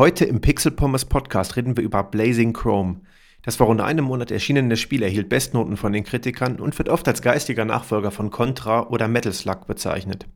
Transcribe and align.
Heute 0.00 0.24
im 0.24 0.40
Pixel 0.40 0.72
Pommes 0.72 1.04
Podcast 1.04 1.56
reden 1.56 1.76
wir 1.76 1.84
über 1.84 2.02
Blazing 2.02 2.54
Chrome. 2.54 3.02
Das 3.42 3.56
vor 3.56 3.66
rund 3.66 3.82
einem 3.82 4.06
Monat 4.06 4.30
erschienene 4.30 4.78
Spiel 4.78 5.02
erhielt 5.02 5.28
Bestnoten 5.28 5.76
von 5.76 5.92
den 5.92 6.04
Kritikern 6.04 6.58
und 6.58 6.78
wird 6.78 6.88
oft 6.88 7.06
als 7.06 7.20
geistiger 7.20 7.66
Nachfolger 7.66 8.10
von 8.10 8.30
Contra 8.30 8.88
oder 8.88 9.08
Metal 9.08 9.34
Slug 9.34 9.66
bezeichnet. 9.66 10.26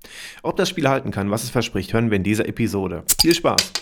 Ob 0.42 0.56
das 0.56 0.68
Spiel 0.68 0.86
halten 0.86 1.12
kann, 1.12 1.30
was 1.30 1.44
es 1.44 1.48
verspricht, 1.48 1.94
hören 1.94 2.10
wir 2.10 2.18
in 2.18 2.24
dieser 2.24 2.46
Episode. 2.46 3.04
Viel 3.22 3.34
Spaß! 3.34 3.72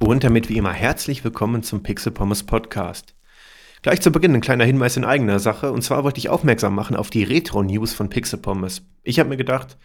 Und 0.00 0.24
damit 0.24 0.48
wie 0.48 0.56
immer 0.56 0.72
herzlich 0.72 1.22
willkommen 1.22 1.62
zum 1.62 1.82
Pixel 1.82 2.12
Pommes 2.12 2.44
Podcast. 2.44 3.14
Gleich 3.82 4.00
zu 4.00 4.12
Beginn 4.12 4.32
ein 4.32 4.40
kleiner 4.40 4.64
Hinweis 4.64 4.96
in 4.96 5.04
eigener 5.04 5.40
Sache. 5.40 5.72
Und 5.72 5.82
zwar 5.82 6.04
wollte 6.04 6.18
ich 6.18 6.28
aufmerksam 6.28 6.74
machen 6.74 6.94
auf 6.94 7.10
die 7.10 7.24
Retro-News 7.24 7.92
von 7.92 8.08
Pixel 8.08 8.38
Pommes. 8.38 8.82
Ich 9.02 9.18
habe 9.18 9.28
mir 9.28 9.36
gedacht, 9.36 9.76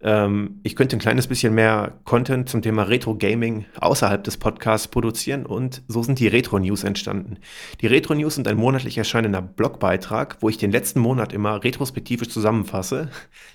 ähm, 0.00 0.58
ich 0.64 0.74
könnte 0.74 0.96
ein 0.96 1.00
kleines 1.00 1.28
bisschen 1.28 1.54
mehr 1.54 2.00
Content 2.04 2.48
zum 2.48 2.62
Thema 2.62 2.82
Retro-Gaming 2.82 3.66
außerhalb 3.80 4.24
des 4.24 4.38
Podcasts 4.38 4.88
produzieren. 4.88 5.46
Und 5.46 5.82
so 5.86 6.02
sind 6.02 6.18
die 6.18 6.26
Retro-News 6.26 6.82
entstanden. 6.82 7.38
Die 7.80 7.86
Retro-News 7.86 8.34
sind 8.34 8.48
ein 8.48 8.56
monatlich 8.56 8.98
erscheinender 8.98 9.40
Blogbeitrag, 9.40 10.38
wo 10.40 10.48
ich 10.48 10.58
den 10.58 10.72
letzten 10.72 10.98
Monat 10.98 11.32
immer 11.32 11.62
retrospektivisch 11.62 12.30
zusammenfasse. 12.30 13.08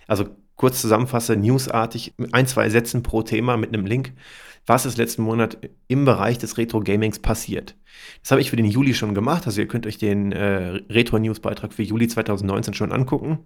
Also 0.08 0.28
kurz 0.56 0.80
zusammenfasse, 0.80 1.36
newsartig, 1.36 2.14
ein, 2.32 2.48
zwei 2.48 2.70
Sätzen 2.70 3.04
pro 3.04 3.24
Thema 3.24 3.58
mit 3.58 3.74
einem 3.74 3.86
Link 3.86 4.14
was 4.66 4.86
ist 4.86 4.98
letzten 4.98 5.24
Monat 5.24 5.58
im 5.88 6.06
Bereich 6.06 6.38
des 6.38 6.58
Retro-Gamings 6.58 7.20
passiert. 7.20 7.76
Das 8.22 8.32
habe 8.32 8.42
ich 8.42 8.50
für 8.50 8.56
den 8.56 8.66
Juli 8.66 8.94
schon 8.94 9.14
gemacht, 9.14 9.46
also 9.46 9.62
ihr 9.62 9.68
könnt 9.68 9.86
euch 9.86 9.98
den 9.98 10.32
äh, 10.32 10.80
Retro-News-Beitrag 10.90 11.74
für 11.74 11.84
Juli 11.84 12.08
2019 12.08 12.74
schon 12.74 12.92
angucken. 12.92 13.40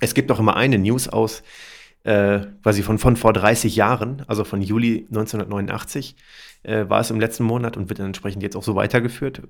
Es 0.00 0.14
gibt 0.14 0.30
auch 0.32 0.40
immer 0.40 0.56
eine 0.56 0.78
News 0.78 1.08
aus, 1.08 1.42
äh, 2.04 2.40
quasi 2.62 2.82
von, 2.82 2.98
von 2.98 3.16
vor 3.16 3.32
30 3.32 3.76
Jahren, 3.76 4.24
also 4.26 4.44
von 4.44 4.62
Juli 4.62 5.06
1989, 5.10 6.16
äh, 6.62 6.88
war 6.88 7.00
es 7.00 7.10
im 7.10 7.20
letzten 7.20 7.44
Monat 7.44 7.76
und 7.76 7.88
wird 7.88 7.98
dann 7.98 8.06
entsprechend 8.06 8.42
jetzt 8.42 8.56
auch 8.56 8.64
so 8.64 8.74
weitergeführt. 8.74 9.42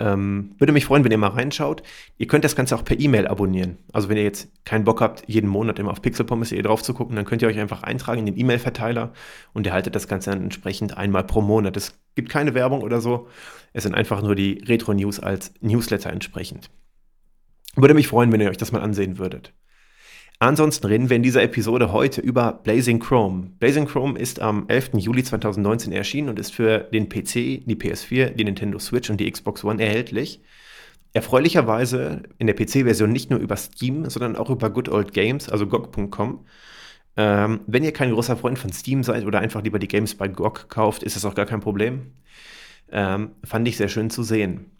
Ähm, 0.00 0.54
würde 0.58 0.72
mich 0.72 0.86
freuen, 0.86 1.04
wenn 1.04 1.12
ihr 1.12 1.18
mal 1.18 1.28
reinschaut. 1.28 1.82
Ihr 2.16 2.26
könnt 2.26 2.42
das 2.42 2.56
Ganze 2.56 2.74
auch 2.74 2.84
per 2.84 2.98
E-Mail 2.98 3.28
abonnieren. 3.28 3.76
Also 3.92 4.08
wenn 4.08 4.16
ihr 4.16 4.22
jetzt 4.22 4.48
keinen 4.64 4.84
Bock 4.84 5.02
habt, 5.02 5.22
jeden 5.26 5.48
Monat 5.48 5.78
immer 5.78 5.90
auf 5.90 6.00
Pixelpommes.de 6.00 6.60
drauf 6.62 6.82
zu 6.82 6.94
gucken, 6.94 7.16
dann 7.16 7.26
könnt 7.26 7.42
ihr 7.42 7.48
euch 7.48 7.60
einfach 7.60 7.82
eintragen 7.82 8.20
in 8.20 8.26
den 8.26 8.38
E-Mail-Verteiler 8.38 9.12
und 9.52 9.66
erhaltet 9.66 9.94
das 9.94 10.08
Ganze 10.08 10.30
dann 10.30 10.42
entsprechend 10.42 10.96
einmal 10.96 11.24
pro 11.24 11.42
Monat. 11.42 11.76
Es 11.76 12.00
gibt 12.14 12.30
keine 12.30 12.54
Werbung 12.54 12.80
oder 12.80 13.02
so. 13.02 13.28
Es 13.74 13.82
sind 13.82 13.94
einfach 13.94 14.22
nur 14.22 14.34
die 14.34 14.64
Retro-News 14.66 15.20
als 15.20 15.52
Newsletter 15.60 16.10
entsprechend. 16.10 16.70
Würde 17.76 17.94
mich 17.94 18.08
freuen, 18.08 18.32
wenn 18.32 18.40
ihr 18.40 18.48
euch 18.48 18.56
das 18.56 18.72
mal 18.72 18.80
ansehen 18.80 19.18
würdet. 19.18 19.52
Ansonsten 20.42 20.86
reden 20.86 21.10
wir 21.10 21.16
in 21.16 21.22
dieser 21.22 21.42
Episode 21.42 21.92
heute 21.92 22.22
über 22.22 22.54
Blazing 22.54 22.98
Chrome. 22.98 23.50
Blazing 23.58 23.84
Chrome 23.86 24.18
ist 24.18 24.40
am 24.40 24.64
11. 24.68 24.92
Juli 24.94 25.22
2019 25.22 25.92
erschienen 25.92 26.30
und 26.30 26.38
ist 26.38 26.54
für 26.54 26.78
den 26.78 27.10
PC, 27.10 27.66
die 27.66 27.76
PS4, 27.76 28.30
die 28.30 28.44
Nintendo 28.44 28.78
Switch 28.78 29.10
und 29.10 29.18
die 29.20 29.30
Xbox 29.30 29.64
One 29.64 29.82
erhältlich. 29.82 30.40
Erfreulicherweise 31.12 32.22
in 32.38 32.46
der 32.46 32.56
PC-Version 32.56 33.12
nicht 33.12 33.28
nur 33.28 33.38
über 33.38 33.54
Steam, 33.58 34.08
sondern 34.08 34.34
auch 34.36 34.48
über 34.48 34.70
Good 34.70 34.88
Old 34.88 35.12
Games, 35.12 35.50
also 35.50 35.66
GOG.com. 35.66 36.46
Ähm, 37.18 37.60
wenn 37.66 37.84
ihr 37.84 37.92
kein 37.92 38.10
großer 38.10 38.38
Freund 38.38 38.58
von 38.58 38.72
Steam 38.72 39.02
seid 39.02 39.26
oder 39.26 39.40
einfach 39.40 39.62
lieber 39.62 39.78
die 39.78 39.88
Games 39.88 40.14
bei 40.14 40.28
GOG 40.28 40.70
kauft, 40.70 41.02
ist 41.02 41.16
das 41.16 41.26
auch 41.26 41.34
gar 41.34 41.44
kein 41.44 41.60
Problem. 41.60 42.14
Ähm, 42.90 43.32
fand 43.44 43.68
ich 43.68 43.76
sehr 43.76 43.90
schön 43.90 44.08
zu 44.08 44.22
sehen. 44.22 44.70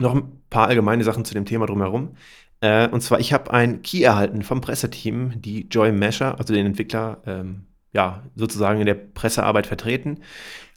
Noch 0.00 0.16
ein 0.16 0.42
paar 0.50 0.66
allgemeine 0.66 1.04
Sachen 1.04 1.24
zu 1.24 1.34
dem 1.34 1.44
Thema 1.44 1.66
drumherum. 1.66 2.16
Äh, 2.60 2.88
und 2.88 3.00
zwar, 3.02 3.20
ich 3.20 3.32
habe 3.32 3.52
ein 3.52 3.82
Key 3.82 4.02
erhalten 4.02 4.42
vom 4.42 4.60
Presseteam, 4.60 5.40
die 5.40 5.68
Joy 5.68 5.92
Mesher, 5.92 6.38
also 6.38 6.52
den 6.54 6.66
Entwickler, 6.66 7.22
ähm, 7.26 7.66
ja, 7.92 8.22
sozusagen 8.34 8.80
in 8.80 8.86
der 8.86 8.94
Pressearbeit 8.94 9.66
vertreten, 9.66 10.20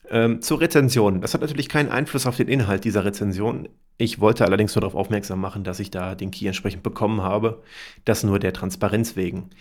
ähm, 0.09 0.41
zur 0.41 0.61
Rezension. 0.61 1.21
Das 1.21 1.33
hat 1.33 1.41
natürlich 1.41 1.69
keinen 1.69 1.89
Einfluss 1.89 2.27
auf 2.27 2.37
den 2.37 2.47
Inhalt 2.47 2.83
dieser 2.83 3.05
Rezension. 3.05 3.69
Ich 3.97 4.19
wollte 4.19 4.45
allerdings 4.45 4.75
nur 4.75 4.81
darauf 4.81 4.95
aufmerksam 4.95 5.39
machen, 5.39 5.63
dass 5.63 5.79
ich 5.79 5.91
da 5.91 6.15
den 6.15 6.31
Key 6.31 6.47
entsprechend 6.47 6.83
bekommen 6.83 7.21
habe. 7.21 7.61
Das 8.03 8.23
nur 8.23 8.39
der 8.39 8.53
Transparenz 8.53 9.15
wegen. 9.15 9.51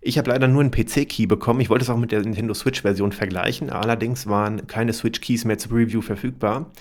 Ich 0.00 0.16
habe 0.16 0.30
leider 0.30 0.48
nur 0.48 0.62
einen 0.62 0.70
PC-Key 0.70 1.26
bekommen. 1.26 1.60
Ich 1.60 1.68
wollte 1.68 1.84
es 1.84 1.90
auch 1.90 1.98
mit 1.98 2.10
der 2.10 2.22
Nintendo 2.22 2.54
Switch-Version 2.54 3.12
vergleichen. 3.12 3.68
Allerdings 3.68 4.26
waren 4.26 4.66
keine 4.66 4.94
Switch-Keys 4.94 5.44
mehr 5.44 5.58
zur 5.58 5.72
Review 5.76 6.00
verfügbar. 6.00 6.72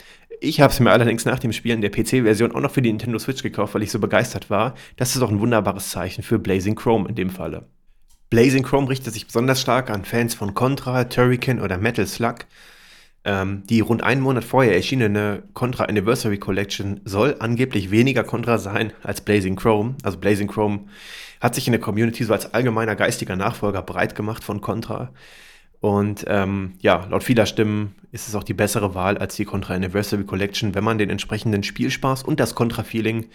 Ich 0.41 0.61
habe 0.61 0.71
es 0.71 0.79
mir 0.79 0.91
allerdings 0.91 1.25
nach 1.25 1.39
dem 1.39 1.51
Spielen 1.51 1.81
der 1.81 1.91
PC-Version 1.91 2.53
auch 2.53 2.61
noch 2.61 2.71
für 2.71 2.81
die 2.81 2.89
Nintendo 2.89 3.19
Switch 3.19 3.43
gekauft, 3.43 3.73
weil 3.73 3.83
ich 3.83 3.91
so 3.91 3.99
begeistert 3.99 4.49
war. 4.49 4.73
Das 4.95 5.15
ist 5.15 5.21
auch 5.21 5.29
ein 5.29 5.41
wunderbares 5.41 5.89
Zeichen 5.89 6.23
für 6.23 6.39
Blazing 6.39 6.75
Chrome 6.75 7.09
in 7.09 7.15
dem 7.15 7.29
Falle. 7.29 7.67
Blazing 8.29 8.63
Chrome 8.63 8.89
richtet 8.89 9.13
sich 9.13 9.25
besonders 9.25 9.59
stark 9.59 9.89
an 9.89 10.05
Fans 10.05 10.35
von 10.35 10.53
Contra, 10.53 11.05
Turrican 11.05 11.59
oder 11.59 11.77
Metal 11.77 12.07
Slug. 12.07 12.45
Ähm, 13.25 13.63
die 13.65 13.81
rund 13.81 14.01
einen 14.01 14.21
Monat 14.21 14.45
vorher 14.45 14.75
erschienene 14.75 15.43
Contra 15.53 15.85
Anniversary 15.85 16.37
Collection 16.37 17.01
soll 17.03 17.35
angeblich 17.39 17.91
weniger 17.91 18.23
Contra 18.23 18.57
sein 18.59 18.93
als 19.03 19.21
Blazing 19.21 19.57
Chrome. 19.57 19.95
Also 20.03 20.19
Blazing 20.19 20.47
Chrome 20.47 20.85
hat 21.41 21.55
sich 21.55 21.67
in 21.67 21.73
der 21.73 21.81
Community 21.81 22.23
so 22.23 22.31
als 22.31 22.53
allgemeiner 22.53 22.95
geistiger 22.95 23.35
Nachfolger 23.35 23.81
breit 23.81 24.15
gemacht 24.15 24.43
von 24.43 24.61
Contra. 24.61 25.11
Und 25.81 26.25
ähm, 26.27 26.73
ja, 26.79 27.05
laut 27.09 27.23
vieler 27.23 27.45
Stimmen 27.45 27.95
ist 28.11 28.27
es 28.27 28.35
auch 28.35 28.43
die 28.43 28.53
bessere 28.53 28.95
Wahl 28.95 29.17
als 29.17 29.35
die 29.35 29.45
Contra 29.45 29.73
Anniversary 29.73 30.25
Collection, 30.25 30.75
wenn 30.75 30.83
man 30.83 30.97
den 30.97 31.09
entsprechenden 31.09 31.63
Spielspaß 31.63 32.23
und 32.23 32.39
das 32.39 32.55
Contra-Feeling 32.55 33.27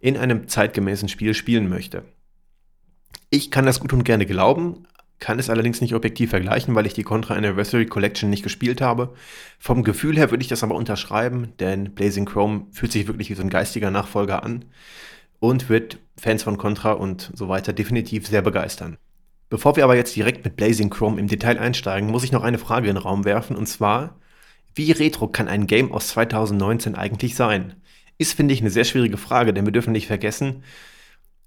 in 0.00 0.16
einem 0.16 0.48
zeitgemäßen 0.48 1.08
Spiel 1.08 1.34
spielen 1.34 1.68
möchte. 1.68 2.04
Ich 3.30 3.50
kann 3.50 3.66
das 3.66 3.80
gut 3.80 3.92
und 3.92 4.04
gerne 4.04 4.26
glauben, 4.26 4.86
kann 5.18 5.38
es 5.38 5.50
allerdings 5.50 5.80
nicht 5.80 5.94
objektiv 5.94 6.30
vergleichen, 6.30 6.74
weil 6.74 6.86
ich 6.86 6.94
die 6.94 7.04
Contra 7.04 7.34
Anniversary 7.34 7.86
Collection 7.86 8.28
nicht 8.28 8.42
gespielt 8.42 8.80
habe. 8.80 9.14
Vom 9.58 9.84
Gefühl 9.84 10.16
her 10.16 10.30
würde 10.30 10.42
ich 10.42 10.48
das 10.48 10.64
aber 10.64 10.74
unterschreiben, 10.74 11.52
denn 11.60 11.94
Blazing 11.94 12.24
Chrome 12.24 12.66
fühlt 12.72 12.90
sich 12.90 13.06
wirklich 13.06 13.30
wie 13.30 13.34
so 13.34 13.42
ein 13.42 13.50
geistiger 13.50 13.90
Nachfolger 13.90 14.42
an 14.42 14.64
und 15.38 15.68
wird 15.68 15.98
Fans 16.16 16.42
von 16.42 16.58
Contra 16.58 16.92
und 16.92 17.30
so 17.34 17.48
weiter 17.48 17.72
definitiv 17.72 18.26
sehr 18.26 18.42
begeistern. 18.42 18.96
Bevor 19.52 19.76
wir 19.76 19.84
aber 19.84 19.96
jetzt 19.96 20.16
direkt 20.16 20.46
mit 20.46 20.56
Blazing 20.56 20.88
Chrome 20.88 21.20
im 21.20 21.28
Detail 21.28 21.58
einsteigen, 21.58 22.10
muss 22.10 22.24
ich 22.24 22.32
noch 22.32 22.42
eine 22.42 22.56
Frage 22.56 22.88
in 22.88 22.94
den 22.94 23.02
Raum 23.02 23.26
werfen 23.26 23.54
und 23.54 23.66
zwar, 23.66 24.18
wie 24.74 24.92
retro 24.92 25.28
kann 25.28 25.46
ein 25.46 25.66
Game 25.66 25.92
aus 25.92 26.08
2019 26.08 26.94
eigentlich 26.94 27.34
sein? 27.34 27.74
Ist, 28.16 28.32
finde 28.32 28.54
ich, 28.54 28.62
eine 28.62 28.70
sehr 28.70 28.84
schwierige 28.84 29.18
Frage, 29.18 29.52
denn 29.52 29.66
wir 29.66 29.72
dürfen 29.72 29.92
nicht 29.92 30.06
vergessen, 30.06 30.64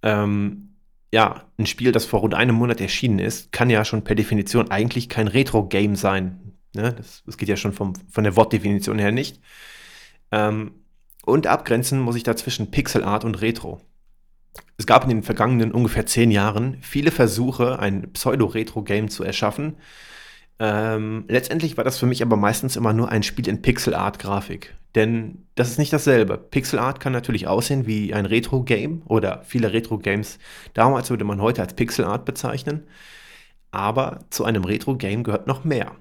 ähm, 0.03 0.75
ja, 1.11 1.45
ein 1.57 1.65
Spiel, 1.65 1.91
das 1.91 2.05
vor 2.05 2.19
rund 2.19 2.35
einem 2.35 2.53
Monat 2.53 2.79
erschienen 2.79 3.17
ist, 3.17 3.51
kann 3.51 3.71
ja 3.71 3.83
schon 3.83 4.03
per 4.03 4.13
Definition 4.13 4.69
eigentlich 4.69 5.09
kein 5.09 5.27
Retro-Game 5.27 5.95
sein. 5.95 6.53
Ne? 6.75 6.93
Das, 6.93 7.23
das, 7.25 7.37
geht 7.37 7.49
ja 7.49 7.57
schon 7.57 7.73
vom, 7.73 7.93
von 8.11 8.23
der 8.23 8.35
Wortdefinition 8.35 8.99
her 8.99 9.11
nicht. 9.11 9.41
Ähm, 10.31 10.73
und 11.25 11.47
abgrenzen 11.47 11.99
muss 12.01 12.17
ich 12.17 12.23
da 12.23 12.35
zwischen 12.35 12.69
Pixel 12.69 13.03
Art 13.03 13.25
und 13.25 13.41
Retro. 13.41 13.81
Es 14.77 14.85
gab 14.85 15.03
in 15.03 15.09
den 15.09 15.23
vergangenen 15.23 15.71
ungefähr 15.71 16.05
zehn 16.05 16.31
Jahren 16.31 16.77
viele 16.81 17.11
Versuche, 17.11 17.79
ein 17.79 18.11
Pseudo-Retro-Game 18.13 19.09
zu 19.09 19.23
erschaffen. 19.23 19.77
Ähm, 20.59 21.25
letztendlich 21.27 21.77
war 21.77 21.83
das 21.83 21.97
für 21.97 22.05
mich 22.05 22.21
aber 22.21 22.37
meistens 22.37 22.75
immer 22.75 22.93
nur 22.93 23.09
ein 23.09 23.23
Spiel 23.23 23.47
in 23.47 23.61
Pixel-Art-Grafik. 23.61 24.75
Denn 24.95 25.45
das 25.55 25.69
ist 25.69 25.79
nicht 25.79 25.91
dasselbe. 25.91 26.37
Pixel-Art 26.37 26.99
kann 26.99 27.11
natürlich 27.13 27.47
aussehen 27.47 27.85
wie 27.85 28.13
ein 28.13 28.25
Retro-Game 28.25 29.01
oder 29.05 29.43
viele 29.43 29.73
Retro-Games 29.73 30.39
damals 30.73 31.09
würde 31.09 31.25
man 31.25 31.41
heute 31.41 31.61
als 31.61 31.73
Pixel-Art 31.73 32.25
bezeichnen. 32.25 32.87
Aber 33.71 34.19
zu 34.29 34.45
einem 34.45 34.63
Retro-Game 34.63 35.23
gehört 35.23 35.47
noch 35.47 35.65
mehr. 35.65 35.91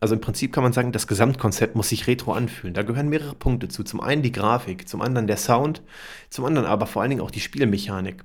Also 0.00 0.14
im 0.14 0.20
Prinzip 0.20 0.52
kann 0.52 0.62
man 0.62 0.72
sagen, 0.72 0.92
das 0.92 1.06
Gesamtkonzept 1.06 1.74
muss 1.74 1.88
sich 1.88 2.06
retro 2.06 2.32
anfühlen. 2.32 2.74
Da 2.74 2.82
gehören 2.82 3.08
mehrere 3.08 3.34
Punkte 3.34 3.68
zu. 3.68 3.82
Zum 3.82 4.00
einen 4.00 4.22
die 4.22 4.32
Grafik, 4.32 4.88
zum 4.88 5.02
anderen 5.02 5.26
der 5.26 5.36
Sound, 5.36 5.82
zum 6.30 6.44
anderen 6.44 6.68
aber 6.68 6.86
vor 6.86 7.02
allen 7.02 7.10
Dingen 7.10 7.22
auch 7.22 7.32
die 7.32 7.40
Spielmechanik. 7.40 8.24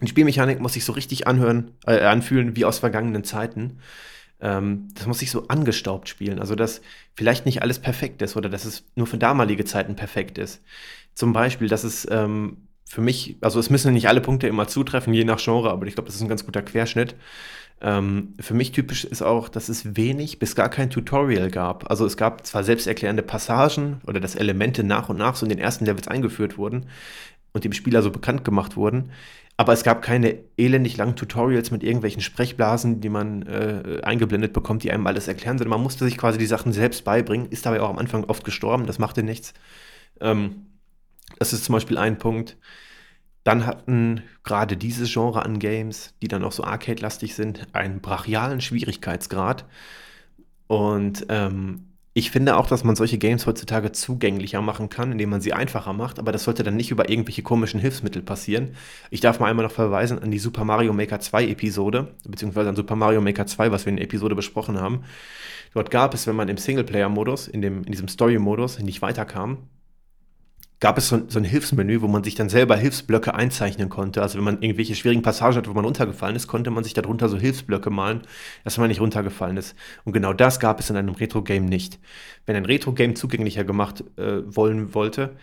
Die 0.00 0.08
Spielmechanik 0.08 0.60
muss 0.60 0.74
sich 0.74 0.84
so 0.84 0.92
richtig 0.92 1.26
anhören, 1.26 1.72
äh, 1.86 2.00
anfühlen 2.00 2.56
wie 2.56 2.64
aus 2.64 2.78
vergangenen 2.78 3.24
Zeiten. 3.24 3.78
Ähm, 4.40 4.88
das 4.94 5.06
muss 5.06 5.20
sich 5.20 5.30
so 5.30 5.48
angestaubt 5.48 6.08
spielen. 6.08 6.38
Also, 6.38 6.54
dass 6.54 6.82
vielleicht 7.14 7.46
nicht 7.46 7.62
alles 7.62 7.80
perfekt 7.80 8.22
ist 8.22 8.36
oder 8.36 8.48
dass 8.48 8.64
es 8.64 8.84
nur 8.94 9.06
für 9.06 9.18
damalige 9.18 9.64
Zeiten 9.64 9.96
perfekt 9.96 10.38
ist. 10.38 10.62
Zum 11.14 11.32
Beispiel, 11.32 11.68
dass 11.68 11.84
es 11.84 12.06
ähm, 12.10 12.68
für 12.84 13.00
mich, 13.00 13.38
also 13.40 13.58
es 13.58 13.70
müssen 13.70 13.92
nicht 13.92 14.08
alle 14.08 14.20
Punkte 14.20 14.46
immer 14.46 14.68
zutreffen, 14.68 15.14
je 15.14 15.24
nach 15.24 15.42
Genre, 15.42 15.70
aber 15.70 15.86
ich 15.86 15.94
glaube, 15.94 16.06
das 16.06 16.16
ist 16.16 16.22
ein 16.22 16.28
ganz 16.28 16.44
guter 16.44 16.62
Querschnitt. 16.62 17.16
Ähm, 17.80 18.34
für 18.40 18.54
mich 18.54 18.72
typisch 18.72 19.04
ist 19.04 19.22
auch, 19.22 19.48
dass 19.48 19.68
es 19.68 19.96
wenig 19.96 20.38
bis 20.38 20.54
gar 20.54 20.68
kein 20.70 20.90
Tutorial 20.90 21.50
gab. 21.50 21.90
Also 21.90 22.06
es 22.06 22.16
gab 22.16 22.46
zwar 22.46 22.64
selbsterklärende 22.64 23.22
Passagen 23.22 24.00
oder 24.06 24.20
dass 24.20 24.36
Elemente 24.36 24.84
nach 24.84 25.08
und 25.08 25.18
nach 25.18 25.36
so 25.36 25.44
in 25.46 25.50
den 25.50 25.58
ersten 25.58 25.84
Levels 25.84 26.08
eingeführt 26.08 26.56
wurden 26.58 26.86
und 27.52 27.64
dem 27.64 27.72
Spieler 27.72 28.02
so 28.02 28.10
bekannt 28.10 28.44
gemacht 28.44 28.76
wurden, 28.76 29.10
aber 29.56 29.72
es 29.72 29.84
gab 29.84 30.02
keine 30.02 30.38
elendig 30.56 30.96
langen 30.96 31.16
Tutorials 31.16 31.70
mit 31.70 31.84
irgendwelchen 31.84 32.22
Sprechblasen, 32.22 33.00
die 33.00 33.08
man 33.08 33.42
äh, 33.42 34.00
eingeblendet 34.02 34.52
bekommt, 34.52 34.82
die 34.82 34.90
einem 34.90 35.06
alles 35.06 35.28
erklären, 35.28 35.58
sondern 35.58 35.70
man 35.78 35.82
musste 35.82 36.04
sich 36.04 36.18
quasi 36.18 36.38
die 36.38 36.46
Sachen 36.46 36.72
selbst 36.72 37.04
beibringen, 37.04 37.48
ist 37.50 37.66
dabei 37.66 37.80
auch 37.80 37.90
am 37.90 37.98
Anfang 37.98 38.24
oft 38.24 38.44
gestorben, 38.44 38.86
das 38.86 38.98
machte 38.98 39.22
nichts. 39.22 39.54
Ähm, 40.20 40.66
Das 41.38 41.52
ist 41.52 41.64
zum 41.64 41.74
Beispiel 41.74 41.98
ein 41.98 42.18
Punkt. 42.18 42.56
Dann 43.44 43.66
hatten 43.66 44.22
gerade 44.42 44.76
diese 44.76 45.04
Genre 45.04 45.44
an 45.44 45.58
Games, 45.58 46.14
die 46.22 46.28
dann 46.28 46.44
auch 46.44 46.52
so 46.52 46.64
arcade-lastig 46.64 47.34
sind, 47.34 47.66
einen 47.74 48.00
brachialen 48.00 48.60
Schwierigkeitsgrad. 48.60 49.66
Und 50.66 51.26
ähm, 51.28 51.94
ich 52.16 52.30
finde 52.30 52.56
auch, 52.56 52.68
dass 52.68 52.84
man 52.84 52.94
solche 52.94 53.18
Games 53.18 53.44
heutzutage 53.44 53.90
zugänglicher 53.90 54.62
machen 54.62 54.88
kann, 54.88 55.10
indem 55.10 55.30
man 55.30 55.40
sie 55.40 55.52
einfacher 55.52 55.92
macht, 55.92 56.20
aber 56.20 56.30
das 56.30 56.44
sollte 56.44 56.62
dann 56.62 56.76
nicht 56.76 56.92
über 56.92 57.10
irgendwelche 57.10 57.42
komischen 57.42 57.80
Hilfsmittel 57.80 58.22
passieren. 58.22 58.76
Ich 59.10 59.20
darf 59.20 59.40
mal 59.40 59.50
einmal 59.50 59.64
noch 59.64 59.72
verweisen 59.72 60.20
an 60.20 60.30
die 60.30 60.38
Super 60.38 60.64
Mario 60.64 60.92
Maker 60.92 61.18
2 61.18 61.48
Episode, 61.48 62.14
beziehungsweise 62.26 62.68
an 62.68 62.76
Super 62.76 62.94
Mario 62.94 63.20
Maker 63.20 63.46
2, 63.46 63.72
was 63.72 63.84
wir 63.84 63.90
in 63.90 63.96
der 63.96 64.04
Episode 64.04 64.36
besprochen 64.36 64.80
haben. 64.80 65.02
Dort 65.74 65.90
gab 65.90 66.14
es, 66.14 66.28
wenn 66.28 66.36
man 66.36 66.48
im 66.48 66.56
Singleplayer-Modus, 66.56 67.48
in, 67.48 67.64
in 67.64 67.82
diesem 67.82 68.06
Story-Modus 68.06 68.78
nicht 68.78 69.02
weiterkam, 69.02 69.58
gab 70.84 70.98
es 70.98 71.08
so, 71.08 71.22
so, 71.28 71.38
ein 71.38 71.46
Hilfsmenü, 71.46 72.02
wo 72.02 72.08
man 72.08 72.22
sich 72.24 72.34
dann 72.34 72.50
selber 72.50 72.76
Hilfsblöcke 72.76 73.34
einzeichnen 73.34 73.88
konnte. 73.88 74.20
Also 74.20 74.36
wenn 74.36 74.44
man 74.44 74.60
irgendwelche 74.60 74.94
schwierigen 74.94 75.22
Passagen 75.22 75.56
hat, 75.56 75.66
wo 75.66 75.72
man 75.72 75.86
runtergefallen 75.86 76.36
ist, 76.36 76.46
konnte 76.46 76.70
man 76.70 76.84
sich 76.84 76.92
darunter 76.92 77.30
so 77.30 77.38
Hilfsblöcke 77.38 77.88
malen, 77.88 78.20
dass 78.64 78.76
man 78.76 78.88
nicht 78.88 79.00
runtergefallen 79.00 79.56
ist. 79.56 79.74
Und 80.04 80.12
genau 80.12 80.34
das 80.34 80.60
gab 80.60 80.78
es 80.80 80.90
in 80.90 80.96
einem 80.96 81.14
Retro-Game 81.14 81.64
nicht. 81.64 82.00
Wenn 82.44 82.54
ein 82.54 82.66
Retro-Game 82.66 83.16
zugänglicher 83.16 83.64
gemacht 83.64 84.04
äh, 84.18 84.42
wollen 84.44 84.92
wollte, 84.92 85.38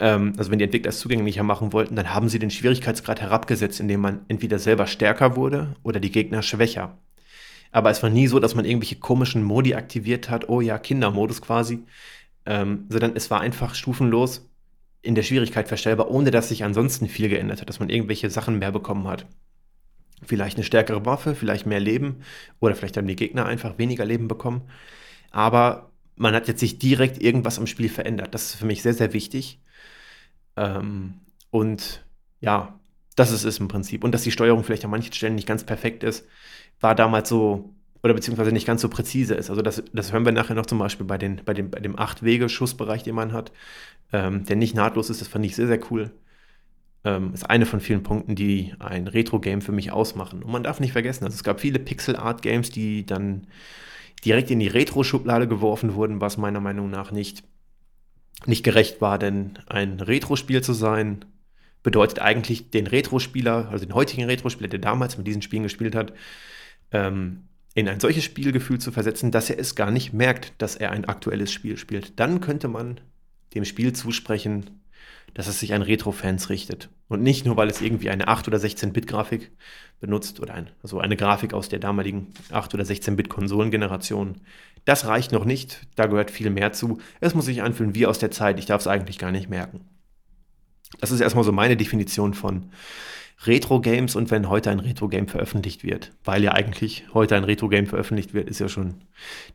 ähm, 0.00 0.34
also 0.36 0.50
wenn 0.50 0.58
die 0.58 0.66
Entwickler 0.66 0.90
es 0.90 1.00
zugänglicher 1.00 1.44
machen 1.44 1.72
wollten, 1.72 1.96
dann 1.96 2.14
haben 2.14 2.28
sie 2.28 2.38
den 2.38 2.50
Schwierigkeitsgrad 2.50 3.22
herabgesetzt, 3.22 3.80
indem 3.80 4.02
man 4.02 4.26
entweder 4.28 4.58
selber 4.58 4.86
stärker 4.86 5.34
wurde 5.34 5.76
oder 5.82 5.98
die 5.98 6.12
Gegner 6.12 6.42
schwächer. 6.42 6.98
Aber 7.72 7.88
es 7.88 8.02
war 8.02 8.10
nie 8.10 8.26
so, 8.26 8.38
dass 8.38 8.54
man 8.54 8.66
irgendwelche 8.66 8.96
komischen 8.96 9.42
Modi 9.42 9.74
aktiviert 9.74 10.28
hat, 10.28 10.50
oh 10.50 10.60
ja, 10.60 10.76
Kindermodus 10.76 11.40
quasi, 11.40 11.84
ähm, 12.44 12.84
sondern 12.90 13.16
es 13.16 13.30
war 13.30 13.40
einfach 13.40 13.74
stufenlos 13.74 14.44
in 15.02 15.14
der 15.14 15.22
Schwierigkeit 15.22 15.68
verstellbar, 15.68 16.10
ohne 16.10 16.30
dass 16.30 16.48
sich 16.48 16.64
ansonsten 16.64 17.08
viel 17.08 17.28
geändert 17.28 17.60
hat, 17.60 17.68
dass 17.68 17.80
man 17.80 17.90
irgendwelche 17.90 18.30
Sachen 18.30 18.58
mehr 18.58 18.72
bekommen 18.72 19.06
hat. 19.06 19.26
Vielleicht 20.24 20.56
eine 20.56 20.64
stärkere 20.64 21.06
Waffe, 21.06 21.34
vielleicht 21.34 21.66
mehr 21.66 21.80
Leben 21.80 22.22
oder 22.58 22.74
vielleicht 22.74 22.96
haben 22.96 23.06
die 23.06 23.16
Gegner 23.16 23.46
einfach 23.46 23.78
weniger 23.78 24.04
Leben 24.04 24.26
bekommen. 24.26 24.62
Aber 25.30 25.92
man 26.16 26.34
hat 26.34 26.48
jetzt 26.48 26.62
nicht 26.62 26.82
direkt 26.82 27.22
irgendwas 27.22 27.58
am 27.58 27.66
Spiel 27.68 27.88
verändert. 27.88 28.34
Das 28.34 28.46
ist 28.46 28.54
für 28.56 28.66
mich 28.66 28.82
sehr, 28.82 28.94
sehr 28.94 29.12
wichtig. 29.12 29.60
Ähm, 30.56 31.20
und 31.50 32.04
ja, 32.40 32.78
das 33.14 33.30
ist 33.30 33.44
es 33.44 33.58
im 33.58 33.68
Prinzip. 33.68 34.02
Und 34.02 34.12
dass 34.12 34.22
die 34.22 34.32
Steuerung 34.32 34.64
vielleicht 34.64 34.84
an 34.84 34.90
manchen 34.90 35.12
Stellen 35.12 35.36
nicht 35.36 35.46
ganz 35.46 35.64
perfekt 35.64 36.02
ist, 36.02 36.26
war 36.80 36.94
damals 36.94 37.28
so 37.28 37.74
oder 38.02 38.14
beziehungsweise 38.14 38.52
nicht 38.52 38.66
ganz 38.66 38.82
so 38.82 38.88
präzise 38.88 39.34
ist. 39.34 39.50
Also 39.50 39.62
das, 39.62 39.82
das 39.92 40.12
hören 40.12 40.24
wir 40.24 40.32
nachher 40.32 40.54
noch 40.54 40.66
zum 40.66 40.78
Beispiel 40.78 41.06
bei, 41.06 41.18
den, 41.18 41.40
bei, 41.44 41.54
dem, 41.54 41.70
bei 41.70 41.80
dem 41.80 41.98
Acht-Wege-Schussbereich, 41.98 43.02
den 43.02 43.14
man 43.14 43.32
hat, 43.32 43.52
ähm, 44.12 44.44
der 44.44 44.56
nicht 44.56 44.74
nahtlos 44.74 45.10
ist. 45.10 45.20
Das 45.20 45.28
fand 45.28 45.44
ich 45.44 45.56
sehr, 45.56 45.66
sehr 45.66 45.80
cool. 45.90 46.10
Ähm, 47.04 47.32
ist 47.34 47.48
eine 47.48 47.66
von 47.66 47.80
vielen 47.80 48.02
Punkten, 48.02 48.34
die 48.34 48.74
ein 48.78 49.08
Retro-Game 49.08 49.62
für 49.62 49.72
mich 49.72 49.92
ausmachen. 49.92 50.42
Und 50.42 50.52
man 50.52 50.62
darf 50.62 50.80
nicht 50.80 50.92
vergessen, 50.92 51.24
also 51.24 51.34
es 51.34 51.44
gab 51.44 51.60
viele 51.60 51.78
Pixel-Art-Games, 51.78 52.70
die 52.70 53.04
dann 53.04 53.46
direkt 54.24 54.50
in 54.50 54.60
die 54.60 54.68
Retro-Schublade 54.68 55.48
geworfen 55.48 55.94
wurden, 55.94 56.20
was 56.20 56.38
meiner 56.38 56.60
Meinung 56.60 56.90
nach 56.90 57.12
nicht, 57.12 57.44
nicht 58.46 58.64
gerecht 58.64 59.00
war, 59.00 59.18
denn 59.18 59.58
ein 59.66 60.00
Retro-Spiel 60.00 60.60
zu 60.62 60.72
sein, 60.72 61.24
bedeutet 61.82 62.18
eigentlich 62.18 62.70
den 62.70 62.86
Retro-Spieler, 62.86 63.68
also 63.70 63.84
den 63.84 63.94
heutigen 63.94 64.24
Retro-Spieler, 64.24 64.68
der 64.68 64.80
damals 64.80 65.16
mit 65.16 65.26
diesen 65.26 65.42
Spielen 65.42 65.62
gespielt 65.62 65.94
hat, 65.94 66.12
ähm, 66.90 67.47
in 67.78 67.88
ein 67.88 68.00
solches 68.00 68.24
Spielgefühl 68.24 68.78
zu 68.78 68.90
versetzen, 68.90 69.30
dass 69.30 69.50
er 69.50 69.58
es 69.58 69.76
gar 69.76 69.92
nicht 69.92 70.12
merkt, 70.12 70.52
dass 70.58 70.74
er 70.74 70.90
ein 70.90 71.04
aktuelles 71.04 71.52
Spiel 71.52 71.76
spielt. 71.76 72.18
Dann 72.18 72.40
könnte 72.40 72.66
man 72.66 73.00
dem 73.54 73.64
Spiel 73.64 73.92
zusprechen, 73.92 74.82
dass 75.34 75.46
es 75.46 75.60
sich 75.60 75.72
an 75.72 75.82
Retro-Fans 75.82 76.50
richtet. 76.50 76.88
Und 77.06 77.22
nicht 77.22 77.46
nur, 77.46 77.56
weil 77.56 77.68
es 77.68 77.80
irgendwie 77.80 78.10
eine 78.10 78.26
8- 78.26 78.48
oder 78.48 78.58
16-Bit-Grafik 78.58 79.52
benutzt 80.00 80.40
oder 80.40 80.54
ein, 80.54 80.70
also 80.82 80.98
eine 80.98 81.16
Grafik 81.16 81.54
aus 81.54 81.68
der 81.68 81.78
damaligen 81.78 82.32
8- 82.50 82.74
oder 82.74 82.82
16-Bit-Konsolengeneration. 82.82 84.40
Das 84.84 85.06
reicht 85.06 85.30
noch 85.30 85.44
nicht, 85.44 85.86
da 85.94 86.06
gehört 86.06 86.32
viel 86.32 86.50
mehr 86.50 86.72
zu. 86.72 86.98
Es 87.20 87.34
muss 87.34 87.44
sich 87.44 87.62
anfühlen 87.62 87.94
wie 87.94 88.06
aus 88.06 88.18
der 88.18 88.32
Zeit, 88.32 88.58
ich 88.58 88.66
darf 88.66 88.80
es 88.80 88.88
eigentlich 88.88 89.18
gar 89.18 89.30
nicht 89.30 89.48
merken. 89.48 89.82
Das 91.00 91.12
ist 91.12 91.20
erstmal 91.20 91.44
so 91.44 91.52
meine 91.52 91.76
Definition 91.76 92.34
von 92.34 92.70
Retro-Games 93.46 94.16
und 94.16 94.30
wenn 94.30 94.48
heute 94.48 94.70
ein 94.70 94.80
Retro-Game 94.80 95.28
veröffentlicht 95.28 95.84
wird. 95.84 96.12
Weil 96.24 96.42
ja 96.42 96.52
eigentlich 96.52 97.04
heute 97.14 97.36
ein 97.36 97.44
Retro-Game 97.44 97.86
veröffentlicht 97.86 98.34
wird, 98.34 98.48
ist 98.48 98.58
ja 98.58 98.68
schon 98.68 99.04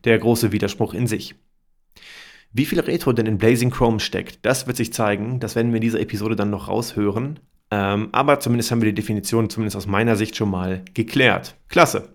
der 0.04 0.18
große 0.18 0.52
Widerspruch 0.52 0.94
in 0.94 1.06
sich. 1.06 1.34
Wie 2.52 2.64
viel 2.64 2.80
Retro 2.80 3.12
denn 3.12 3.26
in 3.26 3.38
Blazing 3.38 3.70
Chrome 3.70 4.00
steckt, 4.00 4.46
das 4.46 4.66
wird 4.66 4.76
sich 4.76 4.92
zeigen. 4.92 5.40
Das 5.40 5.56
werden 5.56 5.72
wir 5.72 5.76
in 5.76 5.82
dieser 5.82 6.00
Episode 6.00 6.36
dann 6.36 6.50
noch 6.50 6.68
raushören. 6.68 7.40
Ähm, 7.70 8.10
aber 8.12 8.40
zumindest 8.40 8.70
haben 8.70 8.80
wir 8.80 8.88
die 8.88 8.94
Definition, 8.94 9.50
zumindest 9.50 9.76
aus 9.76 9.86
meiner 9.86 10.16
Sicht, 10.16 10.36
schon 10.36 10.50
mal 10.50 10.84
geklärt. 10.94 11.56
Klasse. 11.68 12.14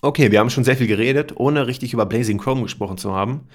Okay, 0.00 0.30
wir 0.30 0.38
haben 0.38 0.50
schon 0.50 0.64
sehr 0.64 0.76
viel 0.76 0.86
geredet, 0.86 1.32
ohne 1.36 1.66
richtig 1.66 1.92
über 1.92 2.06
Blazing 2.06 2.38
Chrome 2.38 2.62
gesprochen 2.62 2.98
zu 2.98 3.12
haben. 3.12 3.48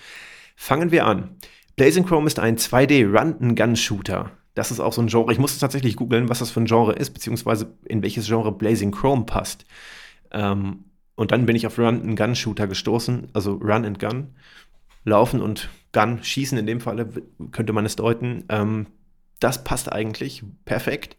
Fangen 0.55 0.91
wir 0.91 1.05
an. 1.05 1.37
Blazing 1.77 2.05
Chrome 2.05 2.27
ist 2.27 2.39
ein 2.39 2.57
2D-Run-and-Gun-Shooter. 2.57 4.31
Das 4.57 4.71
ist 4.71 4.79
auch 4.79 4.91
so 4.91 5.03
ein 5.03 5.07
Genre. 5.07 5.31
Ich 5.31 5.37
musste 5.37 5.59
tatsächlich 5.59 5.97
googeln, 5.97 6.29
was 6.29 6.39
das 6.39 6.49
für 6.49 6.59
ein 6.59 6.65
Genre 6.65 6.93
ist, 6.93 7.11
beziehungsweise 7.11 7.77
in 7.85 8.01
welches 8.01 8.25
Genre 8.25 8.51
Blazing 8.51 8.89
Chrome 8.89 9.25
passt. 9.25 9.67
Ähm, 10.31 10.85
und 11.13 11.31
dann 11.31 11.45
bin 11.45 11.55
ich 11.55 11.67
auf 11.67 11.77
Run-and-Gun-Shooter 11.77 12.65
gestoßen, 12.65 13.27
also 13.33 13.53
Run 13.53 13.85
and 13.85 13.99
Gun. 13.99 14.33
Laufen 15.03 15.41
und 15.41 15.69
Gun, 15.91 16.23
schießen 16.23 16.57
in 16.57 16.65
dem 16.65 16.81
Falle, 16.81 17.07
könnte 17.51 17.71
man 17.71 17.85
es 17.85 17.97
deuten. 17.97 18.45
Ähm, 18.49 18.87
das 19.39 19.63
passt 19.63 19.91
eigentlich 19.91 20.43
perfekt, 20.65 21.17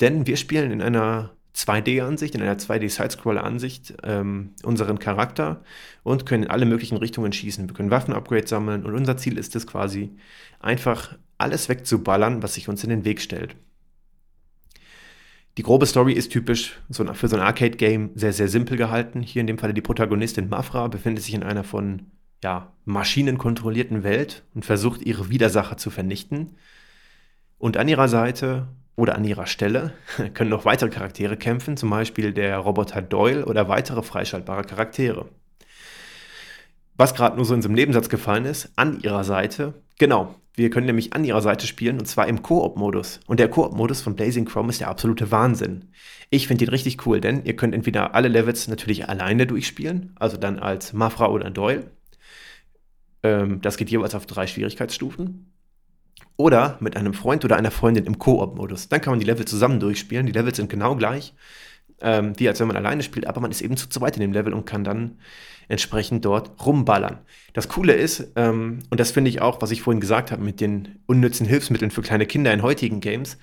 denn 0.00 0.26
wir 0.26 0.38
spielen 0.38 0.70
in 0.70 0.80
einer 0.80 1.32
2D-Ansicht, 1.56 2.34
in 2.34 2.42
einer 2.42 2.56
2D-Sidescroller-Ansicht 2.56 3.94
ähm, 4.02 4.50
unseren 4.64 4.98
Charakter 4.98 5.62
und 6.02 6.26
können 6.26 6.44
in 6.44 6.50
alle 6.50 6.66
möglichen 6.66 6.96
Richtungen 6.96 7.32
schießen. 7.32 7.68
Wir 7.68 7.74
können 7.74 7.90
Waffen-Upgrades 7.90 8.50
sammeln 8.50 8.84
und 8.84 8.94
unser 8.94 9.16
Ziel 9.16 9.38
ist 9.38 9.54
es 9.54 9.66
quasi, 9.66 10.16
einfach 10.58 11.16
alles 11.38 11.68
wegzuballern, 11.68 12.42
was 12.42 12.54
sich 12.54 12.68
uns 12.68 12.82
in 12.82 12.90
den 12.90 13.04
Weg 13.04 13.20
stellt. 13.20 13.56
Die 15.56 15.62
grobe 15.62 15.86
Story 15.86 16.12
ist 16.12 16.32
typisch 16.32 16.80
für 16.90 17.28
so 17.28 17.36
ein 17.36 17.42
Arcade-Game 17.42 18.10
sehr, 18.16 18.32
sehr 18.32 18.48
simpel 18.48 18.76
gehalten. 18.76 19.22
Hier 19.22 19.40
in 19.40 19.46
dem 19.46 19.58
Falle 19.58 19.74
die 19.74 19.80
Protagonistin 19.80 20.48
Mafra 20.48 20.88
befindet 20.88 21.22
sich 21.22 21.34
in 21.34 21.44
einer 21.44 21.62
von 21.62 22.10
ja, 22.42 22.72
maschinenkontrollierten 22.84 24.02
Welt 24.02 24.42
und 24.54 24.64
versucht, 24.64 25.02
ihre 25.02 25.30
Widersacher 25.30 25.76
zu 25.76 25.90
vernichten. 25.90 26.56
Und 27.58 27.76
an 27.76 27.86
ihrer 27.86 28.08
Seite 28.08 28.66
oder 28.96 29.16
an 29.16 29.24
ihrer 29.24 29.46
Stelle 29.46 29.92
können 30.34 30.50
noch 30.50 30.64
weitere 30.64 30.90
Charaktere 30.90 31.36
kämpfen, 31.36 31.76
zum 31.76 31.90
Beispiel 31.90 32.32
der 32.32 32.58
Roboter 32.58 33.02
Doyle 33.02 33.46
oder 33.46 33.68
weitere 33.68 34.02
freischaltbare 34.02 34.64
Charaktere. 34.64 35.28
Was 36.96 37.14
gerade 37.14 37.36
nur 37.36 37.44
so 37.44 37.54
in 37.54 37.64
einem 37.64 37.74
Nebensatz 37.74 38.08
gefallen 38.08 38.44
ist, 38.44 38.70
an 38.76 39.00
ihrer 39.00 39.24
Seite, 39.24 39.74
genau, 39.98 40.36
wir 40.56 40.70
können 40.70 40.86
nämlich 40.86 41.12
an 41.12 41.24
ihrer 41.24 41.42
Seite 41.42 41.66
spielen 41.66 41.98
und 41.98 42.06
zwar 42.06 42.28
im 42.28 42.42
Koop-Modus. 42.42 43.18
Und 43.26 43.40
der 43.40 43.48
Koop-Modus 43.48 44.00
von 44.00 44.14
Blazing 44.14 44.44
Chrome 44.44 44.68
ist 44.68 44.80
der 44.80 44.88
absolute 44.88 45.32
Wahnsinn. 45.32 45.90
Ich 46.30 46.46
finde 46.46 46.64
ihn 46.64 46.70
richtig 46.70 47.04
cool, 47.06 47.20
denn 47.20 47.44
ihr 47.44 47.56
könnt 47.56 47.74
entweder 47.74 48.14
alle 48.14 48.28
Levels 48.28 48.68
natürlich 48.68 49.08
alleine 49.08 49.48
durchspielen, 49.48 50.14
also 50.14 50.36
dann 50.36 50.60
als 50.60 50.92
Mafra 50.92 51.28
oder 51.28 51.50
Doyle. 51.50 51.90
Ähm, 53.24 53.60
das 53.60 53.76
geht 53.76 53.90
jeweils 53.90 54.14
auf 54.14 54.26
drei 54.26 54.46
Schwierigkeitsstufen. 54.46 55.53
Oder 56.36 56.78
mit 56.80 56.96
einem 56.96 57.14
Freund 57.14 57.44
oder 57.44 57.56
einer 57.56 57.70
Freundin 57.70 58.06
im 58.06 58.18
Koop-Modus. 58.18 58.88
Dann 58.88 59.00
kann 59.00 59.12
man 59.12 59.20
die 59.20 59.26
Level 59.26 59.44
zusammen 59.44 59.78
durchspielen. 59.78 60.26
Die 60.26 60.32
Levels 60.32 60.56
sind 60.56 60.68
genau 60.68 60.96
gleich, 60.96 61.34
ähm, 62.00 62.32
wie 62.38 62.48
als 62.48 62.58
wenn 62.60 62.66
man 62.66 62.76
alleine 62.76 63.02
spielt, 63.02 63.26
aber 63.26 63.40
man 63.40 63.50
ist 63.50 63.62
eben 63.62 63.76
zu 63.76 63.88
zweit 63.88 64.16
in 64.16 64.20
dem 64.20 64.32
Level 64.32 64.52
und 64.52 64.66
kann 64.66 64.84
dann 64.84 65.18
entsprechend 65.68 66.24
dort 66.24 66.64
rumballern. 66.66 67.18
Das 67.52 67.68
Coole 67.68 67.94
ist, 67.94 68.32
ähm, 68.36 68.80
und 68.90 69.00
das 69.00 69.12
finde 69.12 69.30
ich 69.30 69.40
auch, 69.40 69.62
was 69.62 69.70
ich 69.70 69.82
vorhin 69.82 70.00
gesagt 70.00 70.30
habe 70.30 70.42
mit 70.42 70.60
den 70.60 71.00
unnützen 71.06 71.46
Hilfsmitteln 71.46 71.90
für 71.90 72.02
kleine 72.02 72.26
Kinder 72.26 72.52
in 72.52 72.62
heutigen 72.62 73.00
Games, 73.00 73.38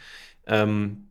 ähm, 0.48 1.08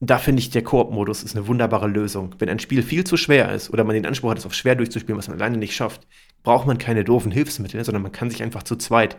da 0.00 0.18
finde 0.18 0.40
ich, 0.40 0.50
der 0.50 0.62
Koop-Modus 0.62 1.22
ist 1.22 1.36
eine 1.36 1.46
wunderbare 1.46 1.86
Lösung. 1.86 2.34
Wenn 2.38 2.48
ein 2.48 2.58
Spiel 2.58 2.82
viel 2.82 3.04
zu 3.04 3.16
schwer 3.16 3.52
ist 3.52 3.70
oder 3.70 3.84
man 3.84 3.94
den 3.94 4.06
Anspruch 4.06 4.30
hat, 4.30 4.38
es 4.38 4.46
auf 4.46 4.54
schwer 4.54 4.74
durchzuspielen, 4.74 5.16
was 5.16 5.28
man 5.28 5.38
alleine 5.38 5.56
nicht 5.56 5.74
schafft, 5.74 6.06
braucht 6.42 6.66
man 6.66 6.78
keine 6.78 7.04
doofen 7.04 7.32
Hilfsmittel, 7.32 7.82
sondern 7.84 8.02
man 8.02 8.12
kann 8.12 8.28
sich 8.28 8.42
einfach 8.42 8.64
zu 8.64 8.76
zweit 8.76 9.16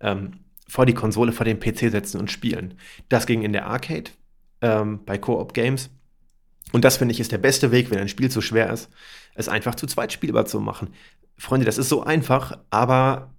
ähm, 0.00 0.34
vor 0.72 0.86
die 0.86 0.94
Konsole, 0.94 1.32
vor 1.32 1.44
den 1.44 1.60
PC 1.60 1.90
setzen 1.90 2.18
und 2.18 2.30
spielen. 2.30 2.78
Das 3.10 3.26
ging 3.26 3.42
in 3.42 3.52
der 3.52 3.66
Arcade 3.66 4.10
ähm, 4.62 5.00
bei 5.04 5.18
Koop-Games. 5.18 5.90
Und 6.72 6.82
das 6.82 6.96
finde 6.96 7.12
ich 7.12 7.20
ist 7.20 7.30
der 7.30 7.36
beste 7.36 7.72
Weg, 7.72 7.90
wenn 7.90 7.98
ein 7.98 8.08
Spiel 8.08 8.30
zu 8.30 8.40
schwer 8.40 8.72
ist, 8.72 8.88
es 9.34 9.50
einfach 9.50 9.74
zu 9.74 9.86
zweit 9.86 10.14
spielbar 10.14 10.46
zu 10.46 10.60
machen. 10.60 10.88
Freunde, 11.36 11.66
das 11.66 11.76
ist 11.76 11.90
so 11.90 12.02
einfach, 12.02 12.58
aber 12.70 13.34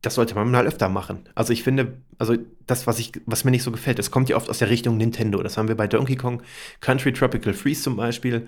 das 0.00 0.14
sollte 0.14 0.36
man 0.36 0.48
mal 0.48 0.64
öfter 0.64 0.88
machen. 0.88 1.28
Also 1.34 1.52
ich 1.52 1.64
finde, 1.64 2.00
also 2.18 2.36
das, 2.68 2.86
was, 2.86 3.00
ich, 3.00 3.10
was 3.26 3.42
mir 3.42 3.50
nicht 3.50 3.64
so 3.64 3.72
gefällt, 3.72 3.98
das 3.98 4.12
kommt 4.12 4.28
ja 4.28 4.36
oft 4.36 4.48
aus 4.48 4.58
der 4.58 4.70
Richtung 4.70 4.96
Nintendo. 4.96 5.42
Das 5.42 5.58
haben 5.58 5.66
wir 5.66 5.76
bei 5.76 5.88
Donkey 5.88 6.14
Kong 6.14 6.40
Country 6.80 7.12
Tropical 7.12 7.52
Freeze 7.52 7.82
zum 7.82 7.96
Beispiel. 7.96 8.46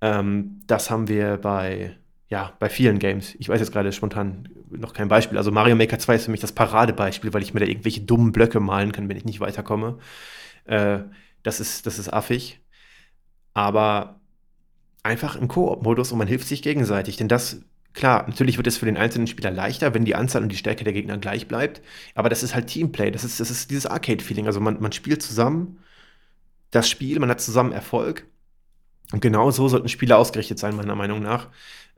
Ähm, 0.00 0.62
das 0.66 0.88
haben 0.88 1.08
wir 1.08 1.36
bei 1.36 1.94
ja, 2.28 2.52
bei 2.58 2.68
vielen 2.68 2.98
Games. 2.98 3.34
Ich 3.38 3.48
weiß 3.48 3.60
jetzt 3.60 3.72
gerade 3.72 3.92
spontan 3.92 4.48
noch 4.70 4.92
kein 4.92 5.08
Beispiel. 5.08 5.38
Also 5.38 5.52
Mario 5.52 5.76
Maker 5.76 5.98
2 5.98 6.14
ist 6.16 6.24
für 6.24 6.30
mich 6.30 6.40
das 6.40 6.52
Paradebeispiel, 6.52 7.32
weil 7.32 7.42
ich 7.42 7.54
mir 7.54 7.60
da 7.60 7.66
irgendwelche 7.66 8.00
dummen 8.00 8.32
Blöcke 8.32 8.58
malen 8.58 8.92
kann, 8.92 9.08
wenn 9.08 9.16
ich 9.16 9.24
nicht 9.24 9.40
weiterkomme. 9.40 9.98
Äh, 10.64 11.00
das, 11.44 11.60
ist, 11.60 11.86
das 11.86 11.98
ist 11.98 12.12
affig. 12.12 12.60
Aber 13.54 14.20
einfach 15.04 15.36
im 15.36 15.46
Koop-Modus 15.46 16.10
und 16.10 16.18
man 16.18 16.26
hilft 16.26 16.48
sich 16.48 16.62
gegenseitig. 16.62 17.16
Denn 17.16 17.28
das, 17.28 17.62
klar, 17.94 18.24
natürlich 18.26 18.56
wird 18.56 18.66
es 18.66 18.76
für 18.76 18.86
den 18.86 18.96
einzelnen 18.96 19.28
Spieler 19.28 19.52
leichter, 19.52 19.94
wenn 19.94 20.04
die 20.04 20.16
Anzahl 20.16 20.42
und 20.42 20.50
die 20.50 20.56
Stärke 20.56 20.82
der 20.82 20.92
Gegner 20.92 21.18
gleich 21.18 21.46
bleibt. 21.46 21.80
Aber 22.16 22.28
das 22.28 22.42
ist 22.42 22.56
halt 22.56 22.66
Teamplay. 22.66 23.12
Das 23.12 23.22
ist, 23.22 23.38
das 23.38 23.50
ist 23.50 23.70
dieses 23.70 23.86
Arcade-Feeling. 23.86 24.46
Also 24.46 24.60
man, 24.60 24.80
man 24.80 24.92
spielt 24.92 25.22
zusammen 25.22 25.78
das 26.72 26.90
Spiel, 26.90 27.20
man 27.20 27.30
hat 27.30 27.40
zusammen 27.40 27.72
Erfolg. 27.72 28.26
Und 29.12 29.20
genau 29.20 29.50
so 29.50 29.68
sollten 29.68 29.88
Spiele 29.88 30.16
ausgerichtet 30.16 30.58
sein, 30.58 30.76
meiner 30.76 30.96
Meinung 30.96 31.22
nach. 31.22 31.48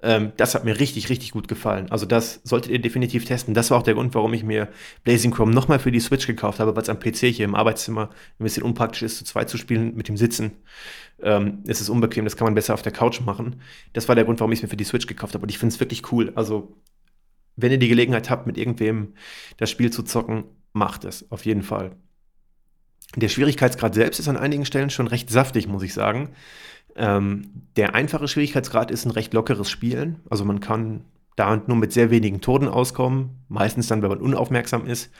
Ähm, 0.00 0.32
das 0.36 0.54
hat 0.54 0.64
mir 0.64 0.78
richtig, 0.78 1.08
richtig 1.08 1.32
gut 1.32 1.48
gefallen. 1.48 1.90
Also 1.90 2.06
das 2.06 2.40
solltet 2.44 2.70
ihr 2.70 2.80
definitiv 2.80 3.24
testen. 3.24 3.54
Das 3.54 3.70
war 3.70 3.78
auch 3.78 3.82
der 3.82 3.94
Grund, 3.94 4.14
warum 4.14 4.32
ich 4.32 4.44
mir 4.44 4.68
Blazing 5.02 5.32
Chrome 5.32 5.52
nochmal 5.52 5.80
für 5.80 5.90
die 5.90 6.00
Switch 6.00 6.26
gekauft 6.26 6.60
habe, 6.60 6.76
weil 6.76 6.82
es 6.82 6.88
am 6.88 7.00
PC 7.00 7.34
hier 7.34 7.46
im 7.46 7.56
Arbeitszimmer 7.56 8.10
ein 8.38 8.44
bisschen 8.44 8.62
unpraktisch 8.62 9.02
ist, 9.02 9.16
zu 9.18 9.24
zweit 9.24 9.48
zu 9.48 9.56
spielen 9.56 9.96
mit 9.96 10.06
dem 10.08 10.16
Sitzen. 10.16 10.52
Ähm, 11.20 11.64
es 11.66 11.80
ist 11.80 11.88
unbequem, 11.88 12.24
das 12.24 12.36
kann 12.36 12.44
man 12.44 12.54
besser 12.54 12.74
auf 12.74 12.82
der 12.82 12.92
Couch 12.92 13.20
machen. 13.22 13.60
Das 13.92 14.06
war 14.06 14.14
der 14.14 14.24
Grund, 14.24 14.38
warum 14.38 14.52
ich 14.52 14.60
es 14.60 14.62
mir 14.62 14.68
für 14.68 14.76
die 14.76 14.84
Switch 14.84 15.06
gekauft 15.06 15.34
habe. 15.34 15.42
Und 15.42 15.50
ich 15.50 15.58
finde 15.58 15.74
es 15.74 15.80
wirklich 15.80 16.12
cool. 16.12 16.32
Also, 16.36 16.76
wenn 17.56 17.72
ihr 17.72 17.78
die 17.78 17.88
Gelegenheit 17.88 18.30
habt, 18.30 18.46
mit 18.46 18.56
irgendwem 18.56 19.14
das 19.56 19.68
Spiel 19.70 19.90
zu 19.90 20.04
zocken, 20.04 20.44
macht 20.72 21.04
es. 21.04 21.28
Auf 21.32 21.44
jeden 21.44 21.64
Fall. 21.64 21.96
Der 23.16 23.28
Schwierigkeitsgrad 23.28 23.94
selbst 23.94 24.20
ist 24.20 24.28
an 24.28 24.36
einigen 24.36 24.64
Stellen 24.64 24.90
schon 24.90 25.08
recht 25.08 25.30
saftig, 25.30 25.66
muss 25.66 25.82
ich 25.82 25.94
sagen. 25.94 26.30
Ähm, 26.98 27.62
der 27.76 27.94
einfache 27.94 28.28
Schwierigkeitsgrad 28.28 28.90
ist 28.90 29.06
ein 29.06 29.12
recht 29.12 29.32
lockeres 29.32 29.70
Spielen. 29.70 30.20
Also 30.28 30.44
man 30.44 30.60
kann 30.60 31.04
da 31.36 31.56
nur 31.66 31.76
mit 31.76 31.92
sehr 31.92 32.10
wenigen 32.10 32.40
Toten 32.40 32.68
auskommen, 32.68 33.44
meistens 33.48 33.86
dann, 33.86 34.02
wenn 34.02 34.10
man 34.10 34.20
unaufmerksam 34.20 34.86
ist. 34.86 35.10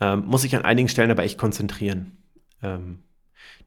Ähm, 0.00 0.24
muss 0.26 0.42
sich 0.42 0.56
an 0.56 0.64
einigen 0.64 0.88
Stellen 0.88 1.12
aber 1.12 1.22
echt 1.22 1.38
konzentrieren. 1.38 2.18
Ähm, 2.62 3.04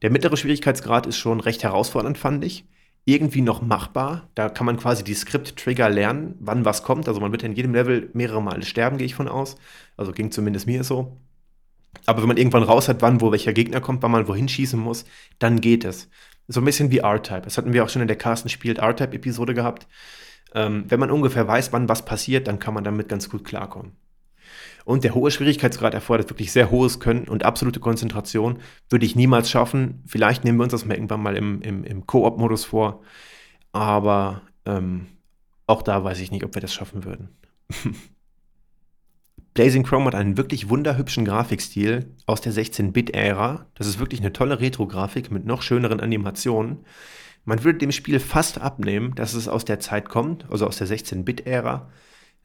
der 0.02 0.10
mittlere 0.10 0.36
Schwierigkeitsgrad 0.36 1.06
ist 1.06 1.16
schon 1.16 1.40
recht 1.40 1.62
herausfordernd, 1.62 2.18
fand 2.18 2.44
ich. 2.44 2.66
Irgendwie 3.06 3.40
noch 3.40 3.62
machbar. 3.62 4.28
Da 4.34 4.50
kann 4.50 4.66
man 4.66 4.76
quasi 4.76 5.02
die 5.02 5.14
Skript-Trigger 5.14 5.88
lernen, 5.88 6.34
wann 6.40 6.66
was 6.66 6.82
kommt. 6.82 7.08
Also 7.08 7.20
man 7.20 7.32
wird 7.32 7.42
in 7.42 7.54
jedem 7.54 7.72
Level 7.72 8.10
mehrere 8.12 8.42
Male 8.42 8.64
sterben, 8.64 8.98
gehe 8.98 9.06
ich 9.06 9.14
von 9.14 9.28
aus. 9.28 9.56
Also 9.96 10.12
ging 10.12 10.30
zumindest 10.30 10.66
mir 10.66 10.84
so. 10.84 11.16
Aber 12.04 12.20
wenn 12.20 12.28
man 12.28 12.36
irgendwann 12.36 12.62
raus 12.62 12.88
hat, 12.88 13.00
wann 13.00 13.22
wo 13.22 13.32
welcher 13.32 13.54
Gegner 13.54 13.80
kommt, 13.80 14.02
wann 14.02 14.10
man 14.10 14.28
wohin 14.28 14.48
schießen 14.48 14.78
muss, 14.78 15.06
dann 15.38 15.60
geht 15.62 15.84
es. 15.84 16.08
So 16.48 16.60
ein 16.60 16.64
bisschen 16.64 16.90
wie 16.90 16.98
R-Type. 16.98 17.42
Das 17.42 17.58
hatten 17.58 17.72
wir 17.72 17.84
auch 17.84 17.88
schon 17.88 18.02
in 18.02 18.08
der 18.08 18.16
Carsten 18.16 18.48
spielt 18.48 18.78
R-Type-Episode 18.78 19.54
gehabt. 19.54 19.86
Ähm, 20.54 20.84
wenn 20.88 20.98
man 20.98 21.10
ungefähr 21.10 21.46
weiß, 21.46 21.72
wann 21.72 21.88
was 21.88 22.04
passiert, 22.04 22.48
dann 22.48 22.58
kann 22.58 22.74
man 22.74 22.84
damit 22.84 23.08
ganz 23.08 23.28
gut 23.28 23.44
klarkommen. 23.44 23.92
Und 24.86 25.04
der 25.04 25.14
hohe 25.14 25.30
Schwierigkeitsgrad 25.30 25.92
erfordert 25.92 26.30
wirklich 26.30 26.50
sehr 26.50 26.70
hohes 26.70 27.00
Können 27.00 27.28
und 27.28 27.44
absolute 27.44 27.80
Konzentration. 27.80 28.60
Würde 28.88 29.04
ich 29.04 29.14
niemals 29.14 29.50
schaffen. 29.50 30.02
Vielleicht 30.06 30.44
nehmen 30.44 30.58
wir 30.58 30.64
uns 30.64 30.72
das 30.72 30.86
mal 30.86 30.94
irgendwann 30.94 31.22
mal 31.22 31.36
im, 31.36 31.60
im, 31.60 31.84
im 31.84 32.06
Koop-Modus 32.06 32.64
vor. 32.64 33.02
Aber 33.72 34.40
ähm, 34.64 35.06
auch 35.66 35.82
da 35.82 36.02
weiß 36.02 36.20
ich 36.20 36.30
nicht, 36.30 36.44
ob 36.44 36.54
wir 36.54 36.62
das 36.62 36.72
schaffen 36.72 37.04
würden. 37.04 37.28
Blazing 39.58 39.82
Chrome 39.82 40.04
hat 40.04 40.14
einen 40.14 40.36
wirklich 40.36 40.68
wunderhübschen 40.68 41.24
Grafikstil 41.24 42.14
aus 42.26 42.40
der 42.40 42.52
16-Bit-Ära. 42.52 43.66
Das 43.74 43.88
ist 43.88 43.98
wirklich 43.98 44.20
eine 44.20 44.32
tolle 44.32 44.60
Retro-Grafik 44.60 45.32
mit 45.32 45.46
noch 45.46 45.62
schöneren 45.62 45.98
Animationen. 45.98 46.84
Man 47.44 47.64
würde 47.64 47.80
dem 47.80 47.90
Spiel 47.90 48.20
fast 48.20 48.60
abnehmen, 48.60 49.16
dass 49.16 49.34
es 49.34 49.48
aus 49.48 49.64
der 49.64 49.80
Zeit 49.80 50.08
kommt, 50.08 50.48
also 50.48 50.64
aus 50.64 50.78
der 50.78 50.86
16-Bit-Ära. 50.86 51.90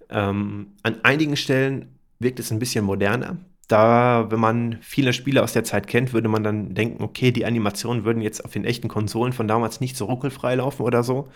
Ähm, 0.09 0.71
an 0.81 1.01
einigen 1.03 1.35
Stellen 1.35 1.99
wirkt 2.17 2.39
es 2.39 2.49
ein 2.49 2.57
bisschen 2.57 2.83
moderner. 2.83 3.37
Da, 3.67 4.31
wenn 4.31 4.39
man 4.39 4.79
viele 4.81 5.13
Spiele 5.13 5.43
aus 5.43 5.53
der 5.53 5.63
Zeit 5.63 5.85
kennt, 5.85 6.13
würde 6.13 6.29
man 6.29 6.43
dann 6.43 6.73
denken, 6.73 7.03
okay, 7.03 7.29
die 7.29 7.45
Animationen 7.45 8.05
würden 8.05 8.23
jetzt 8.23 8.43
auf 8.43 8.53
den 8.53 8.65
echten 8.65 8.87
Konsolen 8.87 9.33
von 9.33 9.47
damals 9.47 9.81
nicht 9.81 9.97
so 9.97 10.05
ruckelfrei 10.05 10.55
laufen 10.55 10.81
oder 10.81 11.03
so. 11.03 11.27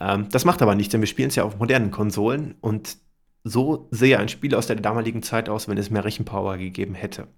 Ähm, 0.00 0.26
das 0.32 0.44
macht 0.44 0.62
aber 0.62 0.74
nichts, 0.74 0.90
denn 0.90 1.00
wir 1.00 1.06
spielen 1.06 1.28
es 1.28 1.36
ja 1.36 1.44
auf 1.44 1.60
modernen 1.60 1.92
Konsolen 1.92 2.56
und 2.60 2.96
so 3.48 3.86
sehe 3.92 4.18
ein 4.18 4.28
Spiel 4.28 4.54
aus 4.54 4.66
der 4.66 4.76
damaligen 4.76 5.22
Zeit 5.22 5.48
aus, 5.48 5.68
wenn 5.68 5.78
es 5.78 5.90
mehr 5.90 6.04
Rechenpower 6.04 6.58
gegeben 6.58 6.94
hätte. 6.94 7.28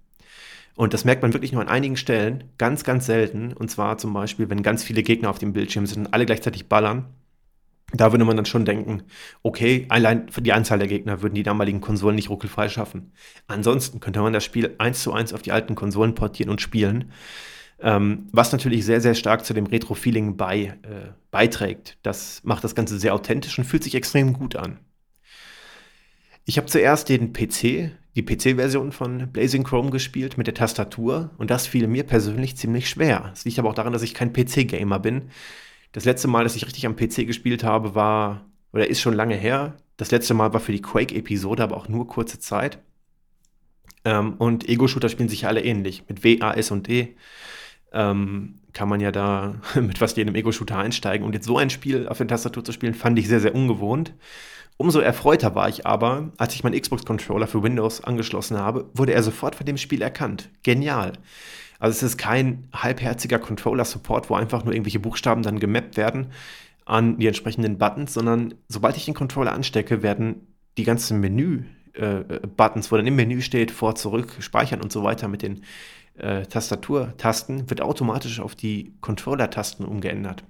Und 0.75 0.93
das 0.93 1.05
merkt 1.05 1.21
man 1.21 1.33
wirklich 1.33 1.51
nur 1.51 1.61
an 1.61 1.67
einigen 1.67 1.97
Stellen, 1.97 2.45
ganz, 2.57 2.83
ganz 2.83 3.05
selten. 3.05 3.53
Und 3.53 3.69
zwar 3.69 3.97
zum 3.97 4.13
Beispiel, 4.13 4.49
wenn 4.49 4.63
ganz 4.63 4.83
viele 4.83 5.03
Gegner 5.03 5.29
auf 5.29 5.37
dem 5.37 5.53
Bildschirm 5.53 5.85
sind 5.85 6.07
und 6.07 6.13
alle 6.13 6.25
gleichzeitig 6.25 6.67
ballern. 6.67 7.05
Da 7.91 8.11
würde 8.11 8.23
man 8.25 8.37
dann 8.37 8.45
schon 8.45 8.65
denken, 8.65 9.03
okay, 9.43 9.85
allein 9.89 10.29
für 10.29 10.41
die 10.41 10.53
Anzahl 10.53 10.79
der 10.79 10.87
Gegner 10.87 11.21
würden 11.21 11.35
die 11.35 11.43
damaligen 11.43 11.81
Konsolen 11.81 12.15
nicht 12.15 12.29
ruckelfrei 12.29 12.69
schaffen. 12.69 13.11
Ansonsten 13.47 13.99
könnte 13.99 14.21
man 14.21 14.33
das 14.33 14.45
Spiel 14.45 14.75
eins 14.77 15.03
zu 15.03 15.11
eins 15.11 15.33
auf 15.33 15.41
die 15.41 15.51
alten 15.51 15.75
Konsolen 15.75 16.15
portieren 16.15 16.51
und 16.51 16.61
spielen. 16.61 17.11
Ähm, 17.81 18.27
was 18.31 18.51
natürlich 18.51 18.85
sehr, 18.85 19.01
sehr 19.01 19.15
stark 19.15 19.45
zu 19.45 19.53
dem 19.53 19.65
Retro-Feeling 19.65 20.37
bei, 20.37 20.77
äh, 20.83 21.11
beiträgt. 21.31 21.97
Das 22.03 22.41
macht 22.43 22.63
das 22.63 22.75
Ganze 22.75 22.99
sehr 22.99 23.13
authentisch 23.13 23.57
und 23.57 23.65
fühlt 23.65 23.83
sich 23.83 23.95
extrem 23.95 24.33
gut 24.33 24.55
an. 24.55 24.79
Ich 26.49 26.57
habe 26.57 26.65
zuerst 26.65 27.09
den 27.09 27.31
PC, 27.31 27.91
die 28.15 28.25
PC-Version 28.25 28.91
von 28.91 29.31
Blazing 29.31 29.63
Chrome 29.63 29.91
gespielt 29.91 30.35
mit 30.35 30.47
der 30.47 30.55
Tastatur 30.55 31.29
und 31.37 31.51
das 31.51 31.67
fiel 31.67 31.85
mir 31.85 32.03
persönlich 32.03 32.57
ziemlich 32.57 32.89
schwer. 32.89 33.29
Es 33.31 33.45
liegt 33.45 33.59
aber 33.59 33.69
auch 33.69 33.75
daran, 33.75 33.93
dass 33.93 34.01
ich 34.01 34.15
kein 34.15 34.33
PC-Gamer 34.33 34.97
bin. 34.97 35.29
Das 35.91 36.05
letzte 36.05 36.27
Mal, 36.27 36.43
dass 36.43 36.55
ich 36.55 36.65
richtig 36.65 36.87
am 36.87 36.95
PC 36.95 37.27
gespielt 37.27 37.63
habe, 37.63 37.93
war, 37.93 38.47
oder 38.73 38.87
ist 38.87 38.99
schon 38.99 39.13
lange 39.13 39.35
her. 39.35 39.77
Das 39.97 40.09
letzte 40.09 40.33
Mal 40.33 40.51
war 40.51 40.59
für 40.59 40.71
die 40.71 40.81
Quake-Episode, 40.81 41.61
aber 41.61 41.77
auch 41.77 41.87
nur 41.87 42.07
kurze 42.07 42.39
Zeit. 42.39 42.79
Ähm, 44.03 44.33
und 44.39 44.67
Ego-Shooter 44.67 45.09
spielen 45.09 45.29
sich 45.29 45.45
alle 45.45 45.63
ähnlich. 45.63 46.05
Mit 46.09 46.23
W, 46.23 46.41
A, 46.41 46.53
S 46.53 46.71
und 46.71 46.87
D 46.87 47.15
ähm, 47.93 48.55
kann 48.73 48.89
man 48.89 49.01
ja 49.01 49.11
da 49.11 49.61
mit 49.75 49.99
fast 49.99 50.17
jedem 50.17 50.33
Ego-Shooter 50.33 50.79
einsteigen. 50.79 51.27
Und 51.27 51.33
jetzt 51.33 51.45
so 51.45 51.59
ein 51.59 51.69
Spiel 51.69 52.07
auf 52.07 52.17
der 52.17 52.27
Tastatur 52.27 52.63
zu 52.63 52.71
spielen, 52.71 52.95
fand 52.95 53.19
ich 53.19 53.27
sehr, 53.27 53.39
sehr 53.39 53.53
ungewohnt. 53.53 54.15
Umso 54.81 55.01
erfreuter 55.01 55.55
war 55.55 55.67
ich 55.67 55.85
aber, 55.85 56.31
als 56.37 56.55
ich 56.55 56.63
meinen 56.63 56.79
Xbox-Controller 56.79 57.47
für 57.47 57.61
Windows 57.61 58.01
angeschlossen 58.01 58.57
habe, 58.57 58.89
wurde 58.93 59.11
er 59.11 59.23
sofort 59.23 59.55
von 59.55 59.65
dem 59.65 59.75
Spiel 59.75 60.01
erkannt. 60.01 60.49
Genial. 60.63 61.11
Also 61.79 61.97
es 61.97 62.03
ist 62.03 62.17
kein 62.17 62.69
halbherziger 62.71 63.39
Controller-Support, 63.39 64.29
wo 64.29 64.35
einfach 64.35 64.63
nur 64.63 64.73
irgendwelche 64.73 65.01
Buchstaben 65.01 65.43
dann 65.43 65.59
gemappt 65.59 65.97
werden 65.97 66.27
an 66.85 67.17
die 67.17 67.27
entsprechenden 67.27 67.77
Buttons, 67.77 68.13
sondern 68.13 68.53
sobald 68.69 68.95
ich 68.95 69.03
den 69.03 69.15
Controller 69.15 69.51
anstecke, 69.51 70.01
werden 70.01 70.47
die 70.77 70.85
ganzen 70.85 71.19
Menü-Buttons, 71.19 72.87
äh, 72.87 72.91
wo 72.91 72.95
dann 72.95 73.05
im 73.05 73.17
Menü 73.17 73.41
steht, 73.41 73.71
vor, 73.71 73.95
zurück, 73.95 74.37
speichern 74.39 74.79
und 74.79 74.93
so 74.93 75.03
weiter 75.03 75.27
mit 75.27 75.41
den 75.41 75.65
äh, 76.17 76.43
Tastaturtasten, 76.43 77.69
wird 77.69 77.81
automatisch 77.81 78.39
auf 78.39 78.55
die 78.55 78.93
Controller-Tasten 79.01 79.83
umgeändert. 79.83 80.45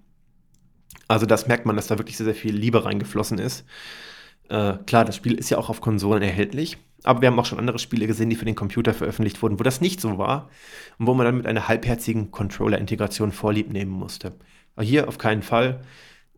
Also 1.08 1.26
das 1.26 1.48
merkt 1.48 1.66
man, 1.66 1.76
dass 1.76 1.88
da 1.88 1.98
wirklich 1.98 2.18
sehr, 2.18 2.26
sehr 2.26 2.36
viel 2.36 2.56
Liebe 2.56 2.86
reingeflossen 2.86 3.40
ist. 3.40 3.66
Äh, 4.50 4.74
klar, 4.86 5.06
das 5.06 5.16
Spiel 5.16 5.36
ist 5.36 5.50
ja 5.50 5.58
auch 5.58 5.70
auf 5.70 5.82
Konsolen 5.82 6.24
erhältlich, 6.24 6.78
aber 7.04 7.22
wir 7.22 7.28
haben 7.28 7.40
auch 7.40 7.46
schon 7.46 7.60
andere 7.60 7.80
Spiele 7.80 8.08
gesehen, 8.08 8.30
die 8.30 8.36
für 8.36 8.46
den 8.46 8.56
Computer 8.56 8.94
veröffentlicht 8.94 9.42
wurden, 9.42 9.60
wo 9.60 9.64
das 9.64 9.80
nicht 9.80 10.02
so 10.02 10.18
war 10.18 10.50
und 10.98 11.08
wo 11.08 11.14
man 11.14 11.26
dann 11.26 11.38
mit 11.38 11.46
einer 11.46 11.68
halbherzigen 11.68 12.32
Controller-Integration 12.32 13.32
vorlieb 13.32 13.72
nehmen 13.72 13.92
musste. 13.92 14.34
Aber 14.76 14.86
hier 14.86 15.08
auf 15.08 15.18
keinen 15.18 15.44
Fall. 15.44 15.82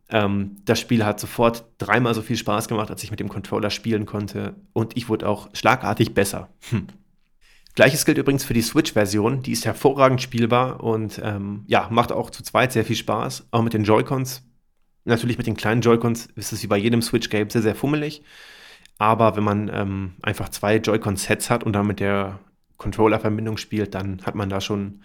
Ähm, 0.09 0.57
das 0.65 0.79
Spiel 0.79 1.05
hat 1.05 1.19
sofort 1.19 1.65
dreimal 1.77 2.13
so 2.13 2.21
viel 2.21 2.35
Spaß 2.35 2.67
gemacht, 2.67 2.91
als 2.91 3.03
ich 3.03 3.11
mit 3.11 3.19
dem 3.21 3.29
Controller 3.29 3.69
spielen 3.69 4.05
konnte 4.05 4.55
und 4.73 4.97
ich 4.97 5.07
wurde 5.07 5.27
auch 5.27 5.49
schlagartig 5.53 6.13
besser. 6.13 6.49
Hm. 6.69 6.87
Gleiches 7.75 8.03
gilt 8.03 8.17
übrigens 8.17 8.43
für 8.43 8.53
die 8.53 8.61
Switch-Version. 8.61 9.43
Die 9.43 9.53
ist 9.53 9.65
hervorragend 9.65 10.21
spielbar 10.21 10.83
und 10.83 11.21
ähm, 11.23 11.63
ja, 11.67 11.87
macht 11.89 12.11
auch 12.11 12.29
zu 12.29 12.43
zweit 12.43 12.73
sehr 12.73 12.83
viel 12.83 12.97
Spaß. 12.97 13.47
Auch 13.51 13.61
mit 13.61 13.73
den 13.73 13.85
Joy-Cons 13.85 14.43
Natürlich 15.03 15.37
mit 15.37 15.47
den 15.47 15.57
kleinen 15.57 15.81
Joy-Cons 15.81 16.27
ist 16.35 16.53
es 16.53 16.63
wie 16.63 16.67
bei 16.67 16.77
jedem 16.77 17.01
Switch-Game 17.01 17.49
sehr, 17.49 17.61
sehr 17.61 17.75
fummelig. 17.75 18.23
Aber 18.97 19.35
wenn 19.35 19.43
man 19.43 19.71
ähm, 19.73 20.13
einfach 20.21 20.49
zwei 20.49 20.77
Joy-Con-Sets 20.77 21.49
hat 21.49 21.63
und 21.63 21.73
dann 21.73 21.87
mit 21.87 21.99
der 21.99 22.39
Controller-Verbindung 22.77 23.57
spielt, 23.57 23.95
dann 23.95 24.21
hat 24.23 24.35
man 24.35 24.49
da 24.49 24.61
schon 24.61 25.01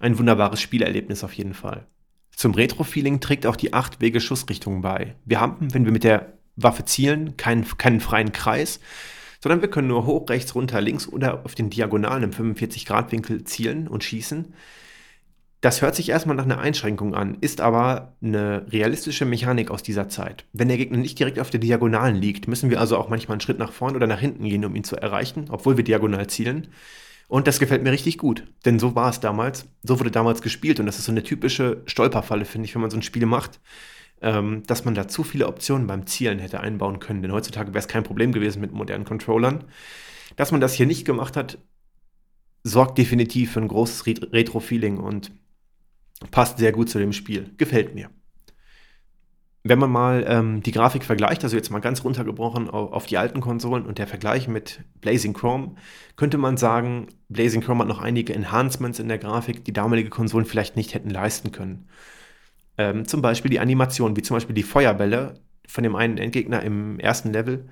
ein 0.00 0.18
wunderbares 0.18 0.60
Spielerlebnis 0.60 1.22
auf 1.24 1.32
jeden 1.34 1.54
Fall. 1.54 1.86
Zum 2.34 2.54
Retro-Feeling 2.54 3.20
trägt 3.20 3.46
auch 3.46 3.56
die 3.56 3.74
8-Wege-Schussrichtung 3.74 4.80
bei. 4.80 5.16
Wir 5.24 5.40
haben, 5.40 5.72
wenn 5.74 5.84
wir 5.84 5.92
mit 5.92 6.04
der 6.04 6.34
Waffe 6.56 6.84
zielen, 6.84 7.36
keinen, 7.36 7.66
keinen 7.78 8.00
freien 8.00 8.32
Kreis, 8.32 8.80
sondern 9.40 9.60
wir 9.60 9.70
können 9.70 9.88
nur 9.88 10.06
hoch, 10.06 10.28
rechts, 10.28 10.54
runter, 10.54 10.80
links 10.80 11.08
oder 11.08 11.44
auf 11.44 11.54
den 11.54 11.70
Diagonalen 11.70 12.24
im 12.24 12.30
45-Grad-Winkel 12.32 13.44
zielen 13.44 13.88
und 13.88 14.04
schießen. 14.04 14.54
Das 15.60 15.82
hört 15.82 15.96
sich 15.96 16.08
erstmal 16.08 16.36
nach 16.36 16.44
einer 16.44 16.60
Einschränkung 16.60 17.14
an, 17.16 17.36
ist 17.40 17.60
aber 17.60 18.16
eine 18.22 18.64
realistische 18.70 19.24
Mechanik 19.24 19.70
aus 19.72 19.82
dieser 19.82 20.08
Zeit. 20.08 20.44
Wenn 20.52 20.68
der 20.68 20.76
Gegner 20.76 20.98
nicht 20.98 21.18
direkt 21.18 21.40
auf 21.40 21.50
der 21.50 21.58
Diagonalen 21.58 22.14
liegt, 22.16 22.46
müssen 22.46 22.70
wir 22.70 22.80
also 22.80 22.96
auch 22.96 23.08
manchmal 23.08 23.34
einen 23.34 23.40
Schritt 23.40 23.58
nach 23.58 23.72
vorn 23.72 23.96
oder 23.96 24.06
nach 24.06 24.20
hinten 24.20 24.44
gehen, 24.44 24.64
um 24.64 24.76
ihn 24.76 24.84
zu 24.84 24.96
erreichen, 24.96 25.46
obwohl 25.50 25.76
wir 25.76 25.84
diagonal 25.84 26.28
zielen. 26.28 26.68
Und 27.26 27.46
das 27.48 27.58
gefällt 27.58 27.82
mir 27.82 27.90
richtig 27.92 28.18
gut, 28.18 28.44
denn 28.64 28.78
so 28.78 28.94
war 28.94 29.10
es 29.10 29.20
damals, 29.20 29.66
so 29.82 29.98
wurde 29.98 30.10
damals 30.12 30.42
gespielt 30.42 30.78
und 30.80 30.86
das 30.86 30.98
ist 30.98 31.06
so 31.06 31.12
eine 31.12 31.24
typische 31.24 31.82
Stolperfalle, 31.86 32.44
finde 32.44 32.66
ich, 32.66 32.74
wenn 32.74 32.80
man 32.82 32.90
so 32.90 32.96
ein 32.96 33.02
Spiel 33.02 33.26
macht. 33.26 33.60
ähm, 34.20 34.62
dass 34.66 34.84
man 34.84 34.94
da 34.94 35.08
zu 35.08 35.22
viele 35.22 35.46
Optionen 35.46 35.86
beim 35.86 36.06
Zielen 36.06 36.38
hätte 36.38 36.60
einbauen 36.60 36.98
können. 37.00 37.22
Denn 37.22 37.32
heutzutage 37.32 37.68
wäre 37.68 37.78
es 37.78 37.88
kein 37.88 38.04
Problem 38.04 38.32
gewesen 38.32 38.60
mit 38.60 38.72
modernen 38.72 39.04
Controllern. 39.04 39.64
Dass 40.36 40.52
man 40.52 40.60
das 40.60 40.74
hier 40.74 40.86
nicht 40.86 41.04
gemacht 41.04 41.36
hat, 41.36 41.58
sorgt 42.64 42.98
definitiv 42.98 43.52
für 43.52 43.60
ein 43.60 43.68
großes 43.68 44.06
Retro-Feeling 44.06 44.98
und 44.98 45.30
passt 46.30 46.58
sehr 46.58 46.72
gut 46.72 46.88
zu 46.88 46.98
dem 46.98 47.12
Spiel. 47.12 47.52
Gefällt 47.56 47.94
mir. 47.94 48.10
Wenn 49.64 49.78
man 49.78 49.90
mal 49.90 50.24
ähm, 50.26 50.62
die 50.62 50.70
Grafik 50.70 51.04
vergleicht, 51.04 51.44
also 51.44 51.56
jetzt 51.56 51.70
mal 51.70 51.80
ganz 51.80 52.02
runtergebrochen 52.04 52.70
auf, 52.70 53.06
die 53.06 53.18
alten 53.18 53.40
Konsolen 53.40 53.86
und 53.86 53.98
der 53.98 54.06
Vergleich 54.06 54.48
mit 54.48 54.84
Blazing 55.00 55.34
Chrome, 55.34 55.74
könnte 56.16 56.38
man 56.38 56.56
sagen, 56.56 57.08
Blazing 57.28 57.60
Chrome 57.60 57.80
hat 57.80 57.88
noch 57.88 58.00
einige 58.00 58.34
Enhancements 58.34 58.98
in 58.98 59.08
der 59.08 59.18
Grafik, 59.18 59.64
die 59.64 59.72
damalige 59.72 60.10
Konsolen 60.10 60.46
vielleicht 60.46 60.76
nicht 60.76 60.94
hätten 60.94 61.10
leisten 61.10 61.52
können. 61.52 61.88
Ähm, 62.78 63.06
zum 63.06 63.20
Beispiel 63.20 63.50
die 63.50 63.60
Animation, 63.60 64.16
wie 64.16 64.22
zum 64.22 64.36
Beispiel 64.36 64.54
die 64.54 64.62
Feuerbälle 64.62 65.34
von 65.66 65.84
dem 65.84 65.96
einen 65.96 66.18
Endgegner 66.18 66.62
im 66.62 66.98
ersten 66.98 67.32
Level 67.32 67.68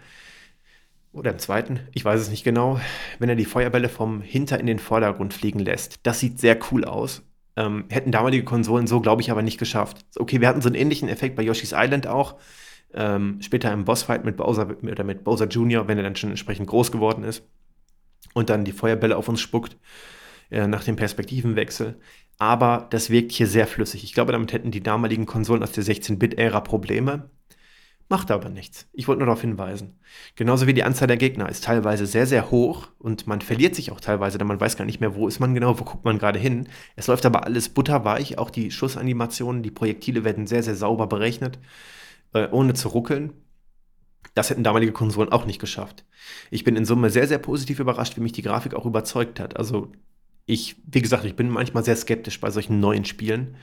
oder 1.12 1.31
im 1.31 1.38
zweiten, 1.38 1.81
ich 1.95 2.05
weiß 2.05 2.21
es 2.21 2.29
nicht 2.29 2.45
genau, 2.45 2.79
wenn 3.19 3.29
er 3.29 3.37
die 3.37 3.47
Feuerbälle 3.47 3.88
vom 3.88 4.21
Hinter 4.21 4.61
in 4.61 4.67
den 4.67 4.81
Vordergrund 4.81 5.33
fliegen 5.33 5.61
lässt. 5.61 6.00
Das 6.03 6.21
sieht 6.21 6.38
sehr 6.41 6.59
cool 6.71 6.85
aus. 6.85 7.23
Ähm, 7.57 7.87
hätten 7.89 8.13
damalige 8.13 8.45
Konsolen 8.45 8.87
so, 8.87 9.01
glaube 9.01 9.23
ich, 9.23 9.31
aber 9.31 9.43
nicht 9.43 9.59
geschafft. 9.59 10.05
Okay, 10.17 10.41
wir 10.41 10.49
hatten 10.49 10.61
so 10.61 10.69
einen 10.69 10.77
ähnlichen 10.77 11.09
Effekt 11.09 11.37
bei 11.37 11.43
Yoshi's 11.43 11.75
Island 11.75 12.07
auch. 12.07 12.37
Ähm, 12.93 13.39
später 13.41 13.73
im 13.73 13.85
Bossfight 13.85 14.25
mit 14.25 14.37
Bowser 14.37 14.77
oder 14.83 15.05
mit 15.05 15.25
Bowser 15.25 15.47
Jr., 15.47 15.89
wenn 15.89 15.99
er 15.99 16.05
dann 16.05 16.17
schon 16.17 16.31
entsprechend 16.31 16.69
groß 16.69 16.93
geworden 16.93 17.25
ist 17.25 17.43
und 18.35 18.51
dann 18.51 18.65
die 18.65 18.73
Feuerbälle 18.73 19.17
auf 19.17 19.29
uns 19.29 19.41
spuckt 19.41 19.77
äh, 20.51 20.67
nach 20.67 20.85
dem 20.85 20.97
Perspektivenwechsel. 20.97 21.99
Aber 22.39 22.87
das 22.91 23.11
wirkt 23.11 23.33
hier 23.33 23.47
sehr 23.47 23.67
flüssig. 23.67 24.05
Ich 24.05 24.13
glaube, 24.13 24.33
damit 24.33 24.53
hätten 24.53 24.71
die 24.71 24.83
damaligen 24.83 25.27
Konsolen 25.27 25.63
aus 25.63 25.73
der 25.73 25.85
16-Bit-Ära 25.85 26.61
Probleme. 26.61 27.31
Macht 28.09 28.31
aber 28.31 28.49
nichts. 28.49 28.87
Ich 28.93 29.09
wollte 29.09 29.19
nur 29.19 29.27
darauf 29.27 29.41
hinweisen. 29.41 29.99
Genauso 30.37 30.69
wie 30.69 30.75
die 30.75 30.85
Anzahl 30.85 31.09
der 31.09 31.17
Gegner 31.17 31.49
ist 31.49 31.65
teilweise 31.65 32.07
sehr, 32.07 32.27
sehr 32.27 32.53
hoch 32.53 32.89
und 32.99 33.27
man 33.27 33.41
verliert 33.41 33.75
sich 33.75 33.91
auch 33.91 34.01
teilweise, 34.01 34.39
denn 34.39 34.47
man 34.47 34.61
weiß 34.61 34.77
gar 34.77 34.85
nicht 34.85 35.01
mehr, 35.01 35.17
wo 35.17 35.27
ist 35.27 35.41
man 35.41 35.55
genau, 35.55 35.81
wo 35.81 35.85
guckt 35.85 36.05
man 36.05 36.19
gerade 36.19 36.39
hin. 36.39 36.69
Es 36.95 37.09
läuft 37.09 37.27
aber 37.27 37.45
alles 37.45 37.69
butterweich, 37.69 38.39
auch 38.39 38.51
die 38.51 38.71
Schussanimationen, 38.71 39.65
die 39.65 39.73
Projektile 39.73 40.23
werden 40.23 40.47
sehr, 40.47 40.63
sehr 40.63 40.77
sauber 40.77 41.09
berechnet, 41.09 41.59
äh, 42.33 42.47
ohne 42.53 42.75
zu 42.75 42.89
ruckeln. 42.89 43.33
Das 44.35 44.51
hätten 44.51 44.63
damalige 44.63 44.93
Konsolen 44.93 45.33
auch 45.33 45.45
nicht 45.45 45.59
geschafft. 45.61 46.05
Ich 46.51 46.63
bin 46.63 46.77
in 46.77 46.85
Summe 46.85 47.11
sehr, 47.11 47.27
sehr 47.27 47.39
positiv 47.39 47.81
überrascht, 47.81 48.17
wie 48.17 48.21
mich 48.21 48.33
die 48.33 48.43
Grafik 48.43 48.75
auch 48.75 48.87
überzeugt 48.87 49.41
hat. 49.41 49.57
Also 49.57 49.91
ich, 50.45 50.77
wie 50.87 51.03
gesagt, 51.03 51.25
ich 51.25 51.35
bin 51.35 51.51
manchmal 51.51 51.85
sehr 51.85 51.97
skeptisch 51.97 52.41
bei 52.41 52.51
solchen 52.51 52.79
neuen 52.79 53.05
Spielen. 53.05 53.57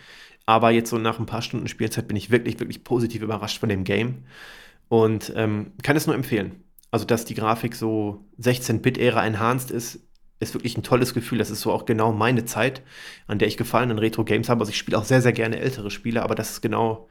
Aber 0.46 0.72
jetzt 0.72 0.90
so 0.90 0.98
nach 0.98 1.20
ein 1.20 1.26
paar 1.26 1.42
Stunden 1.42 1.68
Spielzeit 1.68 2.08
bin 2.08 2.18
ich 2.18 2.30
wirklich, 2.30 2.60
wirklich 2.60 2.84
positiv 2.84 3.22
überrascht 3.22 3.60
von 3.60 3.70
dem 3.70 3.84
Game 3.84 4.26
und 4.90 5.32
ähm, 5.36 5.72
kann 5.82 5.96
es 5.96 6.06
nur 6.06 6.16
empfehlen. 6.16 6.64
Also, 6.92 7.06
dass 7.06 7.26
die 7.26 7.34
Grafik 7.34 7.76
so 7.76 8.26
16-Bit-Ära 8.40 9.26
enhanced 9.26 9.72
ist, 9.72 10.02
ist 10.40 10.54
wirklich 10.54 10.78
ein 10.78 10.84
tolles 10.84 11.14
Gefühl. 11.14 11.40
Das 11.40 11.50
ist 11.50 11.62
so 11.62 11.72
auch 11.72 11.86
genau 11.86 12.12
meine 12.12 12.46
Zeit, 12.46 12.84
an 13.26 13.40
der 13.40 13.48
ich 13.48 13.58
Gefallen 13.58 13.90
an 13.90 13.98
Retro-Games 13.98 14.50
habe. 14.50 14.62
Also, 14.62 14.70
ich 14.70 14.78
spiele 14.78 14.98
auch 15.00 15.06
sehr, 15.06 15.22
sehr 15.22 15.34
gerne 15.34 15.60
ältere 15.60 15.90
Spiele, 15.90 16.22
aber 16.22 16.36
das 16.36 16.52
ist 16.52 16.62
genau 16.62 17.08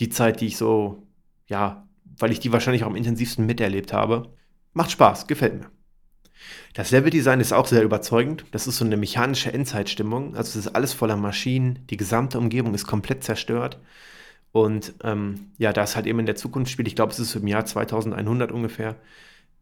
die 0.00 0.10
Zeit, 0.10 0.40
die 0.40 0.48
ich 0.48 0.56
so, 0.56 1.06
ja, 1.46 1.88
weil 2.18 2.32
ich 2.32 2.40
die 2.40 2.52
wahrscheinlich 2.52 2.84
auch 2.84 2.88
am 2.88 2.96
intensivsten 2.96 3.46
miterlebt 3.46 3.92
habe. 3.92 4.34
Macht 4.74 4.90
Spaß, 4.90 5.26
gefällt 5.26 5.60
mir. 5.60 5.70
Das 6.74 6.90
Leveldesign 6.90 7.40
ist 7.40 7.52
auch 7.52 7.66
sehr 7.66 7.82
überzeugend. 7.82 8.44
Das 8.52 8.66
ist 8.66 8.78
so 8.78 8.84
eine 8.84 8.96
mechanische 8.96 9.52
Endzeitstimmung. 9.52 10.36
Also 10.36 10.58
es 10.58 10.66
ist 10.66 10.74
alles 10.74 10.92
voller 10.92 11.16
Maschinen. 11.16 11.86
Die 11.90 11.96
gesamte 11.96 12.38
Umgebung 12.38 12.74
ist 12.74 12.86
komplett 12.86 13.24
zerstört. 13.24 13.78
Und 14.52 14.94
ähm, 15.02 15.52
ja, 15.58 15.72
da 15.72 15.82
es 15.82 15.96
halt 15.96 16.06
eben 16.06 16.18
in 16.18 16.26
der 16.26 16.36
Zukunft 16.36 16.70
spielt, 16.70 16.88
ich 16.88 16.96
glaube, 16.96 17.12
es 17.12 17.18
ist 17.18 17.34
im 17.34 17.46
Jahr 17.46 17.64
2100 17.64 18.52
ungefähr, 18.52 18.96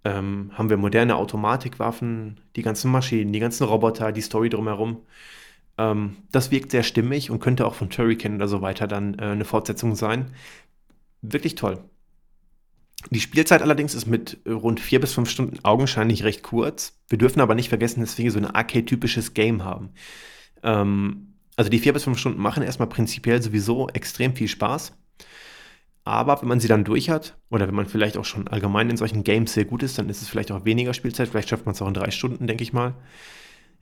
ähm, 0.05 0.51
haben 0.55 0.71
wir 0.71 0.77
moderne 0.77 1.17
Automatikwaffen, 1.17 2.41
die 2.57 2.63
ganzen 2.63 2.91
Maschinen, 2.91 3.33
die 3.33 3.41
ganzen 3.41 3.65
Roboter, 3.65 4.13
die 4.13 4.23
Story 4.23 4.49
drumherum. 4.51 4.99
Ähm, 5.79 6.17
das 6.33 6.51
wirkt 6.51 6.71
sehr 6.73 6.83
stimmig 6.83 7.31
und 7.31 7.41
könnte 7.41 7.67
auch 7.67 7.75
von 7.75 7.91
Turrican 7.91 8.37
oder 8.37 8.49
so 8.49 8.63
weiter 8.63 8.87
dann 8.89 9.19
äh, 9.19 9.25
eine 9.25 9.45
Fortsetzung 9.45 9.95
sein. 9.97 10.33
Wirklich 11.23 11.55
toll. 11.55 11.79
Die 13.09 13.21
Spielzeit 13.21 13.63
allerdings 13.63 13.95
ist 13.95 14.07
mit 14.07 14.39
rund 14.47 14.79
vier 14.79 15.01
bis 15.01 15.15
fünf 15.15 15.31
Stunden 15.31 15.59
augenscheinlich 15.65 16.23
recht 16.23 16.43
kurz. 16.43 17.01
Wir 17.09 17.19
dürfen 17.19 17.41
aber 17.41 17.55
nicht 17.55 17.71
vergessen, 17.71 18.01
dass 18.01 18.19
wir 18.19 18.31
so 18.31 18.39
ein 18.39 18.47
Arcade-typisches 18.47 19.33
Game 19.33 19.65
haben. 19.65 19.91
Ähm, 20.63 21.35
also 21.57 21.71
die 21.71 21.79
vier 21.79 21.93
bis 21.93 22.05
fünf 22.05 22.19
Stunden 22.19 22.41
machen 22.41 22.63
erstmal 22.63 22.89
prinzipiell 22.89 23.43
sowieso 23.43 23.89
extrem 23.89 24.35
viel 24.35 24.49
Spaß. 24.49 24.93
Aber 26.05 26.41
wenn 26.41 26.49
man 26.49 26.61
sie 26.61 26.69
dann 26.69 26.85
durch 26.85 27.11
hat, 27.11 27.37
oder 27.51 27.69
wenn 27.69 27.75
man 27.75 27.87
vielleicht 27.87 28.17
auch 28.17 28.25
schon 28.25 28.49
allgemein 28.49 28.91
in 28.91 28.97
solchen 28.97 29.25
Games 29.25 29.53
sehr 29.53 29.65
gut 29.65 29.83
ist, 29.83 29.99
dann 29.99 30.09
ist 30.09 30.23
es 30.23 30.29
vielleicht 30.29 30.51
auch 30.51 30.65
weniger 30.65 30.95
Spielzeit. 30.95 31.29
Vielleicht 31.29 31.51
schafft 31.51 31.67
man 31.67 31.75
es 31.75 31.83
auch 31.83 31.89
in 31.89 31.95
drei 31.95 32.11
Stunden, 32.11 32.47
denke 32.47 32.63
ich 32.63 32.73
mal. 32.73 32.95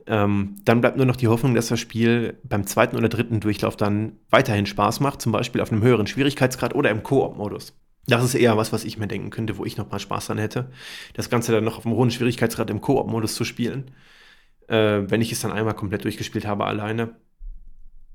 Ähm, 0.06 0.56
dann 0.64 0.80
bleibt 0.80 0.96
nur 0.96 1.06
noch 1.06 1.16
die 1.16 1.28
Hoffnung, 1.28 1.54
dass 1.54 1.68
das 1.68 1.78
Spiel 1.80 2.38
beim 2.42 2.66
zweiten 2.66 2.96
oder 2.96 3.08
dritten 3.08 3.40
Durchlauf 3.40 3.76
dann 3.76 4.16
weiterhin 4.30 4.66
Spaß 4.66 5.00
macht, 5.00 5.20
zum 5.22 5.32
Beispiel 5.32 5.60
auf 5.60 5.70
einem 5.70 5.82
höheren 5.82 6.06
Schwierigkeitsgrad 6.06 6.74
oder 6.74 6.90
im 6.90 7.02
Koop-Modus. 7.02 7.74
Das 8.08 8.24
ist 8.24 8.34
eher 8.34 8.56
was, 8.56 8.72
was 8.72 8.84
ich 8.84 8.98
mir 8.98 9.06
denken 9.06 9.30
könnte, 9.30 9.58
wo 9.58 9.64
ich 9.64 9.76
noch 9.76 9.90
mal 9.90 9.98
Spaß 9.98 10.26
dran 10.26 10.38
hätte. 10.38 10.70
Das 11.12 11.28
Ganze 11.28 11.52
dann 11.52 11.64
noch 11.64 11.78
auf 11.78 11.86
einem 11.86 11.94
hohen 11.94 12.10
Schwierigkeitsgrad 12.10 12.70
im 12.70 12.80
Koop-Modus 12.80 13.34
zu 13.34 13.44
spielen. 13.44 13.90
Äh, 14.66 15.02
wenn 15.06 15.20
ich 15.20 15.30
es 15.30 15.40
dann 15.40 15.52
einmal 15.52 15.74
komplett 15.74 16.04
durchgespielt 16.04 16.46
habe 16.46 16.64
alleine. 16.64 17.16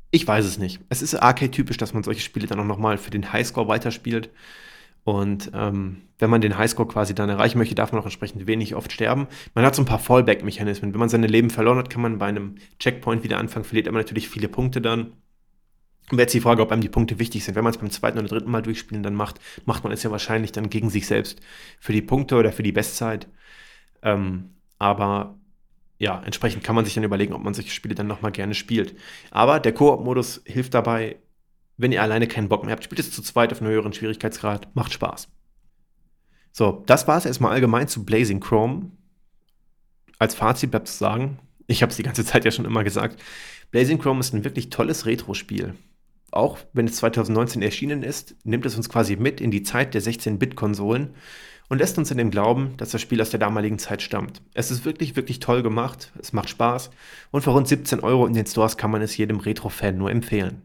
Ich 0.10 0.28
weiß 0.28 0.46
es 0.46 0.58
nicht. 0.58 0.82
Es 0.90 1.02
ist 1.02 1.16
arcade-typisch, 1.16 1.78
dass 1.78 1.94
man 1.94 2.04
solche 2.04 2.22
Spiele 2.22 2.48
dann 2.48 2.60
auch 2.60 2.66
noch 2.66 2.78
mal 2.78 2.98
für 2.98 3.12
den 3.12 3.32
Highscore 3.32 3.68
weiterspielt. 3.68 4.30
Und 5.04 5.52
ähm, 5.54 6.02
wenn 6.18 6.30
man 6.30 6.42
den 6.42 6.58
Highscore 6.58 6.88
quasi 6.88 7.14
dann 7.14 7.30
erreichen 7.30 7.58
möchte, 7.58 7.76
darf 7.76 7.92
man 7.92 8.02
auch 8.02 8.06
entsprechend 8.06 8.48
wenig 8.48 8.74
oft 8.76 8.92
sterben. 8.92 9.28
Man 9.54 9.66
hat 9.66 9.76
so 9.76 9.82
ein 9.82 9.86
paar 9.86 10.00
Fallback-Mechanismen. 10.00 10.94
Wenn 10.94 11.00
man 11.00 11.10
seine 11.10 11.28
Leben 11.28 11.50
verloren 11.50 11.78
hat, 11.78 11.90
kann 11.90 12.02
man 12.02 12.18
bei 12.18 12.28
einem 12.28 12.56
Checkpoint 12.80 13.24
wieder 13.24 13.38
anfangen, 13.38 13.66
verliert 13.66 13.88
aber 13.88 13.98
natürlich 13.98 14.30
viele 14.30 14.48
Punkte 14.48 14.82
dann. 14.82 15.14
Und 16.14 16.20
jetzt 16.20 16.36
die 16.36 16.42
Frage, 16.42 16.62
ob 16.62 16.72
einem 16.72 16.84
die 16.84 16.90
Punkte 16.90 17.18
wichtig 17.18 17.44
sind. 17.44 17.56
Wenn 17.56 17.64
man 17.64 17.74
es 17.74 17.80
beim 17.80 17.90
zweiten 17.90 18.20
oder 18.20 18.28
dritten 18.28 18.52
Mal 18.52 18.62
durchspielen 18.62 19.02
dann 19.02 19.16
macht, 19.16 19.40
macht 19.66 19.84
man 19.84 19.92
es 19.92 20.04
ja 20.04 20.12
wahrscheinlich 20.12 20.52
dann 20.52 20.70
gegen 20.70 20.92
sich 20.92 21.08
selbst 21.08 21.42
für 21.80 21.92
die 21.92 22.04
Punkte 22.04 22.36
oder 22.36 22.52
für 22.52 22.62
die 22.62 22.72
Bestzeit. 22.72 23.28
Ähm, 24.04 24.52
aber 24.78 25.40
ja, 25.98 26.22
entsprechend 26.24 26.64
kann 26.64 26.76
man 26.76 26.86
sich 26.86 26.94
dann 26.94 27.04
überlegen, 27.04 27.34
ob 27.34 27.44
man 27.44 27.56
solche 27.56 27.72
Spiele 27.72 27.96
dann 27.96 28.06
nochmal 28.06 28.32
gerne 28.32 28.54
spielt. 28.54 28.96
Aber 29.32 29.60
der 29.60 29.74
Koop-Modus 29.74 30.44
hilft 30.46 30.76
dabei, 30.76 31.16
wenn 31.78 31.92
ihr 31.92 32.04
alleine 32.04 32.28
keinen 32.28 32.48
Bock 32.48 32.64
mehr 32.64 32.74
habt, 32.74 32.84
spielt 32.84 33.00
es 33.00 33.10
zu 33.10 33.24
zweit 33.24 33.52
auf 33.52 33.60
einem 33.60 33.72
höheren 33.72 33.94
Schwierigkeitsgrad, 33.94 34.68
macht 34.76 34.94
Spaß. 34.94 35.30
So, 36.52 36.84
das 36.86 37.08
war 37.08 37.18
es 37.18 37.26
erstmal 37.26 37.54
allgemein 37.54 37.88
zu 37.88 38.06
Blazing 38.06 38.40
Chrome. 38.40 38.92
Als 40.20 40.36
Fazit 40.36 40.70
bleibt 40.70 40.90
zu 40.90 40.96
sagen, 40.96 41.40
ich 41.66 41.82
habe 41.82 41.90
es 41.90 41.96
die 41.96 42.04
ganze 42.04 42.24
Zeit 42.24 42.46
ja 42.46 42.52
schon 42.52 42.66
immer 42.66 42.84
gesagt, 42.84 43.20
Blazing 43.72 43.98
Chrome 43.98 44.20
ist 44.20 44.36
ein 44.36 44.44
wirklich 44.44 44.70
tolles 44.70 45.08
Retro-Spiel 45.08 45.74
auch 46.34 46.58
wenn 46.74 46.88
es 46.88 46.98
2019 46.98 47.62
erschienen 47.62 48.04
ist, 48.04 48.36
nimmt 48.44 48.66
es 48.66 48.76
uns 48.76 48.90
quasi 48.90 49.16
mit 49.16 49.42
in 49.42 49.52
die 49.52 49.64
Zeit 49.64 49.94
der 49.94 50.02
16-Bit-Konsolen 50.02 51.12
und 51.70 51.80
lässt 51.80 51.98
uns 51.98 52.12
in 52.12 52.18
dem 52.18 52.32
glauben, 52.32 52.76
dass 52.78 52.92
das 52.92 53.02
Spiel 53.02 53.22
aus 53.22 53.30
der 53.30 53.40
damaligen 53.40 53.80
Zeit 53.80 54.02
stammt. 54.02 54.42
Es 54.54 54.72
ist 54.72 54.86
wirklich, 54.86 55.16
wirklich 55.16 55.40
toll 55.40 55.64
gemacht, 55.64 56.12
es 56.20 56.34
macht 56.34 56.50
Spaß 56.50 56.92
und 57.32 57.42
für 57.42 57.52
rund 57.52 57.68
17 57.68 58.02
Euro 58.02 58.26
in 58.26 58.34
den 58.34 58.46
Stores 58.46 58.78
kann 58.78 58.92
man 58.92 59.02
es 59.02 59.18
jedem 59.18 59.40
Retro-Fan 59.40 59.98
nur 59.98 60.12
empfehlen. 60.12 60.64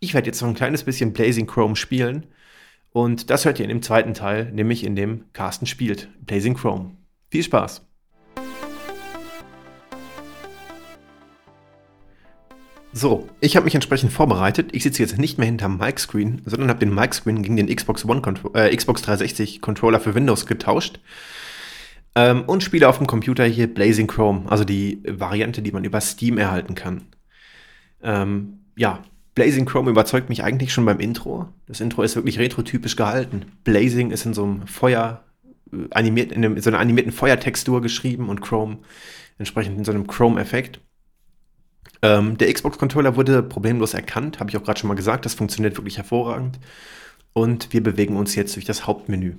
Ich 0.00 0.14
werde 0.14 0.26
jetzt 0.26 0.40
noch 0.40 0.48
ein 0.48 0.54
kleines 0.54 0.84
bisschen 0.84 1.12
Blazing 1.12 1.46
Chrome 1.46 1.76
spielen 1.76 2.26
und 2.90 3.30
das 3.30 3.44
hört 3.44 3.58
ihr 3.58 3.64
in 3.64 3.70
dem 3.70 3.82
zweiten 3.82 4.14
Teil, 4.14 4.52
nämlich 4.52 4.84
in 4.84 4.96
dem 4.96 5.24
Carsten 5.32 5.66
spielt, 5.66 6.08
Blazing 6.24 6.54
Chrome. 6.54 6.96
Viel 7.30 7.42
Spaß! 7.42 7.87
So, 12.98 13.28
ich 13.40 13.54
habe 13.54 13.62
mich 13.62 13.76
entsprechend 13.76 14.12
vorbereitet. 14.12 14.70
Ich 14.72 14.82
sitze 14.82 15.02
jetzt 15.02 15.18
nicht 15.18 15.38
mehr 15.38 15.46
hinterm 15.46 15.78
Mic-Screen, 15.78 16.42
sondern 16.44 16.68
habe 16.68 16.80
den 16.80 16.92
Mic-Screen 16.92 17.44
gegen 17.44 17.56
den 17.56 17.68
Xbox 17.68 18.04
One 18.04 18.20
äh, 18.54 18.74
Xbox 18.74 19.02
360 19.02 19.60
Controller 19.60 20.00
für 20.00 20.16
Windows 20.16 20.46
getauscht 20.46 20.98
ähm, 22.16 22.42
und 22.48 22.64
spiele 22.64 22.88
auf 22.88 22.98
dem 22.98 23.06
Computer 23.06 23.44
hier 23.44 23.72
Blazing 23.72 24.08
Chrome, 24.08 24.50
also 24.50 24.64
die 24.64 25.00
Variante, 25.06 25.62
die 25.62 25.70
man 25.70 25.84
über 25.84 26.00
Steam 26.00 26.38
erhalten 26.38 26.74
kann. 26.74 27.02
Ähm, 28.02 28.64
ja, 28.76 29.04
Blazing 29.36 29.66
Chrome 29.66 29.90
überzeugt 29.90 30.28
mich 30.28 30.42
eigentlich 30.42 30.72
schon 30.72 30.84
beim 30.84 30.98
Intro. 30.98 31.46
Das 31.68 31.80
Intro 31.80 32.02
ist 32.02 32.16
wirklich 32.16 32.40
retrotypisch 32.40 32.96
gehalten. 32.96 33.44
Blazing 33.62 34.10
ist 34.10 34.26
in 34.26 34.34
so 34.34 34.42
einem 34.42 34.66
Feuer 34.66 35.22
äh, 35.72 35.76
animiert, 35.92 36.32
in, 36.32 36.44
einem, 36.44 36.56
in 36.56 36.62
so 36.62 36.70
einer 36.70 36.80
animierten 36.80 37.12
Feuertextur 37.12 37.80
geschrieben 37.80 38.28
und 38.28 38.40
Chrome 38.40 38.78
entsprechend 39.38 39.78
in 39.78 39.84
so 39.84 39.92
einem 39.92 40.08
Chrome-Effekt. 40.08 40.80
Ähm, 42.02 42.38
der 42.38 42.52
Xbox-Controller 42.52 43.16
wurde 43.16 43.42
problemlos 43.42 43.94
erkannt, 43.94 44.40
habe 44.40 44.50
ich 44.50 44.56
auch 44.56 44.62
gerade 44.62 44.78
schon 44.78 44.88
mal 44.88 44.94
gesagt. 44.94 45.24
Das 45.24 45.34
funktioniert 45.34 45.76
wirklich 45.76 45.96
hervorragend. 45.96 46.58
Und 47.32 47.72
wir 47.72 47.82
bewegen 47.82 48.16
uns 48.16 48.34
jetzt 48.34 48.56
durch 48.56 48.64
das 48.64 48.86
Hauptmenü. 48.86 49.34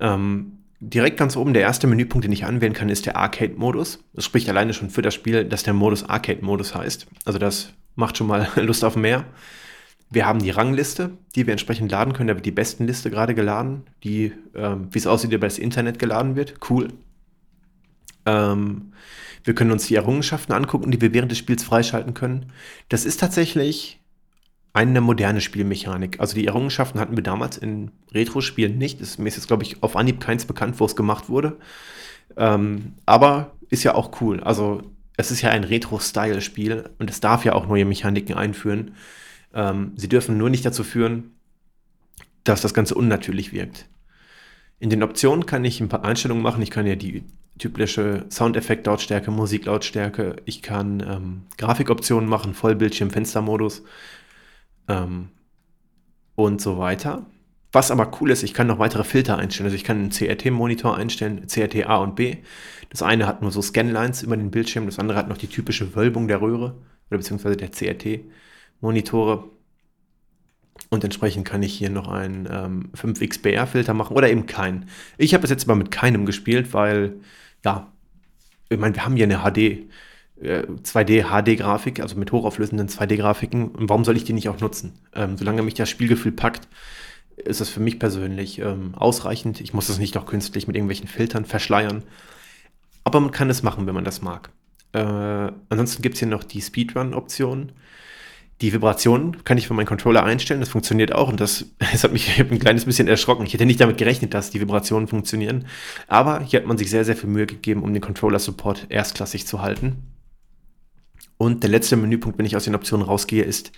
Ähm, 0.00 0.58
direkt 0.80 1.18
ganz 1.18 1.36
oben, 1.36 1.52
der 1.52 1.62
erste 1.62 1.86
Menüpunkt, 1.86 2.24
den 2.24 2.32
ich 2.32 2.44
anwählen 2.44 2.72
kann, 2.72 2.88
ist 2.88 3.06
der 3.06 3.16
Arcade-Modus. 3.16 4.02
Das 4.14 4.24
spricht 4.24 4.48
alleine 4.48 4.72
schon 4.74 4.90
für 4.90 5.02
das 5.02 5.14
Spiel, 5.14 5.44
dass 5.44 5.62
der 5.62 5.74
Modus 5.74 6.04
Arcade-Modus 6.04 6.74
heißt. 6.74 7.06
Also 7.24 7.38
das 7.38 7.72
macht 7.96 8.16
schon 8.16 8.26
mal 8.26 8.48
Lust 8.56 8.84
auf 8.84 8.96
mehr. 8.96 9.24
wir 10.12 10.26
haben 10.26 10.40
die 10.40 10.50
Rangliste, 10.50 11.10
die 11.36 11.46
wir 11.46 11.52
entsprechend 11.52 11.92
laden 11.92 12.12
können. 12.12 12.28
Da 12.28 12.34
wird 12.34 12.46
die 12.46 12.50
besten 12.50 12.86
Liste 12.86 13.10
gerade 13.10 13.34
geladen, 13.34 13.84
die, 14.02 14.32
ähm, 14.54 14.88
wie 14.90 14.98
es 14.98 15.06
aussieht, 15.06 15.32
über 15.32 15.46
das 15.46 15.58
Internet 15.58 15.98
geladen 15.98 16.34
wird. 16.34 16.54
Cool. 16.68 16.88
Ähm, 18.26 18.92
wir 19.44 19.54
können 19.54 19.72
uns 19.72 19.86
die 19.86 19.94
Errungenschaften 19.94 20.52
angucken, 20.52 20.90
die 20.90 21.00
wir 21.00 21.12
während 21.12 21.30
des 21.30 21.38
Spiels 21.38 21.64
freischalten 21.64 22.14
können. 22.14 22.52
Das 22.88 23.04
ist 23.04 23.20
tatsächlich 23.20 24.00
eine 24.72 25.00
moderne 25.00 25.40
Spielmechanik. 25.40 26.20
Also 26.20 26.34
die 26.34 26.46
Errungenschaften 26.46 27.00
hatten 27.00 27.16
wir 27.16 27.22
damals 27.22 27.58
in 27.58 27.90
Retro-Spielen 28.12 28.78
nicht. 28.78 29.00
Es, 29.00 29.18
mir 29.18 29.28
ist 29.28 29.36
jetzt, 29.36 29.48
glaube 29.48 29.64
ich, 29.64 29.82
auf 29.82 29.96
Anhieb 29.96 30.20
keins 30.20 30.44
bekannt, 30.44 30.78
wo 30.78 30.84
es 30.84 30.94
gemacht 30.94 31.28
wurde. 31.28 31.56
Ähm, 32.36 32.94
aber 33.06 33.52
ist 33.68 33.82
ja 33.82 33.94
auch 33.94 34.20
cool. 34.20 34.40
Also 34.40 34.82
es 35.16 35.30
ist 35.30 35.42
ja 35.42 35.50
ein 35.50 35.64
Retro-Style-Spiel 35.64 36.90
und 36.98 37.10
es 37.10 37.20
darf 37.20 37.44
ja 37.44 37.54
auch 37.54 37.66
neue 37.66 37.84
Mechaniken 37.84 38.36
einführen. 38.36 38.94
Ähm, 39.52 39.92
sie 39.96 40.08
dürfen 40.08 40.38
nur 40.38 40.50
nicht 40.50 40.64
dazu 40.64 40.84
führen, 40.84 41.32
dass 42.44 42.62
das 42.62 42.74
Ganze 42.74 42.94
unnatürlich 42.94 43.52
wirkt. 43.52 43.86
In 44.78 44.88
den 44.88 45.02
Optionen 45.02 45.46
kann 45.46 45.64
ich 45.64 45.80
ein 45.80 45.88
paar 45.88 46.04
Einstellungen 46.04 46.42
machen. 46.42 46.62
Ich 46.62 46.70
kann 46.70 46.86
ja 46.86 46.94
die 46.94 47.24
typische 47.60 48.26
Soundeffekt-Lautstärke, 48.30 49.30
Musiklautstärke. 49.30 50.36
Ich 50.46 50.62
kann 50.62 51.00
ähm, 51.00 51.42
Grafikoptionen 51.58 52.28
machen, 52.28 52.54
Vollbildschirm, 52.54 53.10
Fenstermodus 53.10 53.84
ähm, 54.88 55.28
und 56.34 56.60
so 56.60 56.78
weiter. 56.78 57.26
Was 57.72 57.92
aber 57.92 58.10
cool 58.20 58.30
ist, 58.32 58.42
ich 58.42 58.54
kann 58.54 58.66
noch 58.66 58.80
weitere 58.80 59.04
Filter 59.04 59.38
einstellen. 59.38 59.66
Also 59.66 59.76
ich 59.76 59.84
kann 59.84 59.98
einen 59.98 60.10
CRT-Monitor 60.10 60.96
einstellen, 60.96 61.46
CRT 61.46 61.86
A 61.86 61.98
und 61.98 62.16
B. 62.16 62.38
Das 62.88 63.02
eine 63.02 63.26
hat 63.26 63.42
nur 63.42 63.52
so 63.52 63.62
Scanlines 63.62 64.22
über 64.22 64.36
den 64.36 64.50
Bildschirm, 64.50 64.86
das 64.86 64.98
andere 64.98 65.16
hat 65.16 65.28
noch 65.28 65.38
die 65.38 65.46
typische 65.46 65.94
Wölbung 65.94 66.26
der 66.26 66.40
Röhre 66.40 66.74
oder 67.08 67.18
beziehungsweise 67.18 67.56
der 67.56 67.70
CRT-Monitore. 67.70 69.44
Und 70.88 71.04
entsprechend 71.04 71.46
kann 71.46 71.62
ich 71.62 71.74
hier 71.74 71.90
noch 71.90 72.08
einen 72.08 72.48
ähm, 72.50 72.90
5XBR-Filter 72.96 73.94
machen 73.94 74.16
oder 74.16 74.30
eben 74.30 74.46
keinen. 74.46 74.88
Ich 75.18 75.34
habe 75.34 75.44
es 75.44 75.50
jetzt 75.50 75.68
mal 75.68 75.76
mit 75.76 75.92
keinem 75.92 76.26
gespielt, 76.26 76.72
weil, 76.72 77.20
ja, 77.64 77.92
ich 78.68 78.78
meine, 78.78 78.94
wir 78.94 79.04
haben 79.04 79.16
hier 79.16 79.24
eine 79.24 79.38
HD, 79.38 79.90
2D 80.42 81.24
HD-Grafik, 81.24 82.00
also 82.00 82.16
mit 82.16 82.32
hochauflösenden 82.32 82.88
2D-Grafiken. 82.88 83.68
Und 83.68 83.88
warum 83.88 84.04
soll 84.04 84.16
ich 84.16 84.24
die 84.24 84.32
nicht 84.32 84.48
auch 84.48 84.60
nutzen? 84.60 84.94
Ähm, 85.14 85.36
solange 85.36 85.62
mich 85.62 85.74
das 85.74 85.90
Spielgefühl 85.90 86.32
packt, 86.32 86.66
ist 87.36 87.60
es 87.60 87.68
für 87.68 87.80
mich 87.80 87.98
persönlich 87.98 88.58
ähm, 88.58 88.94
ausreichend. 88.94 89.60
Ich 89.60 89.74
muss 89.74 89.88
es 89.88 89.98
nicht 89.98 90.16
auch 90.16 90.26
künstlich 90.26 90.66
mit 90.66 90.76
irgendwelchen 90.76 91.08
Filtern 91.08 91.44
verschleiern. 91.44 92.04
Aber 93.04 93.20
man 93.20 93.32
kann 93.32 93.50
es 93.50 93.62
machen, 93.62 93.86
wenn 93.86 93.94
man 93.94 94.04
das 94.04 94.22
mag. 94.22 94.50
Äh, 94.92 94.98
ansonsten 95.68 96.02
gibt 96.02 96.14
es 96.14 96.20
hier 96.20 96.28
noch 96.28 96.44
die 96.44 96.60
Speedrun-Option. 96.60 97.72
Die 98.60 98.72
Vibration 98.72 99.42
kann 99.44 99.56
ich 99.56 99.66
für 99.66 99.74
meinen 99.74 99.86
Controller 99.86 100.22
einstellen, 100.22 100.60
das 100.60 100.68
funktioniert 100.68 101.12
auch 101.12 101.28
und 101.28 101.40
das, 101.40 101.66
das 101.78 102.04
hat 102.04 102.12
mich 102.12 102.38
ein 102.38 102.58
kleines 102.58 102.84
bisschen 102.84 103.08
erschrocken. 103.08 103.46
Ich 103.46 103.54
hätte 103.54 103.66
nicht 103.66 103.80
damit 103.80 103.98
gerechnet, 103.98 104.34
dass 104.34 104.50
die 104.50 104.60
Vibrationen 104.60 105.08
funktionieren. 105.08 105.66
Aber 106.08 106.40
hier 106.40 106.60
hat 106.60 106.66
man 106.66 106.78
sich 106.78 106.90
sehr, 106.90 107.04
sehr 107.04 107.16
viel 107.16 107.30
Mühe 107.30 107.46
gegeben, 107.46 107.82
um 107.82 107.92
den 107.92 108.02
Controller-Support 108.02 108.86
erstklassig 108.90 109.46
zu 109.46 109.62
halten. 109.62 110.14
Und 111.38 111.62
der 111.62 111.70
letzte 111.70 111.96
Menüpunkt, 111.96 112.38
wenn 112.38 112.44
ich 112.44 112.54
aus 112.54 112.64
den 112.64 112.74
Optionen 112.74 113.06
rausgehe, 113.06 113.42
ist 113.42 113.72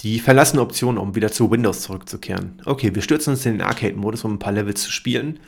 die 0.00 0.18
verlassene 0.18 0.62
Option, 0.62 0.98
um 0.98 1.14
wieder 1.14 1.30
zu 1.30 1.50
Windows 1.50 1.82
zurückzukehren. 1.82 2.60
Okay, 2.64 2.94
wir 2.94 3.02
stürzen 3.02 3.34
uns 3.34 3.46
in 3.46 3.52
den 3.52 3.62
Arcade-Modus, 3.62 4.24
um 4.24 4.34
ein 4.34 4.38
paar 4.38 4.52
Levels 4.52 4.82
zu 4.82 4.90
spielen. 4.90 5.38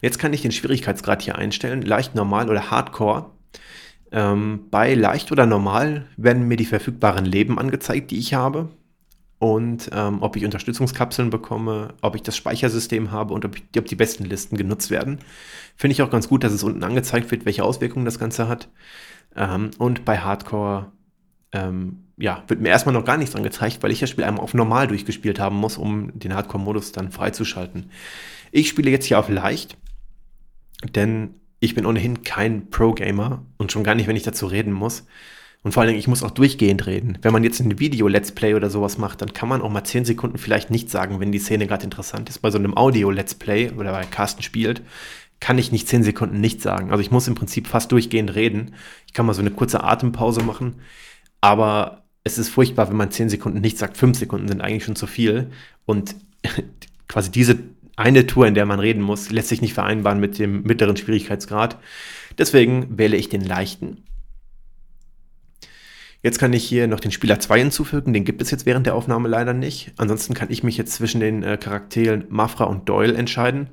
Jetzt 0.00 0.18
kann 0.18 0.32
ich 0.32 0.42
den 0.42 0.52
Schwierigkeitsgrad 0.52 1.22
hier 1.22 1.36
einstellen, 1.36 1.82
leicht, 1.82 2.14
normal 2.14 2.48
oder 2.48 2.70
Hardcore. 2.70 3.30
Ähm, 4.12 4.66
bei 4.70 4.94
leicht 4.94 5.32
oder 5.32 5.46
normal 5.46 6.06
werden 6.16 6.48
mir 6.48 6.56
die 6.56 6.64
verfügbaren 6.64 7.24
Leben 7.24 7.58
angezeigt, 7.58 8.10
die 8.10 8.18
ich 8.18 8.34
habe. 8.34 8.68
Und 9.38 9.90
ähm, 9.92 10.22
ob 10.22 10.36
ich 10.36 10.44
Unterstützungskapseln 10.44 11.28
bekomme, 11.28 11.94
ob 12.00 12.14
ich 12.14 12.22
das 12.22 12.36
Speichersystem 12.36 13.10
habe 13.10 13.34
und 13.34 13.44
ob, 13.44 13.56
ich, 13.56 13.64
ob 13.78 13.84
die 13.84 13.96
besten 13.96 14.24
Listen 14.24 14.56
genutzt 14.56 14.90
werden. 14.90 15.18
Finde 15.76 15.92
ich 15.92 16.02
auch 16.02 16.10
ganz 16.10 16.28
gut, 16.28 16.42
dass 16.42 16.52
es 16.52 16.62
unten 16.62 16.82
angezeigt 16.82 17.30
wird, 17.30 17.44
welche 17.44 17.64
Auswirkungen 17.64 18.06
das 18.06 18.18
Ganze 18.18 18.48
hat. 18.48 18.68
Ähm, 19.34 19.70
und 19.78 20.06
bei 20.06 20.18
Hardcore 20.18 20.92
ähm, 21.52 22.04
ja, 22.16 22.42
wird 22.48 22.60
mir 22.60 22.70
erstmal 22.70 22.94
noch 22.94 23.04
gar 23.04 23.18
nichts 23.18 23.36
angezeigt, 23.36 23.82
weil 23.82 23.90
ich 23.90 24.00
das 24.00 24.10
Spiel 24.10 24.24
einmal 24.24 24.42
auf 24.42 24.54
normal 24.54 24.86
durchgespielt 24.86 25.38
haben 25.38 25.56
muss, 25.56 25.76
um 25.76 26.18
den 26.18 26.34
Hardcore-Modus 26.34 26.92
dann 26.92 27.12
freizuschalten. 27.12 27.90
Ich 28.52 28.68
spiele 28.68 28.90
jetzt 28.90 29.04
hier 29.04 29.18
auf 29.18 29.28
leicht, 29.28 29.76
denn 30.94 31.34
ich 31.66 31.74
bin 31.74 31.86
ohnehin 31.86 32.22
kein 32.22 32.70
Pro-Gamer 32.70 33.44
und 33.58 33.72
schon 33.72 33.84
gar 33.84 33.94
nicht, 33.94 34.06
wenn 34.06 34.16
ich 34.16 34.22
dazu 34.22 34.46
reden 34.46 34.72
muss. 34.72 35.06
Und 35.62 35.72
vor 35.72 35.82
allen 35.82 35.88
Dingen, 35.88 35.98
ich 35.98 36.08
muss 36.08 36.22
auch 36.22 36.30
durchgehend 36.30 36.86
reden. 36.86 37.18
Wenn 37.22 37.32
man 37.32 37.42
jetzt 37.42 37.60
ein 37.60 37.78
Video-Let's 37.78 38.32
Play 38.32 38.54
oder 38.54 38.70
sowas 38.70 38.98
macht, 38.98 39.20
dann 39.20 39.32
kann 39.32 39.48
man 39.48 39.62
auch 39.62 39.70
mal 39.70 39.84
10 39.84 40.04
Sekunden 40.04 40.38
vielleicht 40.38 40.70
nicht 40.70 40.90
sagen, 40.90 41.18
wenn 41.18 41.32
die 41.32 41.40
Szene 41.40 41.66
gerade 41.66 41.84
interessant 41.84 42.28
ist. 42.28 42.38
Bei 42.38 42.50
so 42.50 42.58
einem 42.58 42.76
Audio-Let's 42.76 43.34
Play 43.34 43.72
oder 43.72 43.90
bei 43.92 44.04
Carsten 44.04 44.42
spielt, 44.42 44.82
kann 45.40 45.58
ich 45.58 45.72
nicht 45.72 45.88
zehn 45.88 46.02
Sekunden 46.02 46.40
nichts 46.40 46.62
sagen. 46.62 46.90
Also 46.90 47.02
ich 47.02 47.10
muss 47.10 47.28
im 47.28 47.34
Prinzip 47.34 47.66
fast 47.66 47.92
durchgehend 47.92 48.34
reden. 48.34 48.74
Ich 49.06 49.12
kann 49.12 49.26
mal 49.26 49.34
so 49.34 49.42
eine 49.42 49.50
kurze 49.50 49.82
Atempause 49.82 50.42
machen, 50.42 50.76
aber 51.40 52.04
es 52.24 52.38
ist 52.38 52.48
furchtbar, 52.48 52.88
wenn 52.88 52.96
man 52.96 53.10
zehn 53.10 53.28
Sekunden 53.28 53.60
nichts 53.60 53.80
sagt. 53.80 53.96
Fünf 53.96 54.18
Sekunden 54.18 54.48
sind 54.48 54.60
eigentlich 54.60 54.84
schon 54.84 54.96
zu 54.96 55.06
viel. 55.06 55.50
Und 55.84 56.16
quasi 57.08 57.30
diese 57.30 57.58
eine 57.96 58.26
Tour, 58.26 58.46
in 58.46 58.54
der 58.54 58.66
man 58.66 58.78
reden 58.78 59.02
muss, 59.02 59.30
lässt 59.30 59.48
sich 59.48 59.62
nicht 59.62 59.74
vereinbaren 59.74 60.20
mit 60.20 60.38
dem 60.38 60.62
mittleren 60.62 60.96
Schwierigkeitsgrad. 60.96 61.78
Deswegen 62.38 62.98
wähle 62.98 63.16
ich 63.16 63.28
den 63.28 63.42
leichten. 63.42 64.04
Jetzt 66.22 66.38
kann 66.38 66.52
ich 66.52 66.64
hier 66.64 66.88
noch 66.88 67.00
den 67.00 67.12
Spieler 67.12 67.38
2 67.38 67.58
hinzufügen, 67.60 68.12
den 68.12 68.24
gibt 68.24 68.42
es 68.42 68.50
jetzt 68.50 68.66
während 68.66 68.86
der 68.86 68.94
Aufnahme 68.94 69.28
leider 69.28 69.54
nicht. 69.54 69.92
Ansonsten 69.96 70.34
kann 70.34 70.50
ich 70.50 70.62
mich 70.62 70.76
jetzt 70.76 70.94
zwischen 70.94 71.20
den 71.20 71.42
äh, 71.42 71.56
Charakteren 71.56 72.24
Mafra 72.28 72.64
und 72.64 72.88
Doyle 72.88 73.14
entscheiden 73.14 73.70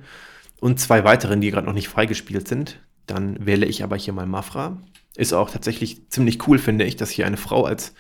und 0.60 0.80
zwei 0.80 1.04
weiteren, 1.04 1.42
die 1.42 1.52
gerade 1.52 1.66
noch 1.66 1.74
nicht 1.74 1.90
freigespielt 1.90 2.48
sind. 2.48 2.80
Dann 3.08 3.46
wähle 3.46 3.66
ich 3.66 3.84
aber 3.84 3.98
hier 3.98 4.14
mal 4.14 4.28
Mafra. 4.28 4.78
Ist 5.16 5.34
auch 5.34 5.50
tatsächlich 5.50 6.10
ziemlich 6.10 6.48
cool, 6.48 6.60
finde 6.60 6.86
ich, 6.86 6.96
dass 6.96 7.10
hier 7.10 7.26
eine 7.26 7.38
Frau 7.38 7.66
als 7.66 7.96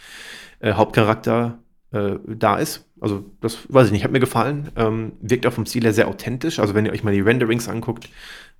äh, 0.59 0.73
Hauptcharakter 0.73 1.62
äh, 1.93 2.17
da 2.27 2.57
ist. 2.57 2.85
Also, 2.99 3.25
das 3.41 3.59
weiß 3.69 3.87
ich 3.87 3.93
nicht, 3.93 4.03
hat 4.03 4.11
mir 4.11 4.19
gefallen. 4.19 4.69
Ähm, 4.75 5.13
wirkt 5.21 5.47
auch 5.47 5.53
vom 5.53 5.65
Stil 5.65 5.83
her 5.83 5.93
sehr 5.93 6.07
authentisch. 6.07 6.59
Also, 6.59 6.73
wenn 6.73 6.85
ihr 6.85 6.91
euch 6.91 7.03
mal 7.03 7.13
die 7.13 7.21
Renderings 7.21 7.69
anguckt, 7.69 8.09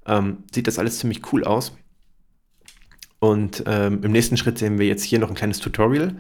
ähm, 0.06 0.38
sieht 0.54 0.68
das 0.68 0.80
alles 0.80 1.00
ziemlich 1.00 1.34
cool 1.34 1.44
aus. 1.44 1.76
Und 3.20 3.64
ähm, 3.68 4.02
im 4.04 4.12
nächsten 4.12 4.36
Schritt 4.36 4.58
sehen 4.58 4.80
wir 4.80 4.86
jetzt 4.86 5.04
hier 5.04 5.18
noch 5.18 5.30
ein 5.30 5.36
kleines 5.36 5.60
Tutorial, 5.60 6.16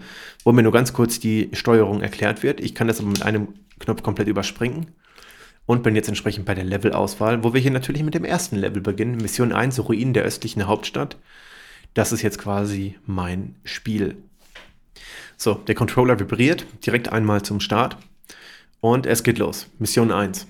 wo 0.45 0.53
mir 0.53 0.63
nur 0.63 0.71
ganz 0.71 0.93
kurz 0.93 1.19
die 1.19 1.49
Steuerung 1.51 2.01
erklärt 2.01 2.43
wird. 2.43 2.61
Ich 2.61 2.75
kann 2.75 2.87
das 2.87 2.99
aber 2.99 3.09
mit 3.09 3.23
einem 3.23 3.49
Knopf 3.79 4.03
komplett 4.03 4.29
überspringen 4.29 4.87
und 5.65 5.83
bin 5.83 5.95
jetzt 5.95 6.07
entsprechend 6.07 6.45
bei 6.45 6.55
der 6.55 6.63
Levelauswahl, 6.63 7.43
wo 7.43 7.53
wir 7.53 7.59
hier 7.59 7.71
natürlich 7.71 8.03
mit 8.03 8.13
dem 8.13 8.23
ersten 8.23 8.55
Level 8.55 8.81
beginnen. 8.81 9.17
Mission 9.17 9.51
1, 9.51 9.85
Ruinen 9.85 10.13
der 10.13 10.23
östlichen 10.23 10.65
Hauptstadt. 10.65 11.17
Das 11.93 12.13
ist 12.13 12.21
jetzt 12.21 12.39
quasi 12.39 12.95
mein 13.05 13.55
Spiel. 13.65 14.15
So, 15.37 15.55
der 15.55 15.75
Controller 15.75 16.19
vibriert 16.19 16.65
direkt 16.85 17.09
einmal 17.09 17.41
zum 17.41 17.59
Start 17.59 17.97
und 18.81 19.05
es 19.05 19.23
geht 19.23 19.37
los. 19.37 19.67
Mission 19.79 20.11
1. 20.11 20.47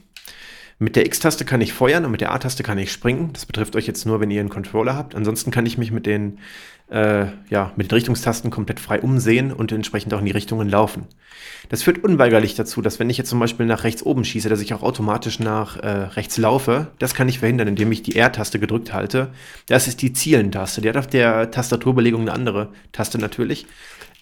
Mit 0.80 0.96
der 0.96 1.06
X-Taste 1.06 1.46
kann 1.46 1.62
ich 1.62 1.72
feuern 1.72 2.04
und 2.04 2.12
mit 2.12 2.22
der 2.22 2.34
A-Taste 2.34 2.64
kann 2.64 2.78
ich 2.78 2.92
springen. 2.92 3.30
Das 3.32 3.46
betrifft 3.46 3.76
euch 3.76 3.88
jetzt 3.88 4.06
nur, 4.06 4.20
wenn 4.20 4.32
ihr 4.32 4.40
einen 4.40 4.50
Controller 4.50 4.96
habt. 4.96 5.16
Ansonsten 5.16 5.52
kann 5.52 5.66
ich 5.66 5.78
mich 5.78 5.92
mit 5.92 6.06
den, 6.06 6.40
äh, 6.90 7.28
ja, 7.50 7.72
mit 7.76 7.90
den 7.90 7.96
Richtungstasten 7.96 8.52
komplett 8.52 8.80
frei 8.80 9.00
umsehen 9.00 9.54
und 9.54 9.72
entsprechend 9.72 10.14
auch 10.14 10.20
in 10.20 10.26
die 10.26 10.32
Richtungen 10.32 10.68
laufen. 10.68 11.06
Das 11.70 11.84
führt 11.84 12.04
unweigerlich 12.04 12.56
dazu, 12.56 12.82
dass 12.82 13.00
wenn 13.00 13.10
ich 13.10 13.18
jetzt 13.18 13.30
zum 13.30 13.40
Beispiel 13.40 13.66
nach 13.66 13.84
rechts 13.84 14.04
oben 14.04 14.26
schieße, 14.26 14.50
dass 14.50 14.62
ich 14.62 14.74
auch 14.74 14.84
automatisch 14.84 15.40
nach 15.40 15.78
äh, 15.78 15.88
rechts 15.88 16.38
laufe. 16.38 16.88
Das 17.00 17.14
kann 17.14 17.30
ich 17.30 17.40
verhindern, 17.40 17.68
indem 17.70 17.92
ich 17.92 18.04
die 18.04 18.16
R-Taste 18.16 18.60
gedrückt 18.60 18.94
halte. 18.94 19.30
Das 19.68 19.88
ist 19.88 20.02
die 20.02 20.12
Zielen-Taste. 20.12 20.82
Die 20.82 20.90
hat 20.90 20.98
auf 20.98 21.08
der 21.08 21.52
Tastaturbelegung 21.52 22.22
eine 22.22 22.34
andere 22.34 22.70
Taste 22.92 23.20
natürlich. 23.20 23.68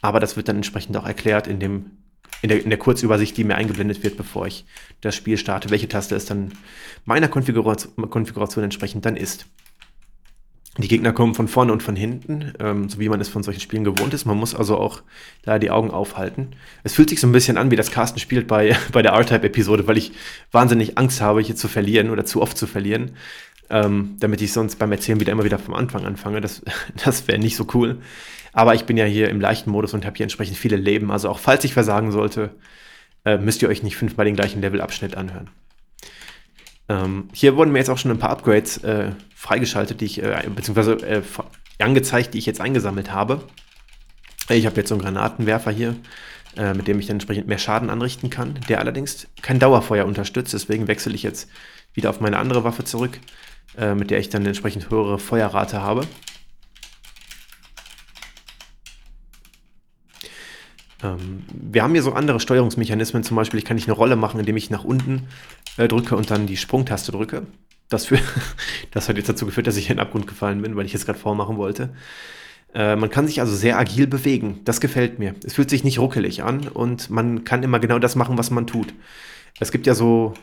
Aber 0.02 0.20
das 0.20 0.36
wird 0.36 0.48
dann 0.48 0.58
entsprechend 0.58 0.98
auch 0.98 1.06
erklärt 1.06 1.48
in 1.48 1.60
dem 1.60 1.92
in 2.42 2.50
der, 2.50 2.64
in 2.64 2.70
der 2.70 2.80
Kurzübersicht, 2.80 3.38
die 3.38 3.44
mir 3.44 3.56
eingeblendet 3.56 4.04
wird, 4.04 4.18
bevor 4.18 4.48
ich 4.48 4.66
das 5.02 5.16
Spiel 5.16 5.38
starte, 5.38 5.70
welche 5.70 5.88
Taste 5.88 6.16
es 6.16 6.26
dann 6.26 6.52
meiner 7.06 7.28
Konfiguration, 7.28 8.10
Konfiguration 8.10 8.64
entsprechend 8.64 9.06
dann 9.06 9.16
ist. 9.16 9.46
Die 10.78 10.88
Gegner 10.88 11.12
kommen 11.12 11.36
von 11.36 11.50
vorne 11.50 11.74
und 11.74 11.84
von 11.84 11.98
hinten, 11.98 12.54
ähm, 12.60 12.88
so 12.88 12.98
wie 12.98 13.10
man 13.10 13.20
es 13.20 13.28
von 13.28 13.44
solchen 13.44 13.60
Spielen 13.60 13.84
gewohnt 13.84 14.14
ist. 14.14 14.26
Man 14.26 14.38
muss 14.38 14.56
also 14.56 14.78
auch 14.78 15.04
da 15.44 15.60
die 15.60 15.70
Augen 15.70 15.92
aufhalten. 15.92 16.56
Es 16.84 16.94
fühlt 16.94 17.10
sich 17.10 17.20
so 17.20 17.28
ein 17.28 17.34
bisschen 17.34 17.58
an, 17.58 17.72
wie 17.72 17.76
das 17.76 17.92
Carsten 17.92 18.20
spielt 18.20 18.48
bei, 18.48 18.78
bei 18.94 19.02
der 19.02 19.12
R-Type-Episode, 19.12 19.86
weil 19.88 19.98
ich 19.98 20.14
wahnsinnig 20.52 20.98
Angst 20.98 21.20
habe, 21.20 21.42
hier 21.42 21.58
zu 21.58 21.68
verlieren 21.68 22.10
oder 22.10 22.26
zu 22.26 22.42
oft 22.42 22.58
zu 22.58 22.68
verlieren, 22.68 23.12
ähm, 23.70 24.16
damit 24.20 24.42
ich 24.42 24.54
sonst 24.54 24.80
beim 24.80 24.94
Erzählen 24.94 25.20
wieder 25.20 25.34
immer 25.34 25.44
wieder 25.44 25.60
vom 25.60 25.74
Anfang 25.74 26.06
anfange. 26.06 26.40
Das, 26.40 26.62
das 27.04 27.28
wäre 27.28 27.38
nicht 27.38 27.58
so 27.58 27.68
cool. 27.74 27.98
Aber 28.54 28.76
ich 28.76 28.86
bin 28.86 28.98
ja 28.98 29.06
hier 29.06 29.30
im 29.30 29.40
leichten 29.40 29.72
Modus 29.72 29.94
und 29.94 30.06
habe 30.06 30.18
hier 30.18 30.26
entsprechend 30.26 30.58
viele 30.58 30.76
Leben. 30.76 31.12
Also 31.12 31.30
auch 31.30 31.40
falls 31.40 31.64
ich 31.64 31.74
versagen 31.74 32.12
sollte, 32.12 32.52
äh, 33.26 33.38
müsst 33.38 33.62
ihr 33.62 33.70
euch 33.70 33.84
nicht 33.84 33.98
fünfmal 33.98 34.26
den 34.26 34.36
gleichen 34.36 34.62
Levelabschnitt 34.62 35.16
anhören. 35.16 35.50
Ähm, 36.90 37.30
hier 37.34 37.56
wurden 37.56 37.72
mir 37.72 37.80
jetzt 37.80 37.90
auch 37.90 37.98
schon 37.98 38.12
ein 38.12 38.20
paar 38.20 38.32
Upgrades 38.32 38.78
äh, 38.84 39.12
freigeschaltet, 39.36 40.02
die 40.02 40.06
ich, 40.06 40.22
äh, 40.22 40.44
beziehungsweise 40.54 40.94
äh, 41.06 41.22
angezeigt, 41.80 42.34
die 42.34 42.40
ich 42.40 42.46
jetzt 42.46 42.62
eingesammelt 42.62 43.14
habe. 43.14 43.44
Ich 44.50 44.66
habe 44.66 44.76
jetzt 44.76 44.90
so 44.90 44.96
einen 44.96 45.04
Granatenwerfer 45.04 45.72
hier. 45.72 45.96
äh, 46.58 46.74
mit 46.74 46.88
dem 46.88 47.00
ich 47.00 47.08
dann 47.08 47.16
entsprechend 47.16 47.48
mehr 47.48 47.58
Schaden 47.58 47.90
anrichten 47.90 48.30
kann, 48.30 48.60
der 48.68 48.80
allerdings 48.80 49.28
kein 49.42 49.60
Dauerfeuer 49.60 50.06
unterstützt. 50.06 50.54
Deswegen 50.54 50.88
wechsle 50.88 51.14
ich 51.14 51.24
jetzt 51.24 51.50
wieder 51.94 52.10
auf 52.10 52.20
meine 52.20 52.38
andere 52.38 52.64
Waffe 52.64 52.84
zurück, 52.84 53.20
äh, 53.78 53.96
mit 53.96 54.12
der 54.12 54.20
ich 54.20 54.30
dann 54.30 54.46
entsprechend 54.46 54.90
höhere 54.90 55.20
Feuerrate 55.20 55.82
habe. 55.82 56.02
Wir 61.04 61.84
haben 61.84 61.94
hier 61.94 62.04
so 62.04 62.14
andere 62.14 62.40
Steuerungsmechanismen, 62.40 63.24
zum 63.24 63.36
Beispiel 63.36 63.62
kann 63.62 63.78
ich 63.78 63.86
eine 63.86 63.94
Rolle 63.94 64.16
machen, 64.16 64.40
indem 64.40 64.58
ich 64.58 64.70
nach 64.70 64.84
unten 64.84 65.28
äh, 65.78 65.88
drücke 65.88 66.16
und 66.16 66.30
dann 66.30 66.48
die 66.48 66.58
Sprungtaste 66.58 67.12
drücke. 67.12 67.44
Das, 67.90 68.06
für, 68.06 68.20
das 68.92 69.10
hat 69.10 69.18
jetzt 69.18 69.30
dazu 69.30 69.46
geführt, 69.46 69.68
dass 69.68 69.78
ich 69.78 69.90
in 69.90 69.98
den 69.98 70.02
Abgrund 70.02 70.28
gefallen 70.28 70.62
bin, 70.62 70.76
weil 70.76 70.86
ich 70.86 70.94
jetzt 70.94 71.06
gerade 71.06 71.20
vormachen 71.20 71.58
wollte. 71.58 71.90
Äh, 72.74 72.96
man 72.96 73.10
kann 73.10 73.28
sich 73.28 73.40
also 73.42 73.56
sehr 73.56 73.78
agil 73.80 74.08
bewegen. 74.08 74.62
Das 74.64 74.80
gefällt 74.80 75.20
mir. 75.20 75.36
Es 75.44 75.56
fühlt 75.56 75.70
sich 75.70 75.84
nicht 75.84 76.00
ruckelig 76.00 76.44
an 76.44 76.68
und 76.68 77.10
man 77.10 77.44
kann 77.44 77.64
immer 77.64 77.80
genau 77.80 78.00
das 78.00 78.16
machen, 78.16 78.38
was 78.38 78.52
man 78.52 78.68
tut. 78.68 78.94
Es 79.60 79.72
gibt 79.72 79.88
ja 79.88 79.96
so 79.96 80.34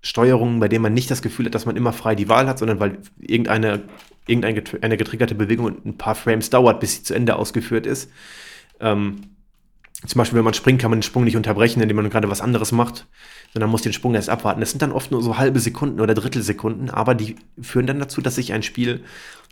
Steuerungen, 0.00 0.60
bei 0.60 0.68
denen 0.68 0.82
man 0.82 0.94
nicht 0.94 1.10
das 1.10 1.22
Gefühl 1.22 1.46
hat, 1.46 1.54
dass 1.54 1.66
man 1.66 1.76
immer 1.76 1.92
frei 1.92 2.14
die 2.14 2.28
Wahl 2.28 2.46
hat, 2.46 2.58
sondern 2.58 2.80
weil 2.80 2.98
irgendeine, 3.18 3.82
irgendeine 4.26 4.96
getriggerte 4.96 5.34
Bewegung 5.34 5.76
ein 5.84 5.98
paar 5.98 6.14
Frames 6.14 6.50
dauert, 6.50 6.80
bis 6.80 6.96
sie 6.96 7.02
zu 7.02 7.14
Ende 7.14 7.36
ausgeführt 7.36 7.86
ist. 7.86 8.10
Ähm, 8.80 9.34
zum 10.06 10.18
Beispiel, 10.18 10.36
wenn 10.36 10.44
man 10.44 10.54
springt, 10.54 10.80
kann 10.80 10.90
man 10.90 10.98
den 10.98 11.04
Sprung 11.04 11.24
nicht 11.24 11.36
unterbrechen, 11.36 11.80
indem 11.80 11.96
man 11.96 12.10
gerade 12.10 12.30
was 12.30 12.40
anderes 12.40 12.72
macht, 12.72 13.06
sondern 13.52 13.70
muss 13.70 13.82
den 13.82 13.92
Sprung 13.92 14.14
erst 14.14 14.28
abwarten. 14.28 14.60
Das 14.60 14.70
sind 14.70 14.82
dann 14.82 14.92
oft 14.92 15.10
nur 15.10 15.22
so 15.22 15.38
halbe 15.38 15.60
Sekunden 15.60 16.00
oder 16.00 16.14
Drittelsekunden, 16.14 16.90
aber 16.90 17.14
die 17.14 17.36
führen 17.60 17.86
dann 17.86 17.98
dazu, 18.00 18.20
dass 18.20 18.34
sich 18.34 18.52
ein 18.52 18.62
Spiel 18.62 19.04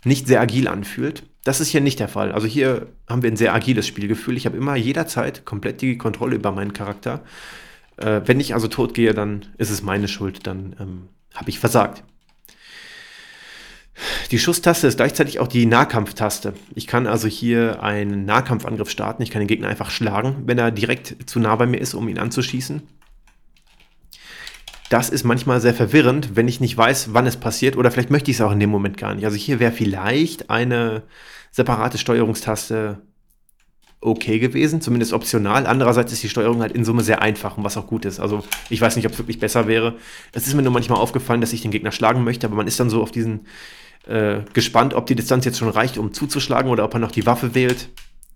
nicht 0.03 0.27
sehr 0.27 0.41
agil 0.41 0.67
anfühlt. 0.67 1.23
Das 1.43 1.59
ist 1.59 1.69
hier 1.69 1.81
nicht 1.81 1.99
der 1.99 2.07
Fall. 2.07 2.31
Also 2.31 2.47
hier 2.47 2.87
haben 3.07 3.23
wir 3.23 3.31
ein 3.31 3.37
sehr 3.37 3.53
agiles 3.53 3.87
Spielgefühl. 3.87 4.37
Ich 4.37 4.45
habe 4.45 4.57
immer 4.57 4.75
jederzeit 4.75 5.45
komplett 5.45 5.81
die 5.81 5.97
Kontrolle 5.97 6.35
über 6.35 6.51
meinen 6.51 6.73
Charakter. 6.73 7.23
Äh, 7.97 8.21
wenn 8.25 8.39
ich 8.39 8.53
also 8.53 8.67
tot 8.67 8.93
gehe, 8.93 9.13
dann 9.13 9.45
ist 9.57 9.69
es 9.69 9.81
meine 9.81 10.07
Schuld, 10.07 10.45
dann 10.45 10.75
ähm, 10.79 11.07
habe 11.33 11.49
ich 11.49 11.59
versagt. 11.59 12.03
Die 14.31 14.39
Schusstaste 14.39 14.87
ist 14.87 14.97
gleichzeitig 14.97 15.39
auch 15.39 15.47
die 15.47 15.65
Nahkampftaste. 15.65 16.53
Ich 16.73 16.87
kann 16.87 17.07
also 17.07 17.27
hier 17.27 17.83
einen 17.83 18.25
Nahkampfangriff 18.25 18.89
starten. 18.89 19.21
Ich 19.21 19.29
kann 19.29 19.41
den 19.41 19.47
Gegner 19.47 19.67
einfach 19.67 19.91
schlagen, 19.91 20.43
wenn 20.45 20.57
er 20.57 20.71
direkt 20.71 21.29
zu 21.29 21.39
nah 21.39 21.55
bei 21.55 21.67
mir 21.67 21.77
ist, 21.77 21.93
um 21.93 22.07
ihn 22.07 22.17
anzuschießen. 22.17 22.81
Das 24.89 25.09
ist 25.09 25.23
manchmal 25.23 25.59
sehr 25.59 25.73
verwirrend, 25.73 26.35
wenn 26.35 26.47
ich 26.47 26.59
nicht 26.59 26.77
weiß, 26.77 27.13
wann 27.13 27.25
es 27.25 27.37
passiert 27.37 27.77
oder 27.77 27.89
vielleicht 27.89 28.11
möchte 28.11 28.29
ich 28.29 28.37
es 28.37 28.41
auch 28.41 28.51
in 28.51 28.59
dem 28.59 28.69
Moment 28.69 28.97
gar 28.97 29.15
nicht. 29.15 29.25
Also 29.25 29.37
hier 29.37 29.59
wäre 29.59 29.71
vielleicht 29.71 30.49
eine 30.49 31.03
separate 31.51 31.97
Steuerungstaste 31.97 33.01
okay 34.01 34.37
gewesen, 34.39 34.81
zumindest 34.81 35.13
optional. 35.13 35.65
Andererseits 35.65 36.11
ist 36.11 36.21
die 36.21 36.29
Steuerung 36.29 36.61
halt 36.61 36.73
in 36.73 36.85
Summe 36.85 37.03
sehr 37.03 37.21
einfach 37.21 37.57
und 37.57 37.63
was 37.63 37.77
auch 37.77 37.87
gut 37.87 38.05
ist. 38.05 38.19
Also 38.19 38.43
ich 38.69 38.81
weiß 38.81 38.95
nicht, 38.95 39.05
ob 39.05 39.13
es 39.13 39.17
wirklich 39.17 39.39
besser 39.39 39.67
wäre. 39.67 39.95
Es 40.33 40.45
ist 40.45 40.53
mir 40.53 40.61
nur 40.61 40.73
manchmal 40.73 40.99
aufgefallen, 40.99 41.41
dass 41.41 41.53
ich 41.53 41.61
den 41.61 41.71
Gegner 41.71 41.91
schlagen 41.91 42.23
möchte, 42.23 42.47
aber 42.47 42.55
man 42.55 42.67
ist 42.67 42.79
dann 42.79 42.89
so 42.89 43.01
auf 43.01 43.11
diesen 43.11 43.47
äh, 44.07 44.41
gespannt, 44.53 44.93
ob 44.93 45.05
die 45.05 45.15
Distanz 45.15 45.45
jetzt 45.45 45.57
schon 45.57 45.69
reicht, 45.69 45.97
um 45.97 46.13
zuzuschlagen 46.13 46.69
oder 46.69 46.83
ob 46.83 46.93
er 46.93 46.99
noch 46.99 47.11
die 47.11 47.25
Waffe 47.25 47.55
wählt. 47.55 47.89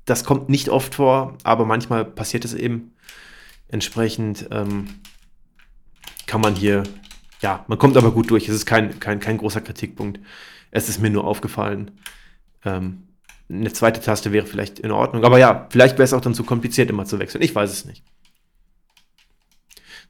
Das 0.06 0.24
kommt 0.24 0.50
nicht 0.50 0.70
oft 0.70 0.96
vor, 0.96 1.38
aber 1.44 1.66
manchmal 1.66 2.06
passiert 2.06 2.46
es 2.46 2.54
eben. 2.54 2.94
Entsprechend 3.68 4.48
ähm, 4.52 4.88
kann 6.26 6.40
man 6.40 6.56
hier, 6.56 6.84
ja, 7.42 7.66
man 7.68 7.78
kommt 7.78 7.98
aber 7.98 8.12
gut 8.12 8.32
durch. 8.32 8.48
Es 8.48 8.56
ist 8.56 8.66
kein, 8.66 9.00
kein, 9.00 9.20
kein 9.20 9.38
großer 9.38 9.62
Kritikpunkt. 9.62 10.20
Es 10.72 10.88
ist 10.88 11.02
mir 11.02 11.10
nur 11.10 11.26
aufgefallen. 11.26 11.92
Ähm, 12.64 13.04
eine 13.50 13.72
zweite 13.72 14.02
Taste 14.02 14.32
wäre 14.32 14.46
vielleicht 14.46 14.80
in 14.80 14.92
Ordnung. 14.92 15.24
Aber 15.24 15.38
ja, 15.38 15.68
vielleicht 15.70 15.96
wäre 15.96 16.04
es 16.04 16.14
auch 16.14 16.22
dann 16.22 16.34
zu 16.34 16.44
kompliziert, 16.44 16.90
immer 16.90 17.06
zu 17.06 17.20
wechseln. 17.20 17.42
Ich 17.42 17.56
weiß 17.56 17.72
es 17.72 17.86
nicht. 17.86 18.04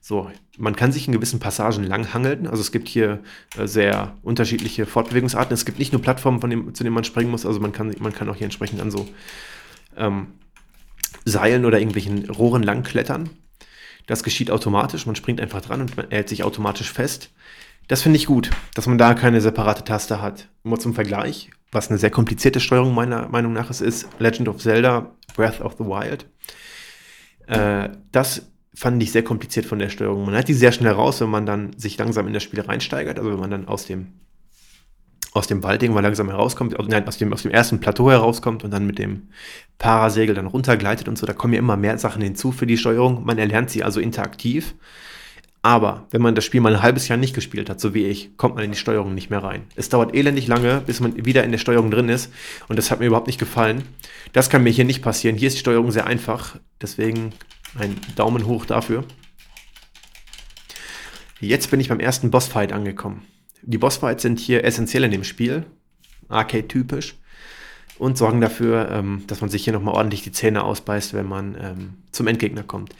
So, 0.08 0.30
man 0.56 0.74
kann 0.74 0.90
sich 0.90 1.06
in 1.06 1.12
gewissen 1.12 1.38
Passagen 1.38 1.84
langhangeln. 1.84 2.46
Also 2.46 2.62
es 2.62 2.72
gibt 2.72 2.88
hier 2.88 3.22
äh, 3.58 3.66
sehr 3.66 4.16
unterschiedliche 4.22 4.86
Fortbewegungsarten. 4.86 5.52
Es 5.52 5.66
gibt 5.66 5.78
nicht 5.78 5.92
nur 5.92 6.00
Plattformen, 6.00 6.40
von 6.40 6.48
dem, 6.48 6.74
zu 6.74 6.82
denen 6.82 6.94
man 6.94 7.04
springen 7.04 7.30
muss. 7.30 7.44
Also 7.44 7.60
man 7.60 7.72
kann, 7.72 7.94
man 7.98 8.14
kann 8.14 8.26
auch 8.30 8.34
hier 8.34 8.46
entsprechend 8.46 8.80
an 8.80 8.90
so 8.90 9.06
ähm, 9.98 10.28
Seilen 11.26 11.66
oder 11.66 11.78
irgendwelchen 11.78 12.30
Rohren 12.30 12.62
langklettern. 12.62 13.28
Das 14.06 14.22
geschieht 14.22 14.50
automatisch. 14.50 15.04
Man 15.04 15.14
springt 15.14 15.42
einfach 15.42 15.60
dran 15.60 15.82
und 15.82 15.94
man 15.94 16.08
hält 16.08 16.30
sich 16.30 16.42
automatisch 16.42 16.90
fest. 16.90 17.30
Das 17.86 18.00
finde 18.00 18.16
ich 18.16 18.24
gut, 18.24 18.48
dass 18.72 18.86
man 18.86 18.96
da 18.96 19.12
keine 19.12 19.42
separate 19.42 19.84
Taste 19.84 20.22
hat. 20.22 20.48
Nur 20.64 20.80
zum 20.80 20.94
Vergleich, 20.94 21.50
was 21.70 21.90
eine 21.90 21.98
sehr 21.98 22.10
komplizierte 22.10 22.60
Steuerung 22.60 22.94
meiner 22.94 23.28
Meinung 23.28 23.52
nach 23.52 23.68
ist, 23.68 23.82
ist 23.82 24.08
Legend 24.18 24.48
of 24.48 24.56
Zelda 24.56 25.14
Breath 25.36 25.60
of 25.60 25.74
the 25.76 25.84
Wild. 25.84 26.24
Äh, 27.46 27.90
das 28.10 28.46
fand 28.78 29.02
ich 29.02 29.10
sehr 29.10 29.24
kompliziert 29.24 29.66
von 29.66 29.80
der 29.80 29.88
Steuerung. 29.88 30.24
Man 30.24 30.36
hat 30.36 30.46
die 30.46 30.54
sehr 30.54 30.70
schnell 30.70 30.92
raus, 30.92 31.20
wenn 31.20 31.30
man 31.30 31.46
dann 31.46 31.76
sich 31.76 31.98
langsam 31.98 32.28
in 32.28 32.32
das 32.32 32.44
Spiel 32.44 32.60
reinsteigert, 32.60 33.18
also 33.18 33.32
wenn 33.32 33.40
man 33.40 33.50
dann 33.50 33.66
aus 33.66 33.86
dem 33.86 34.12
aus 35.32 35.46
dem 35.46 35.62
Wald 35.62 35.82
irgendwann 35.82 36.04
langsam 36.04 36.28
herauskommt, 36.28 36.74
nein, 36.88 37.06
aus 37.06 37.18
dem, 37.18 37.32
aus 37.32 37.42
dem 37.42 37.50
ersten 37.50 37.80
Plateau 37.80 38.10
herauskommt 38.10 38.64
und 38.64 38.70
dann 38.70 38.86
mit 38.86 38.98
dem 38.98 39.28
Parasegel 39.76 40.34
dann 40.34 40.46
runtergleitet 40.46 41.06
und 41.06 41.18
so, 41.18 41.26
da 41.26 41.32
kommen 41.32 41.52
ja 41.52 41.58
immer 41.58 41.76
mehr 41.76 41.98
Sachen 41.98 42.22
hinzu 42.22 42.50
für 42.50 42.66
die 42.66 42.78
Steuerung. 42.78 43.24
Man 43.24 43.38
erlernt 43.38 43.70
sie 43.70 43.84
also 43.84 44.00
interaktiv. 44.00 44.74
Aber 45.60 46.06
wenn 46.10 46.22
man 46.22 46.34
das 46.34 46.44
Spiel 46.44 46.60
mal 46.60 46.74
ein 46.74 46.82
halbes 46.82 47.08
Jahr 47.08 47.18
nicht 47.18 47.34
gespielt 47.34 47.68
hat, 47.68 47.78
so 47.78 47.92
wie 47.92 48.06
ich, 48.06 48.36
kommt 48.36 48.54
man 48.54 48.64
in 48.64 48.72
die 48.72 48.78
Steuerung 48.78 49.14
nicht 49.14 49.28
mehr 49.28 49.42
rein. 49.42 49.64
Es 49.76 49.88
dauert 49.88 50.14
elendig 50.14 50.46
lange, 50.46 50.82
bis 50.86 51.00
man 51.00 51.24
wieder 51.24 51.44
in 51.44 51.50
der 51.50 51.58
Steuerung 51.58 51.90
drin 51.90 52.08
ist. 52.08 52.32
Und 52.68 52.76
das 52.76 52.90
hat 52.90 53.00
mir 53.00 53.06
überhaupt 53.06 53.26
nicht 53.26 53.40
gefallen. 53.40 53.82
Das 54.32 54.50
kann 54.50 54.62
mir 54.62 54.70
hier 54.70 54.84
nicht 54.84 55.02
passieren. 55.02 55.36
Hier 55.36 55.48
ist 55.48 55.56
die 55.56 55.60
Steuerung 55.60 55.90
sehr 55.90 56.06
einfach. 56.06 56.56
Deswegen 56.80 57.32
ein 57.78 57.96
Daumen 58.16 58.46
hoch 58.46 58.66
dafür. 58.66 59.04
Jetzt 61.40 61.70
bin 61.70 61.80
ich 61.80 61.88
beim 61.88 62.00
ersten 62.00 62.30
Bossfight 62.30 62.72
angekommen. 62.72 63.24
Die 63.62 63.78
Bossfights 63.78 64.22
sind 64.22 64.40
hier 64.40 64.64
essentiell 64.64 65.04
in 65.04 65.10
dem 65.10 65.24
Spiel. 65.24 65.66
Arcade-typisch 66.28 67.16
und 67.98 68.16
sorgen 68.16 68.40
dafür, 68.40 68.90
ähm, 68.90 69.24
dass 69.26 69.40
man 69.40 69.50
sich 69.50 69.64
hier 69.64 69.72
nochmal 69.72 69.94
ordentlich 69.94 70.22
die 70.22 70.32
Zähne 70.32 70.62
ausbeißt, 70.62 71.14
wenn 71.14 71.26
man 71.26 71.56
ähm, 71.60 71.94
zum 72.12 72.26
Endgegner 72.26 72.62
kommt. 72.62 72.94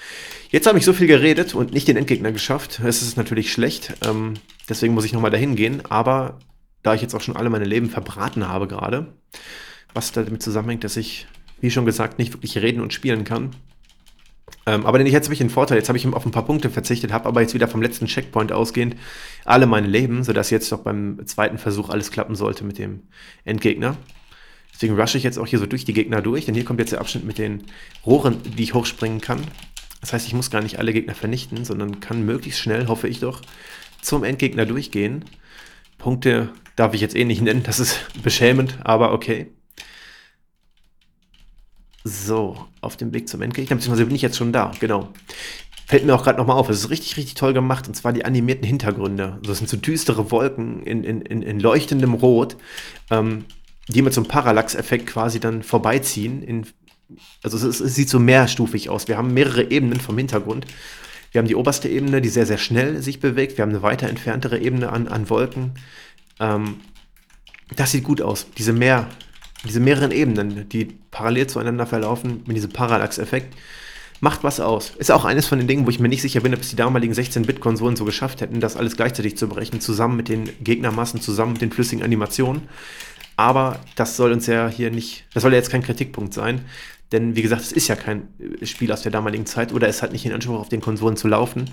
Jetzt 0.51 0.67
habe 0.67 0.79
ich 0.79 0.85
so 0.85 0.93
viel 0.93 1.07
geredet 1.07 1.55
und 1.55 1.73
nicht 1.73 1.89
den 1.89 1.97
Endgegner 1.97 2.33
geschafft. 2.33 2.81
Das 2.83 3.03
ist 3.03 3.17
natürlich 3.17 3.53
schlecht. 3.53 3.95
Ähm, 4.05 4.35
deswegen 4.69 4.95
muss 4.95 5.05
ich 5.05 5.13
nochmal 5.13 5.31
dahin 5.31 5.57
gehen. 5.57 5.83
Aber 5.89 6.39
da 6.83 6.95
ich 6.95 7.03
jetzt 7.03 7.15
auch 7.15 7.21
schon 7.21 7.37
alle 7.37 7.51
meine 7.51 7.65
Leben 7.65 7.91
verbraten 7.91 8.49
habe 8.49 8.67
gerade, 8.67 9.15
was 9.95 10.13
damit 10.13 10.43
zusammenhängt, 10.43 10.85
dass 10.85 10.97
ich, 10.97 11.27
wie 11.61 11.71
schon 11.71 11.87
gesagt, 11.87 12.19
nicht 12.19 12.33
wirklich 12.33 12.59
reden 12.59 12.81
und 12.81 12.93
spielen 12.93 13.25
kann. 13.25 13.51
Ähm, 14.67 14.85
aber 14.87 15.01
jetzt 15.01 15.25
habe 15.25 15.35
ich 15.35 15.41
einen 15.41 15.51
Vorteil. 15.51 15.79
Jetzt 15.79 15.89
habe 15.89 15.99
ich 15.99 16.07
auf 16.07 16.27
ein 16.27 16.31
paar 16.31 16.45
Punkte 16.45 16.71
verzichtet, 16.71 17.13
habe 17.13 17.27
aber 17.27 17.41
jetzt 17.41 17.55
wieder 17.55 17.69
vom 17.69 17.83
letzten 17.83 18.07
Checkpoint 18.07 18.53
ausgehend 18.53 18.97
alle 19.45 19.67
meine 19.67 19.87
Leben, 19.87 20.25
sodass 20.25 20.51
jetzt 20.51 20.71
doch 20.71 20.81
beim 20.81 21.25
zweiten 21.27 21.59
Versuch 21.59 21.89
alles 21.89 22.11
klappen 22.11 22.35
sollte 22.35 22.65
mit 22.65 22.79
dem 22.79 23.03
Endgegner. 23.45 23.97
Deswegen 24.75 24.99
rushe 24.99 25.19
ich 25.19 25.25
jetzt 25.25 25.39
auch 25.39 25.47
hier 25.47 25.59
so 25.59 25.67
durch 25.67 25.85
die 25.85 25.93
Gegner 25.93 26.23
durch, 26.23 26.45
denn 26.45 26.55
hier 26.55 26.65
kommt 26.65 26.79
jetzt 26.79 26.93
der 26.93 27.01
Abschnitt 27.01 27.25
mit 27.25 27.39
den 27.39 27.65
Rohren, 28.07 28.37
die 28.45 28.63
ich 28.63 28.75
hochspringen 28.75 29.21
kann. 29.21 29.41
Das 30.01 30.13
heißt, 30.13 30.27
ich 30.27 30.35
muss 30.35 30.51
gar 30.51 30.63
nicht 30.63 30.79
alle 30.79 30.93
Gegner 30.93 31.15
vernichten, 31.15 31.65
sondern 31.65 31.99
kann 32.01 32.25
möglichst 32.25 32.61
schnell, 32.61 32.87
hoffe 32.87 33.09
ich 33.09 33.19
doch, 33.19 33.43
zum 34.03 34.23
Endgegner 34.23 34.67
durchgehen. 34.67 35.25
Punkte 35.99 36.51
darf 36.77 36.95
ich 36.95 37.01
jetzt 37.01 37.17
eh 37.17 37.25
nicht 37.25 37.43
nennen, 37.43 37.65
das 37.65 37.81
ist 37.81 37.99
beschämend, 38.23 38.79
aber 38.85 39.13
okay. 39.13 39.49
So, 42.09 42.57
auf 42.81 42.97
dem 42.97 43.13
Weg 43.13 43.29
zum 43.29 43.43
Endgegner, 43.43 43.77
beziehungsweise 43.77 44.07
bin 44.07 44.15
ich 44.15 44.23
jetzt 44.23 44.37
schon 44.37 44.53
da, 44.53 44.73
genau. 44.81 45.09
Fällt 45.87 46.05
mir 46.05 46.15
auch 46.15 46.23
gerade 46.23 46.39
nochmal 46.39 46.57
auf, 46.57 46.69
es 46.69 46.81
ist 46.81 46.91
richtig, 46.91 47.17
richtig 47.17 47.35
toll 47.35 47.55
gemacht, 47.55 47.89
und 47.89 47.95
zwar 47.95 48.13
die 48.13 48.25
animierten 48.25 48.67
Hintergründe. 48.67 49.39
Das 49.43 49.59
sind 49.59 49.69
so 49.69 49.77
düstere 49.77 50.31
Wolken 50.31 50.83
in, 50.83 51.03
in, 51.03 51.23
in, 51.23 51.43
in 51.43 51.61
leuchtendem 51.61 52.15
Rot. 52.15 52.57
Ähm, 53.11 53.45
die 53.89 54.03
mit 54.03 54.13
so 54.13 54.21
einem 54.21 54.29
Parallax-Effekt 54.29 55.07
quasi 55.07 55.41
dann 55.41 55.63
vorbeiziehen. 55.63 56.43
In, 56.43 56.67
also 57.43 57.57
es, 57.57 57.63
ist, 57.63 57.81
es, 57.81 57.95
sieht 57.95 58.11
so 58.11 58.19
mehrstufig 58.19 58.91
aus. 58.91 59.09
Wir 59.09 59.17
haben 59.17 59.33
mehrere 59.33 59.71
Ebenen 59.71 60.01
vom 60.01 60.19
Hintergrund. 60.19 60.67
Wir 61.33 61.41
haben 61.41 61.49
die 61.49 61.55
oberste 61.55 61.89
Ebene, 61.89 62.21
die 62.21 62.29
sehr, 62.29 62.47
sehr 62.47 62.59
schnell 62.59 63.03
sich 63.03 63.21
bewegt. 63.21 63.57
Wir 63.57 63.63
haben 63.63 63.71
eine 63.71 63.83
weiter 63.83 64.09
entferntere 64.09 64.59
Ebene 64.59 64.91
an, 64.91 65.09
an 65.09 65.29
Wolken. 65.31 65.73
Ähm, 66.39 66.77
das 67.75 67.93
sieht 67.93 68.05
gut 68.05 68.23
aus. 68.23 68.47
Diese, 68.57 68.73
mehr, 68.73 69.09
diese 69.65 69.81
mehreren 69.81 70.11
Ebenen, 70.11 70.69
die 70.69 70.87
parallel 71.11 71.47
zueinander 71.47 71.87
verlaufen, 71.87 72.43
mit 72.47 72.57
diesem 72.57 72.71
Parallax-Effekt, 72.71 73.55
macht 74.21 74.45
was 74.45 74.61
aus. 74.61 74.93
Ist 74.99 75.11
auch 75.11 75.25
eines 75.25 75.47
von 75.47 75.59
den 75.59 75.69
Dingen, 75.69 75.87
wo 75.87 75.91
ich 75.91 76.01
mir 76.01 76.09
nicht 76.09 76.23
sicher 76.23 76.41
bin, 76.41 76.55
ob 76.55 76.61
es 76.61 76.71
die 76.71 76.77
damaligen 76.77 77.13
16-Bit-Konsolen 77.13 77.97
so 77.97 78.05
geschafft 78.05 78.41
hätten, 78.41 78.61
das 78.61 78.77
alles 78.77 78.97
gleichzeitig 78.97 79.37
zu 79.37 79.49
brechen, 79.49 79.81
zusammen 79.81 80.17
mit 80.17 80.29
den 80.29 80.49
Gegnermassen, 80.63 81.21
zusammen 81.21 81.53
mit 81.53 81.63
den 81.63 81.73
flüssigen 81.73 82.05
Animationen. 82.05 82.63
Aber 83.37 83.79
das 83.95 84.17
soll 84.17 84.33
uns 84.33 84.47
ja 84.47 84.69
hier 84.69 84.91
nicht, 84.91 85.27
das 85.33 85.43
soll 85.43 85.53
ja 85.53 85.59
jetzt 85.59 85.71
kein 85.71 85.83
Kritikpunkt 85.83 86.35
sein. 86.35 86.65
Denn 87.13 87.37
wie 87.37 87.43
gesagt, 87.43 87.63
es 87.63 87.73
ist 87.73 87.89
ja 87.89 87.97
kein 87.97 88.29
äh, 88.39 88.67
Spiel 88.67 88.93
aus 88.93 89.03
der 89.03 89.13
damaligen 89.13 89.47
Zeit 89.47 89.73
oder 89.73 89.89
es 89.89 90.03
hat 90.03 90.13
nicht 90.13 90.27
in 90.27 90.33
Anspruch, 90.33 90.59
auf 90.59 90.69
den 90.69 90.81
Konsolen 90.81 91.17
zu 91.17 91.29
laufen. 91.29 91.71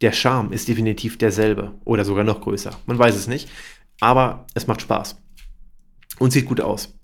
Der 0.00 0.12
Charme 0.12 0.52
ist 0.52 0.66
definitiv 0.66 1.18
derselbe 1.18 1.72
oder 1.84 2.04
sogar 2.04 2.24
noch 2.24 2.40
größer. 2.40 2.76
Man 2.86 2.98
weiß 2.98 3.14
es 3.14 3.28
nicht. 3.28 3.48
Aber 4.00 4.46
es 4.54 4.66
macht 4.66 4.82
Spaß. 4.82 5.16
Und 6.18 6.32
sieht 6.32 6.46
gut 6.46 6.60
aus. 6.60 6.94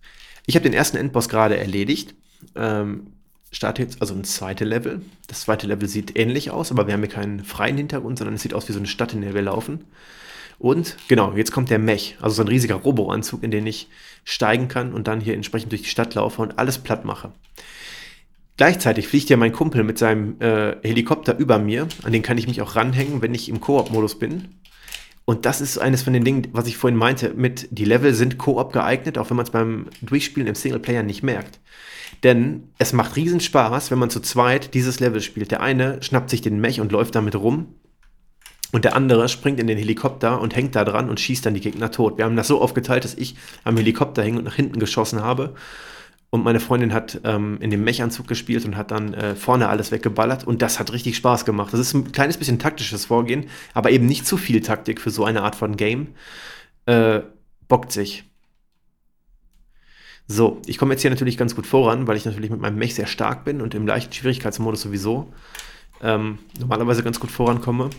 Ich 0.51 0.57
habe 0.57 0.65
den 0.65 0.73
ersten 0.73 0.97
Endboss 0.97 1.29
gerade 1.29 1.57
erledigt. 1.57 2.17
Ähm, 2.57 3.13
starte 3.53 3.83
jetzt 3.83 4.01
also 4.01 4.15
ein 4.15 4.25
zweites 4.25 4.67
Level. 4.67 5.01
Das 5.29 5.43
zweite 5.43 5.69
Level 5.69 5.89
sieht 5.89 6.19
ähnlich 6.19 6.51
aus, 6.51 6.73
aber 6.73 6.89
wir 6.89 6.95
haben 6.95 7.03
hier 7.03 7.09
keinen 7.09 7.45
freien 7.45 7.77
Hintergrund, 7.77 8.19
sondern 8.19 8.35
es 8.35 8.43
sieht 8.43 8.53
aus 8.53 8.69
wie 8.69 8.73
so 8.73 8.81
eine 8.81 8.89
Stadt, 8.89 9.13
in 9.13 9.21
der 9.21 9.33
wir 9.33 9.43
laufen. 9.43 9.85
Und 10.59 10.97
genau, 11.07 11.37
jetzt 11.37 11.53
kommt 11.53 11.71
der 11.71 11.79
Mech, 11.79 12.17
also 12.21 12.35
so 12.35 12.43
ein 12.43 12.49
riesiger 12.49 12.75
Roboanzug, 12.75 13.45
in 13.45 13.53
den 13.53 13.65
ich 13.65 13.91
steigen 14.25 14.67
kann 14.67 14.93
und 14.93 15.07
dann 15.07 15.21
hier 15.21 15.35
entsprechend 15.35 15.71
durch 15.71 15.83
die 15.83 15.89
Stadt 15.89 16.17
laufe 16.17 16.43
und 16.43 16.59
alles 16.59 16.79
platt 16.79 17.05
mache. 17.05 17.31
Gleichzeitig 18.57 19.07
fliegt 19.07 19.31
ja 19.31 19.37
mein 19.37 19.53
Kumpel 19.53 19.85
mit 19.85 19.99
seinem 19.99 20.35
äh, 20.41 20.75
Helikopter 20.83 21.39
über 21.39 21.61
mir, 21.61 21.87
an 22.03 22.11
den 22.11 22.23
kann 22.23 22.39
ich 22.39 22.49
mich 22.49 22.61
auch 22.61 22.75
ranhängen, 22.75 23.23
wenn 23.23 23.35
ich 23.35 23.49
im 23.49 23.61
Koop-Modus 23.61 24.19
bin. 24.19 24.57
Und 25.31 25.47
das 25.47 25.61
ist 25.61 25.79
eines 25.79 26.03
von 26.03 26.13
den 26.13 26.25
Dingen, 26.25 26.49
was 26.51 26.67
ich 26.67 26.77
vorhin 26.77 26.99
meinte, 26.99 27.35
mit 27.35 27.69
die 27.71 27.85
Level 27.85 28.15
sind 28.15 28.37
Koop 28.37 28.73
geeignet, 28.73 29.17
auch 29.17 29.31
wenn 29.31 29.37
man 29.37 29.47
es 29.47 29.53
beim 29.53 29.87
Durchspielen 30.03 30.49
im 30.49 30.57
Singleplayer 30.57 31.05
nicht 31.05 31.23
merkt. 31.23 31.61
Denn 32.25 32.65
es 32.79 32.93
macht 32.93 33.15
riesen 33.15 33.39
Spaß, 33.39 33.93
wenn 33.93 34.01
man 34.01 34.11
zu 34.11 34.19
zweit 34.19 34.75
dieses 34.75 34.99
Level 34.99 35.21
spielt. 35.21 35.53
Der 35.53 35.61
eine 35.61 36.03
schnappt 36.03 36.31
sich 36.31 36.41
den 36.41 36.61
Mech 36.61 36.81
und 36.81 36.91
läuft 36.91 37.15
damit 37.15 37.37
rum 37.37 37.77
und 38.73 38.85
der 38.85 38.97
andere 38.97 39.29
springt 39.29 39.61
in 39.61 39.69
den 39.69 39.79
Helikopter 39.79 40.41
und 40.41 40.57
hängt 40.57 40.75
da 40.75 40.85
dran 40.85 41.09
und 41.09 41.21
schießt 41.21 41.47
dann 41.47 41.55
die 41.55 41.61
Gegner 41.61 41.93
tot. 41.93 42.19
Wir 42.19 42.25
haben 42.25 42.35
das 42.35 42.49
so 42.49 42.61
aufgeteilt, 42.61 43.05
dass 43.05 43.15
ich 43.15 43.37
am 43.63 43.77
Helikopter 43.77 44.25
hing 44.25 44.37
und 44.37 44.43
nach 44.43 44.57
hinten 44.57 44.81
geschossen 44.81 45.23
habe. 45.23 45.55
Und 46.31 46.45
meine 46.45 46.61
Freundin 46.61 46.93
hat 46.93 47.21
ähm, 47.25 47.59
in 47.61 47.71
dem 47.71 47.83
Mechanzug 47.83 48.29
gespielt 48.29 48.65
und 48.65 48.77
hat 48.77 48.93
dann 48.93 49.15
äh, 49.15 49.35
vorne 49.35 49.69
alles 49.69 49.91
weggeballert. 49.91 50.47
Und 50.47 50.63
das 50.63 50.79
hat 50.79 50.93
richtig 50.93 51.17
Spaß 51.17 51.45
gemacht. 51.45 51.73
Das 51.73 51.81
ist 51.81 51.93
ein 51.93 52.13
kleines 52.13 52.37
bisschen 52.37 52.61
taktisches 52.61 53.07
Vorgehen, 53.07 53.47
aber 53.75 53.91
eben 53.91 54.07
nicht 54.07 54.27
zu 54.27 54.37
viel 54.37 54.61
Taktik 54.61 55.01
für 55.01 55.11
so 55.11 55.25
eine 55.25 55.43
Art 55.43 55.57
von 55.57 55.77
Game. 55.77 56.09
Äh, 56.87 57.21
bockt 57.67 57.91
sich. 57.91 58.25
So, 60.29 60.63
ich 60.67 60.79
komme 60.79 60.95
jetzt 60.95 61.03
hier 61.03 61.11
natürlich 61.11 61.37
ganz 61.37 61.57
gut 61.57 61.67
voran, 61.67 62.07
weil 62.07 62.17
ich 62.17 62.25
natürlich 62.25 62.51
mit 62.51 62.61
meinem 62.61 62.79
Mech 62.79 62.95
sehr 62.95 63.09
stark 63.09 63.45
bin 63.45 63.61
und 63.61 63.75
im 63.75 63.85
leichten 63.85 64.13
Schwierigkeitsmodus 64.13 64.83
sowieso 64.83 65.33
ähm, 66.03 66.39
normalerweise 66.59 67.03
ganz 67.03 67.19
gut 67.19 67.31
vorankomme. 67.31 67.91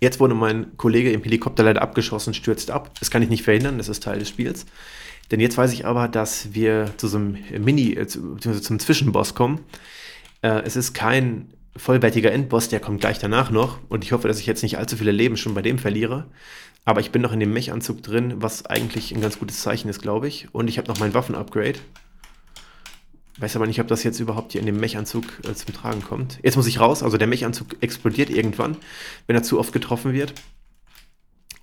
Jetzt 0.00 0.20
wurde 0.20 0.34
mein 0.34 0.76
Kollege 0.76 1.10
im 1.10 1.22
Helikopter 1.22 1.62
leider 1.62 1.82
abgeschossen, 1.82 2.34
stürzt 2.34 2.70
ab. 2.70 2.90
Das 2.98 3.10
kann 3.10 3.22
ich 3.22 3.28
nicht 3.28 3.42
verhindern, 3.42 3.78
das 3.78 3.88
ist 3.88 4.02
Teil 4.02 4.18
des 4.18 4.28
Spiels. 4.28 4.66
Denn 5.30 5.40
jetzt 5.40 5.56
weiß 5.58 5.72
ich 5.72 5.86
aber, 5.86 6.08
dass 6.08 6.54
wir 6.54 6.92
zu 6.96 7.08
so 7.08 7.18
einem 7.18 7.38
Mini, 7.58 7.92
äh, 7.92 8.04
beziehungsweise 8.04 8.62
zum 8.62 8.78
Zwischenboss 8.78 9.34
kommen. 9.34 9.60
Äh, 10.42 10.62
es 10.64 10.76
ist 10.76 10.94
kein 10.94 11.52
vollwertiger 11.76 12.32
Endboss, 12.32 12.68
der 12.68 12.80
kommt 12.80 13.00
gleich 13.00 13.18
danach 13.18 13.50
noch. 13.50 13.78
Und 13.88 14.04
ich 14.04 14.12
hoffe, 14.12 14.28
dass 14.28 14.38
ich 14.38 14.46
jetzt 14.46 14.62
nicht 14.62 14.78
allzu 14.78 14.96
viele 14.96 15.12
Leben 15.12 15.36
schon 15.36 15.54
bei 15.54 15.62
dem 15.62 15.78
verliere. 15.78 16.26
Aber 16.84 17.00
ich 17.00 17.10
bin 17.10 17.20
noch 17.20 17.32
in 17.32 17.40
dem 17.40 17.52
Mech-Anzug 17.52 18.02
drin, 18.02 18.34
was 18.36 18.64
eigentlich 18.66 19.12
ein 19.12 19.20
ganz 19.20 19.38
gutes 19.38 19.60
Zeichen 19.60 19.88
ist, 19.88 20.00
glaube 20.00 20.28
ich. 20.28 20.48
Und 20.52 20.68
ich 20.68 20.78
habe 20.78 20.88
noch 20.88 21.00
mein 21.00 21.14
Waffen-Upgrade. 21.14 21.80
Weiß 23.38 23.56
aber 23.56 23.66
nicht, 23.66 23.80
ob 23.80 23.88
das 23.88 24.02
jetzt 24.02 24.18
überhaupt 24.18 24.52
hier 24.52 24.60
in 24.60 24.66
dem 24.66 24.80
Mechanzug 24.80 25.24
äh, 25.46 25.52
zum 25.52 25.74
Tragen 25.74 26.02
kommt. 26.02 26.38
Jetzt 26.42 26.56
muss 26.56 26.66
ich 26.66 26.80
raus, 26.80 27.02
also 27.02 27.18
der 27.18 27.26
Mechanzug 27.26 27.76
explodiert 27.80 28.30
irgendwann, 28.30 28.76
wenn 29.26 29.36
er 29.36 29.42
zu 29.42 29.58
oft 29.58 29.74
getroffen 29.74 30.14
wird. 30.14 30.32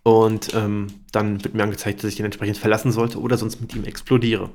Und 0.03 0.53
ähm, 0.53 0.87
dann 1.11 1.43
wird 1.43 1.53
mir 1.53 1.63
angezeigt, 1.63 2.03
dass 2.03 2.09
ich 2.09 2.17
den 2.17 2.25
entsprechend 2.25 2.57
verlassen 2.57 2.91
sollte 2.91 3.19
oder 3.19 3.37
sonst 3.37 3.61
mit 3.61 3.73
ihm 3.73 3.85
explodiere. 3.85 4.49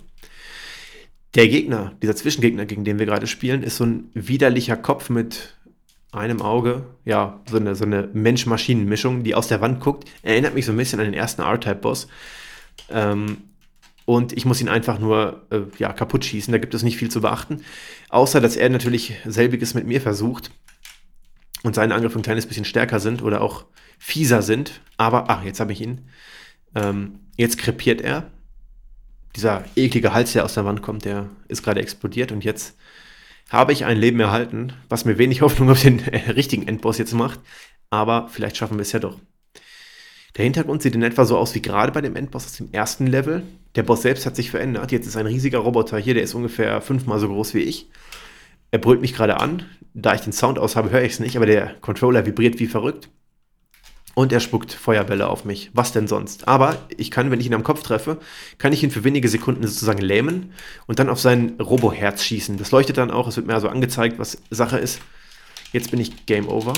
Der 1.35 1.49
Gegner, 1.49 1.93
dieser 2.03 2.17
Zwischengegner, 2.17 2.67
gegen 2.67 2.85
den 2.85 2.99
wir 2.99 3.07
gerade 3.07 3.27
spielen, 3.27 3.63
ist 3.63 3.77
so 3.77 3.85
ein 3.85 4.11
widerlicher 4.15 4.77
Kopf 4.77 5.11
mit 5.11 5.55
einem 6.13 6.43
Auge. 6.43 6.87
Ja, 7.05 7.41
so 7.49 7.57
eine, 7.57 7.75
so 7.75 7.85
eine 7.85 8.09
Mensch-Maschinen-Mischung, 8.13 9.25
die 9.25 9.35
aus 9.35 9.49
der 9.49 9.61
Wand 9.61 9.81
guckt. 9.81 10.09
Erinnert 10.23 10.55
mich 10.55 10.67
so 10.67 10.73
ein 10.73 10.79
bisschen 10.79 11.01
an 11.01 11.07
den 11.07 11.15
ersten 11.15 11.43
R-Type-Boss. 11.43 12.09
Ähm, 12.91 13.39
und 14.05 14.33
ich 14.33 14.47
muss 14.47 14.61
ihn 14.63 14.71
einfach 14.71 14.99
nur 14.99 15.47
äh, 15.51 15.61
ja, 15.79 15.93
kaputt 15.93 16.25
schießen. 16.25 16.51
Da 16.51 16.59
gibt 16.59 16.73
es 16.75 16.83
nicht 16.83 16.97
viel 16.97 17.11
zu 17.11 17.21
beachten. 17.21 17.63
Außer, 18.09 18.41
dass 18.41 18.57
er 18.57 18.71
natürlich 18.71 19.17
selbiges 19.27 19.75
mit 19.75 19.87
mir 19.87 20.01
versucht 20.01 20.51
und 21.69 21.75
seine 21.75 21.95
Angriffe 21.95 22.19
ein 22.19 22.23
kleines 22.23 22.47
bisschen 22.47 22.65
stärker 22.65 22.99
sind 22.99 23.23
oder 23.23 23.43
auch 23.43 23.67
fieser 23.99 24.43
sind. 24.43 24.81
Aber, 24.97 25.29
ach, 25.29 25.45
jetzt 25.45 25.61
habe 25.61 25.73
ich 25.73 25.81
ihn. 25.81 26.09
Ähm, 26.75 27.21
jetzt 27.37 27.59
krepiert 27.59 28.01
er. 28.01 28.31
Dieser 29.37 29.65
eklige 29.77 30.13
Hals, 30.13 30.33
der 30.33 30.45
aus 30.45 30.55
der 30.55 30.65
Wand 30.65 30.83
kommt, 30.83 31.05
der 31.05 31.29
ist 31.47 31.63
gerade 31.63 31.81
explodiert 31.81 32.33
und 32.33 32.43
jetzt 32.43 32.77
habe 33.51 33.73
ich 33.73 33.85
ein 33.85 33.99
Leben 33.99 34.19
erhalten, 34.19 34.73
was 34.89 35.05
mir 35.05 35.19
wenig 35.19 35.43
Hoffnung 35.43 35.71
auf 35.71 35.83
den 35.83 36.01
äh, 36.09 36.31
richtigen 36.31 36.67
Endboss 36.67 36.99
jetzt 36.99 37.13
macht. 37.13 37.41
Aber 37.91 38.29
vielleicht 38.29 38.57
schaffen 38.57 38.79
wir 38.79 38.83
es 38.83 38.93
ja 38.93 38.99
doch. 38.99 39.19
Der 40.37 40.45
Hintergrund 40.45 40.83
sieht 40.83 40.95
in 40.95 41.03
etwa 41.03 41.25
so 41.25 41.37
aus 41.37 41.55
wie 41.55 41.63
gerade 41.63 41.93
bei 41.93 42.01
dem 42.01 42.17
Endboss 42.17 42.47
aus 42.47 42.57
dem 42.57 42.73
ersten 42.73 43.07
Level. 43.07 43.43
Der 43.75 43.83
Boss 43.83 44.03
selbst 44.03 44.25
hat 44.25 44.37
sich 44.37 44.51
verändert. 44.51 44.93
Jetzt 44.93 45.07
ist 45.07 45.17
ein 45.17 45.27
riesiger 45.27 45.59
Roboter 45.59 45.99
hier, 45.99 46.15
der 46.15 46.23
ist 46.23 46.35
ungefähr 46.35 46.81
fünfmal 46.81 47.19
so 47.19 47.29
groß 47.29 47.53
wie 47.55 47.61
ich. 47.61 47.89
Er 48.71 48.79
brüllt 48.79 49.01
mich 49.01 49.15
gerade 49.15 49.41
an. 49.41 49.65
Da 49.95 50.15
ich 50.15 50.21
den 50.21 50.33
Sound 50.33 50.59
aus 50.59 50.77
habe, 50.77 50.91
höre 50.91 51.03
ich 51.03 51.13
es 51.13 51.21
nicht, 51.21 51.37
aber 51.37 51.47
der 51.47 51.75
Controller 51.81 52.27
vibriert 52.27 52.59
wie 52.59 52.67
verrückt. 52.67 53.09
Und 54.15 54.33
er 54.33 54.41
spuckt 54.41 54.73
Feuerbälle 54.73 55.29
auf 55.29 55.45
mich. 55.45 55.71
Was 55.75 55.93
denn 55.93 56.09
sonst? 56.09 56.49
Aber 56.49 56.77
ich 56.97 57.11
kann, 57.11 57.31
wenn 57.31 57.41
ich 57.41 57.47
ihn 57.47 57.55
am 57.55 57.63
Kopf 57.63 57.83
treffe, 57.83 58.19
kann 58.59 58.73
ich 58.73 58.83
ihn 58.83 58.91
für 58.91 59.05
wenige 59.05 59.29
Sekunden 59.29 59.67
sozusagen 59.67 60.03
lähmen 60.03 60.53
und 60.87 60.99
dann 60.99 61.09
auf 61.09 61.21
sein 61.21 61.57
Roboherz 61.61 62.25
schießen. 62.25 62.59
Das 62.59 62.73
leuchtet 62.73 62.99
dann 62.99 63.11
auch. 63.11 63.29
Es 63.29 63.37
wird 63.37 63.47
mir 63.47 63.55
also 63.55 63.69
angezeigt, 63.69 64.19
was 64.19 64.39
Sache 64.51 64.79
ist. 64.79 65.01
Jetzt 65.73 65.91
bin 65.91 66.01
ich 66.01 66.27
Game 66.27 66.49
Over 66.49 66.73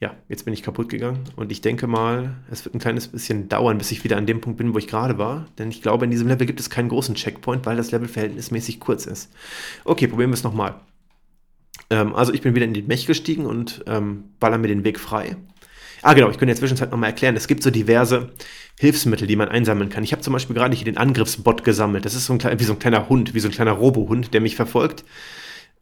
ja, 0.00 0.14
jetzt 0.28 0.44
bin 0.44 0.52
ich 0.52 0.62
kaputt 0.62 0.88
gegangen 0.88 1.24
und 1.36 1.52
ich 1.52 1.60
denke 1.60 1.86
mal, 1.86 2.36
es 2.50 2.64
wird 2.64 2.74
ein 2.74 2.80
kleines 2.80 3.08
bisschen 3.08 3.48
dauern, 3.48 3.78
bis 3.78 3.90
ich 3.90 4.04
wieder 4.04 4.16
an 4.16 4.26
dem 4.26 4.40
Punkt 4.40 4.58
bin, 4.58 4.74
wo 4.74 4.78
ich 4.78 4.88
gerade 4.88 5.18
war. 5.18 5.46
Denn 5.58 5.70
ich 5.70 5.82
glaube, 5.82 6.04
in 6.04 6.10
diesem 6.10 6.28
Level 6.28 6.46
gibt 6.46 6.60
es 6.60 6.68
keinen 6.68 6.88
großen 6.88 7.14
Checkpoint, 7.14 7.64
weil 7.64 7.76
das 7.76 7.90
Level 7.90 8.08
verhältnismäßig 8.08 8.80
kurz 8.80 9.06
ist. 9.06 9.32
Okay, 9.84 10.08
probieren 10.08 10.30
wir 10.30 10.34
es 10.34 10.42
nochmal. 10.42 10.74
Ähm, 11.90 12.14
also 12.14 12.32
ich 12.34 12.42
bin 12.42 12.54
wieder 12.54 12.66
in 12.66 12.74
den 12.74 12.86
Mech 12.86 13.06
gestiegen 13.06 13.46
und 13.46 13.84
ähm, 13.86 14.24
baller 14.40 14.58
mir 14.58 14.68
den 14.68 14.84
Weg 14.84 14.98
frei. 14.98 15.36
Ah, 16.02 16.12
genau, 16.12 16.28
ich 16.28 16.34
könnte 16.34 16.44
in 16.44 16.48
der 16.48 16.56
Zwischenzeit 16.56 16.90
nochmal 16.90 17.10
erklären, 17.10 17.34
es 17.34 17.46
gibt 17.46 17.62
so 17.62 17.70
diverse 17.70 18.30
Hilfsmittel, 18.78 19.26
die 19.26 19.36
man 19.36 19.48
einsammeln 19.48 19.88
kann. 19.88 20.04
Ich 20.04 20.12
habe 20.12 20.20
zum 20.20 20.34
Beispiel 20.34 20.54
gerade 20.54 20.76
hier 20.76 20.84
den 20.84 20.98
Angriffsbot 20.98 21.64
gesammelt. 21.64 22.04
Das 22.04 22.14
ist 22.14 22.26
so 22.26 22.34
ein, 22.34 22.60
wie 22.60 22.64
so 22.64 22.74
ein 22.74 22.78
kleiner 22.78 23.08
Hund, 23.08 23.32
wie 23.32 23.40
so 23.40 23.48
ein 23.48 23.52
kleiner 23.52 23.72
Robohund, 23.72 24.34
der 24.34 24.42
mich 24.42 24.56
verfolgt 24.56 25.04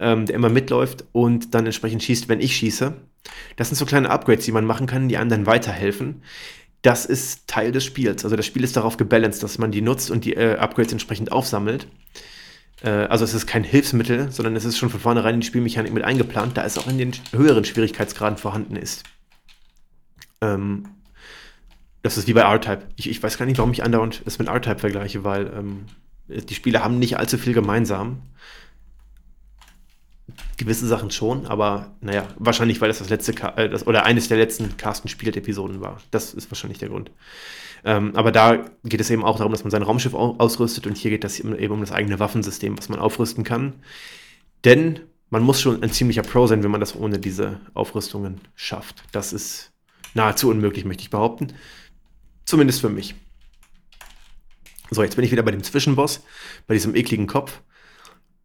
ähm, 0.02 0.26
der 0.26 0.34
immer 0.34 0.48
mitläuft 0.48 1.04
und 1.12 1.54
dann 1.54 1.64
entsprechend 1.64 2.02
schießt, 2.02 2.28
wenn 2.28 2.40
ich 2.40 2.56
schieße. 2.56 2.94
Das 3.56 3.68
sind 3.68 3.76
so 3.76 3.86
kleine 3.86 4.10
Upgrades, 4.10 4.44
die 4.44 4.52
man 4.52 4.64
machen 4.64 4.86
kann, 4.86 5.08
die 5.08 5.16
einem 5.16 5.30
dann 5.30 5.46
weiterhelfen. 5.46 6.22
Das 6.82 7.06
ist 7.06 7.46
Teil 7.46 7.70
des 7.70 7.84
Spiels. 7.84 8.24
Also 8.24 8.34
das 8.34 8.44
Spiel 8.44 8.64
ist 8.64 8.76
darauf 8.76 8.96
gebalanced, 8.96 9.42
dass 9.42 9.58
man 9.58 9.70
die 9.70 9.80
nutzt 9.80 10.10
und 10.10 10.24
die 10.24 10.34
äh, 10.34 10.56
Upgrades 10.56 10.92
entsprechend 10.92 11.30
aufsammelt. 11.30 11.86
Äh, 12.82 12.90
also 12.90 13.24
es 13.24 13.34
ist 13.34 13.46
kein 13.46 13.62
Hilfsmittel, 13.62 14.32
sondern 14.32 14.56
es 14.56 14.64
ist 14.64 14.76
schon 14.76 14.90
von 14.90 14.98
vornherein 14.98 15.36
in 15.36 15.40
die 15.40 15.46
Spielmechanik 15.46 15.92
mit 15.92 16.02
eingeplant, 16.02 16.56
da 16.56 16.64
es 16.64 16.78
auch 16.78 16.88
in 16.88 16.98
den 16.98 17.12
höheren 17.30 17.64
Schwierigkeitsgraden 17.64 18.36
vorhanden 18.36 18.74
ist. 18.74 19.04
Ähm, 20.40 20.88
das 22.02 22.18
ist 22.18 22.26
wie 22.26 22.32
bei 22.32 22.40
R-Type. 22.40 22.88
Ich, 22.96 23.08
ich, 23.08 23.22
weiß 23.22 23.38
gar 23.38 23.46
nicht, 23.46 23.58
warum 23.58 23.72
ich 23.72 23.84
andauernd 23.84 24.22
es 24.26 24.40
mit 24.40 24.48
R-Type 24.48 24.80
vergleiche, 24.80 25.22
weil 25.22 25.52
ähm, 25.56 25.86
die 26.26 26.54
Spiele 26.54 26.82
haben 26.82 26.98
nicht 26.98 27.16
allzu 27.16 27.38
viel 27.38 27.52
gemeinsam 27.52 28.22
gewisse 30.56 30.86
Sachen 30.86 31.10
schon, 31.10 31.46
aber 31.46 31.94
naja, 32.00 32.26
wahrscheinlich, 32.36 32.80
weil 32.80 32.88
das 32.88 32.98
das 32.98 33.10
letzte, 33.10 33.32
äh, 33.56 33.68
das, 33.68 33.86
oder 33.86 34.04
eines 34.04 34.28
der 34.28 34.38
letzten 34.38 34.76
Carsten 34.76 35.08
spielt 35.08 35.36
Episoden 35.36 35.80
war. 35.80 35.98
Das 36.10 36.34
ist 36.34 36.50
wahrscheinlich 36.50 36.78
der 36.78 36.88
Grund. 36.88 37.10
Ähm, 37.84 38.14
aber 38.14 38.30
da 38.30 38.64
geht 38.84 39.00
es 39.00 39.10
eben 39.10 39.24
auch 39.24 39.38
darum, 39.38 39.52
dass 39.52 39.64
man 39.64 39.70
sein 39.70 39.82
Raumschiff 39.82 40.14
ausrüstet 40.14 40.86
und 40.86 40.96
hier 40.96 41.10
geht 41.10 41.24
es 41.24 41.40
eben 41.40 41.72
um 41.72 41.80
das 41.80 41.92
eigene 41.92 42.20
Waffensystem, 42.20 42.78
was 42.78 42.88
man 42.88 43.00
aufrüsten 43.00 43.42
kann. 43.42 43.74
Denn 44.64 45.00
man 45.30 45.42
muss 45.42 45.60
schon 45.60 45.82
ein 45.82 45.90
ziemlicher 45.90 46.22
Pro 46.22 46.46
sein, 46.46 46.62
wenn 46.62 46.70
man 46.70 46.80
das 46.80 46.94
ohne 46.94 47.18
diese 47.18 47.60
Aufrüstungen 47.74 48.40
schafft. 48.54 49.02
Das 49.10 49.32
ist 49.32 49.72
nahezu 50.14 50.48
unmöglich, 50.48 50.84
möchte 50.84 51.02
ich 51.02 51.10
behaupten. 51.10 51.48
Zumindest 52.44 52.80
für 52.80 52.90
mich. 52.90 53.14
So, 54.90 55.02
jetzt 55.02 55.16
bin 55.16 55.24
ich 55.24 55.32
wieder 55.32 55.42
bei 55.42 55.50
dem 55.50 55.62
Zwischenboss, 55.62 56.22
bei 56.66 56.74
diesem 56.74 56.94
ekligen 56.94 57.26
Kopf 57.26 57.62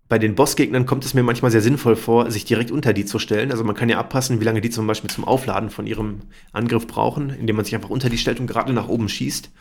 bei 0.09 0.19
den 0.19 0.35
Bossgegnern 0.35 0.85
kommt 0.85 1.03
es 1.05 1.13
mir 1.13 1.23
manchmal 1.23 1.51
sehr 1.51 1.61
sinnvoll 1.61 1.95
vor, 1.95 2.31
sich 2.31 2.45
direkt 2.45 2.71
unter 2.71 2.93
die 2.93 3.05
zu 3.05 3.19
stellen. 3.19 3.51
Also 3.51 3.63
man 3.63 3.75
kann 3.75 3.89
ja 3.89 3.97
abpassen, 3.97 4.39
wie 4.39 4.45
lange 4.45 4.61
die 4.61 4.69
zum 4.69 4.87
Beispiel 4.87 5.09
zum 5.09 5.25
Aufladen 5.25 5.69
von 5.69 5.85
ihrem 5.85 6.21
Angriff 6.53 6.87
brauchen, 6.87 7.29
indem 7.29 7.57
man 7.57 7.65
sich 7.65 7.75
einfach 7.75 7.89
unter 7.89 8.09
die 8.09 8.17
stellt 8.17 8.39
und 8.39 8.47
gerade 8.47 8.71
nach 8.71 8.87
oben 8.87 9.09
schießt. 9.09 9.51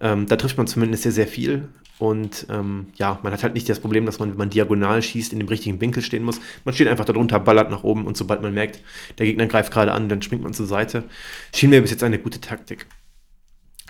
Ähm, 0.00 0.26
da 0.26 0.36
trifft 0.36 0.56
man 0.56 0.66
zumindest 0.66 1.02
sehr, 1.02 1.12
sehr 1.12 1.26
viel. 1.26 1.68
Und 1.98 2.46
ähm, 2.50 2.86
ja, 2.96 3.20
man 3.22 3.32
hat 3.32 3.42
halt 3.42 3.54
nicht 3.54 3.68
das 3.68 3.80
Problem, 3.80 4.06
dass 4.06 4.18
man, 4.18 4.30
wenn 4.30 4.38
man 4.38 4.50
diagonal 4.50 5.02
schießt, 5.02 5.32
in 5.32 5.38
dem 5.38 5.48
richtigen 5.48 5.80
Winkel 5.80 6.02
stehen 6.02 6.24
muss. 6.24 6.40
Man 6.64 6.74
steht 6.74 6.88
einfach 6.88 7.04
darunter, 7.04 7.38
ballert 7.38 7.70
nach 7.70 7.84
oben 7.84 8.06
und 8.06 8.16
sobald 8.16 8.42
man 8.42 8.54
merkt, 8.54 8.80
der 9.18 9.26
Gegner 9.26 9.46
greift 9.46 9.72
gerade 9.72 9.92
an, 9.92 10.08
dann 10.08 10.22
springt 10.22 10.42
man 10.42 10.54
zur 10.54 10.66
Seite. 10.66 11.04
Schien 11.54 11.70
mir 11.70 11.82
bis 11.82 11.92
jetzt 11.92 12.02
eine 12.02 12.18
gute 12.18 12.40
Taktik. 12.40 12.86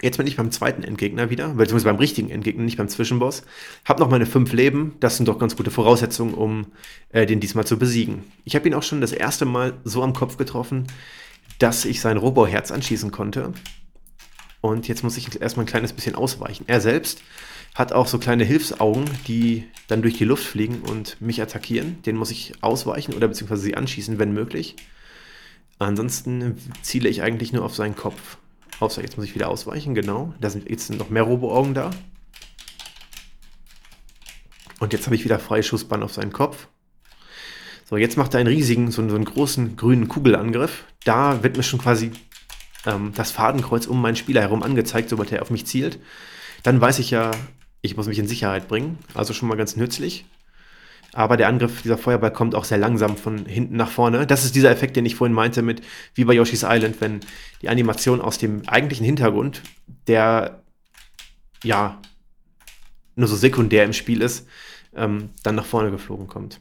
Jetzt 0.01 0.17
bin 0.17 0.27
ich 0.27 0.37
beim 0.37 0.51
zweiten 0.51 0.83
Endgegner 0.83 1.31
wieder, 1.31 1.49
beziehungsweise 1.51 1.85
beim 1.85 1.97
richtigen 1.97 2.31
Endgegner, 2.31 2.63
nicht 2.65 2.79
beim 2.79 2.89
Zwischenboss. 2.89 3.43
Hab 3.85 4.01
noch 4.01 4.09
meine 4.09 4.27
fünf 4.27 4.53
Leben. 4.53 4.97
Das 5.01 5.17
sind 5.17 5.29
doch 5.29 5.39
ganz 5.39 5.55
gute 5.57 5.71
Voraussetzungen, 5.71 6.35
um 6.35 6.67
äh, 7.11 7.27
den 7.27 7.41
diesmal 7.41 7.67
zu 7.67 7.79
besiegen. 7.79 8.25
Ich 8.45 8.57
habe 8.57 8.67
ihn 8.67 8.75
auch 8.75 8.83
schon 8.83 9.01
das 9.01 9.13
erste 9.13 9.45
Mal 9.45 9.75
so 9.85 10.03
am 10.03 10.13
Kopf 10.13 10.39
getroffen, 10.39 10.87
dass 11.59 11.85
ich 11.85 12.01
sein 12.01 12.17
Roboherz 12.17 12.73
anschießen 12.73 13.13
konnte. 13.13 13.53
Und 14.61 14.89
jetzt 14.89 15.05
muss 15.05 15.17
ich 15.17 15.41
erstmal 15.41 15.65
ein 15.65 15.69
kleines 15.69 15.93
bisschen 15.93 16.15
ausweichen. 16.15 16.65
Er 16.67 16.81
selbst 16.81 17.23
Hat 17.75 17.93
auch 17.93 18.07
so 18.07 18.19
kleine 18.19 18.45
Hilfsaugen, 18.45 19.05
die 19.27 19.65
dann 19.89 20.03
durch 20.03 20.19
die 20.19 20.25
Luft 20.25 20.45
fliegen 20.45 20.83
und 20.83 21.21
mich 21.23 21.41
attackieren. 21.41 22.03
Den 22.03 22.17
muss 22.17 22.31
ich 22.31 22.53
ausweichen 22.61 23.15
oder 23.15 23.29
beziehungsweise 23.29 23.63
sie 23.63 23.77
anschießen, 23.77 24.19
wenn 24.19 24.33
möglich. 24.33 24.77
Ansonsten 25.79 26.57
ziele 26.83 27.09
ich 27.09 27.23
eigentlich 27.23 27.53
nur 27.53 27.65
auf 27.65 27.75
seinen 27.75 27.97
Kopf. 27.97 28.37
Außer 28.83 29.01
jetzt 29.01 29.17
muss 29.17 29.27
ich 29.27 29.37
wieder 29.37 29.49
ausweichen, 29.49 29.95
genau. 29.95 30.35
Da 30.41 30.51
sind 30.51 30.69
jetzt 30.69 30.91
noch 30.91 31.09
mehr 31.09 31.23
Robo-Augen 31.23 31.73
da. 31.73 31.91
Und 34.81 34.93
jetzt 34.93 35.07
habe 35.07 35.15
ich 35.15 35.25
wieder 35.25 35.39
freie 35.39 35.63
Schussbahn 35.63 36.03
auf 36.03 36.13
seinen 36.13 36.33
Kopf. 36.33 36.67
So, 37.89 37.97
jetzt 37.97 38.17
macht 38.17 38.35
er 38.35 38.41
einen 38.41 38.49
riesigen, 38.49 38.91
so, 38.91 39.09
so 39.09 39.15
einen 39.15 39.25
großen 39.25 39.77
grünen 39.77 40.09
Kugelangriff. 40.09 40.83
Da 41.05 41.45
wird 41.45 41.57
mir 41.57 41.63
schon 41.63 41.79
quasi 41.79 42.11
ähm, 42.85 43.13
das 43.15 43.31
Fadenkreuz 43.31 43.87
um 43.87 44.03
meinen 44.03 44.17
Spieler 44.17 44.41
herum 44.41 44.65
angezeigt, 44.65 45.11
sobald 45.11 45.31
er 45.31 45.43
auf 45.43 45.51
mich 45.51 45.65
zielt. 45.65 46.01
Dann 46.65 46.81
weiß 46.81 46.99
ich 46.99 47.13
ja, 47.13 47.31
ich 47.83 47.97
muss 47.97 48.09
mich 48.09 48.19
in 48.19 48.27
Sicherheit 48.27 48.67
bringen. 48.67 48.99
Also 49.15 49.33
schon 49.33 49.49
mal 49.49 49.57
ganz 49.57 49.77
nützlich. 49.77 50.25
Aber 51.15 51.37
der 51.37 51.49
Angriff, 51.49 51.83
dieser 51.83 51.99
Feuerball 51.99 52.33
kommt 52.33 52.55
auch 52.55 52.65
sehr 52.65 52.79
langsam 52.79 53.17
von 53.17 53.45
hinten 53.45 53.77
nach 53.77 53.91
vorne. 53.91 54.27
Das 54.27 54.45
ist 54.45 54.55
dieser 54.55 54.71
Effekt, 54.71 54.97
den 54.97 55.05
ich 55.05 55.15
vorhin 55.15 55.35
meinte 55.35 55.61
mit, 55.61 55.83
wie 56.15 56.25
bei 56.25 56.33
Yoshi's 56.33 56.65
Island, 56.67 57.01
wenn 57.01 57.21
die 57.61 57.69
Animation 57.69 58.21
aus 58.21 58.39
dem 58.39 58.67
eigentlichen 58.67 59.05
Hintergrund, 59.05 59.63
der 60.07 60.63
ja 61.63 62.01
nur 63.15 63.29
so 63.29 63.37
sekundär 63.37 63.85
im 63.85 63.93
Spiel 63.93 64.23
ist, 64.23 64.47
ähm, 64.95 65.31
dann 65.43 65.55
nach 65.55 65.67
vorne 65.67 65.91
geflogen 65.91 66.29
kommt. 66.29 66.61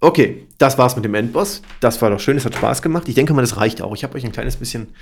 Okay, 0.00 0.46
das 0.58 0.78
war's 0.78 0.96
mit 0.96 1.04
dem 1.04 1.14
Endboss. 1.14 1.62
Das 1.80 2.00
war 2.00 2.10
doch 2.10 2.20
schön, 2.20 2.36
es 2.36 2.44
hat 2.44 2.54
Spaß 2.54 2.82
gemacht. 2.82 3.08
Ich 3.08 3.16
denke 3.16 3.34
mal, 3.34 3.42
das 3.42 3.56
reicht 3.56 3.82
auch. 3.82 3.94
Ich 3.94 4.04
habe 4.04 4.14
euch 4.14 4.24
ein 4.24 4.32
kleines 4.32 4.56
bisschen 4.56 4.94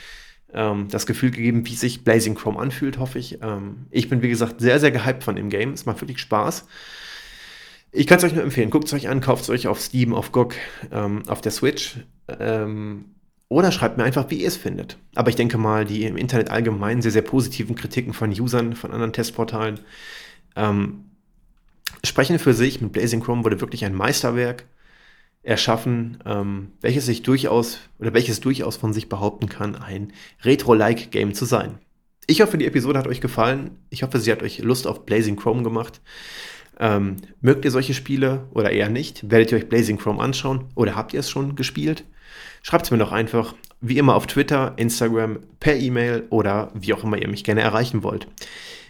ähm, 0.55 0.89
das 0.91 1.07
Gefühl 1.07 1.30
gegeben, 1.30 1.66
wie 1.66 1.74
sich 1.74 2.03
Blazing 2.03 2.34
Chrome 2.34 2.59
anfühlt, 2.59 2.99
hoffe 2.99 3.18
ich. 3.18 3.43
Ähm, 3.43 3.87
ich 3.91 4.09
bin, 4.09 4.22
wie 4.22 4.28
gesagt, 4.28 4.61
sehr, 4.61 4.80
sehr 4.80 4.91
gehypt 4.91 5.22
von 5.22 5.37
dem 5.37 5.51
Game. 5.51 5.72
Es 5.72 5.87
macht 5.87 6.01
wirklich 6.01 6.18
Spaß. 6.18 6.66
Ich 7.97 8.07
kann 8.07 8.18
es 8.18 8.24
euch 8.24 8.34
nur 8.34 8.42
empfehlen. 8.42 8.68
Guckt 8.68 8.88
es 8.88 8.92
euch 8.92 9.09
an, 9.09 9.22
kauft 9.22 9.44
es 9.44 9.51
euch 9.51 9.68
auf 9.68 9.80
Steam, 9.80 10.12
auf 10.12 10.30
GOG, 10.30 10.55
ähm, 10.92 11.22
auf 11.28 11.40
der 11.40 11.51
Switch. 11.51 11.97
Ähm, 12.28 13.07
oder 13.49 13.72
schreibt 13.72 13.97
mir 13.97 14.05
einfach, 14.05 14.28
wie 14.28 14.42
ihr 14.42 14.49
es 14.49 14.59
findet. 14.59 14.99
Aber 15.14 15.30
ich 15.30 15.36
denke 15.36 15.57
mal, 15.57 15.86
die 15.86 16.05
im 16.05 16.18
Internet 16.18 16.51
allgemein 16.51 17.01
sehr, 17.01 17.11
sehr 17.11 17.22
positiven 17.22 17.74
Kritiken 17.74 18.12
von 18.12 18.30
Usern, 18.30 18.74
von 18.74 18.92
anderen 18.92 19.14
Testportalen 19.14 19.80
ähm, 20.57 21.07
sprechen 22.05 22.38
für 22.38 22.53
sich. 22.53 22.82
Mit 22.82 22.92
Blazing 22.92 23.22
Chrome 23.22 23.44
wurde 23.44 23.62
wirklich 23.62 23.86
ein 23.86 23.94
Meisterwerk 23.94 24.66
erschaffen, 25.42 26.18
ähm, 26.26 26.72
welches 26.82 27.07
sich 27.07 27.22
durchaus 27.22 27.78
oder 27.99 28.12
welches 28.12 28.40
durchaus 28.40 28.76
von 28.76 28.92
sich 28.92 29.09
behaupten 29.09 29.49
kann, 29.49 29.74
ein 29.74 30.12
Retro-like 30.42 31.11
Game 31.12 31.32
zu 31.32 31.47
sein. 31.47 31.78
Ich 32.26 32.42
hoffe, 32.42 32.59
die 32.59 32.66
Episode 32.66 32.99
hat 32.99 33.07
euch 33.07 33.22
gefallen. 33.22 33.78
Ich 33.88 34.03
hoffe, 34.03 34.20
sie 34.20 34.32
hat 34.32 34.42
euch 34.42 34.59
Lust 34.59 34.86
auf 34.86 35.07
Blazing 35.07 35.36
Chrome 35.36 35.62
gemacht. 35.62 36.03
Ähm, 36.79 37.16
mögt 37.41 37.64
ihr 37.64 37.70
solche 37.70 37.95
Spiele 37.95 38.45
oder 38.53 38.70
eher 38.70 38.89
nicht? 38.89 39.31
Werdet 39.31 39.53
ihr 39.53 39.59
euch 39.59 39.68
Blazing 39.68 39.99
Chrome 39.99 40.22
anschauen 40.22 40.64
oder 40.74 40.95
habt 40.95 41.14
ihr 41.14 41.20
es 41.20 41.31
schon 41.31 41.57
gespielt? 41.57 42.05
Schreibt 42.62 42.87
es 42.87 42.91
mir 42.91 42.99
doch 42.99 43.12
einfach, 43.12 43.55
wie 43.81 43.99
immer 43.99 44.14
auf 44.14 44.27
Twitter, 44.27 44.74
Instagram, 44.77 45.39
per 45.61 45.77
E-Mail 45.77 46.24
oder 46.31 46.70
wie 46.74 46.93
auch 46.93 47.05
immer 47.05 47.18
ihr 47.18 47.29
mich 47.29 47.45
gerne 47.45 47.61
erreichen 47.61 48.03
wollt. 48.03 48.27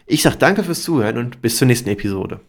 Ich 0.07 0.23
sage 0.23 0.37
danke 0.39 0.65
fürs 0.65 0.83
Zuhören 0.83 1.19
und 1.19 1.43
bis 1.43 1.57
zur 1.57 1.67
nächsten 1.67 1.91
Episode. 1.91 2.41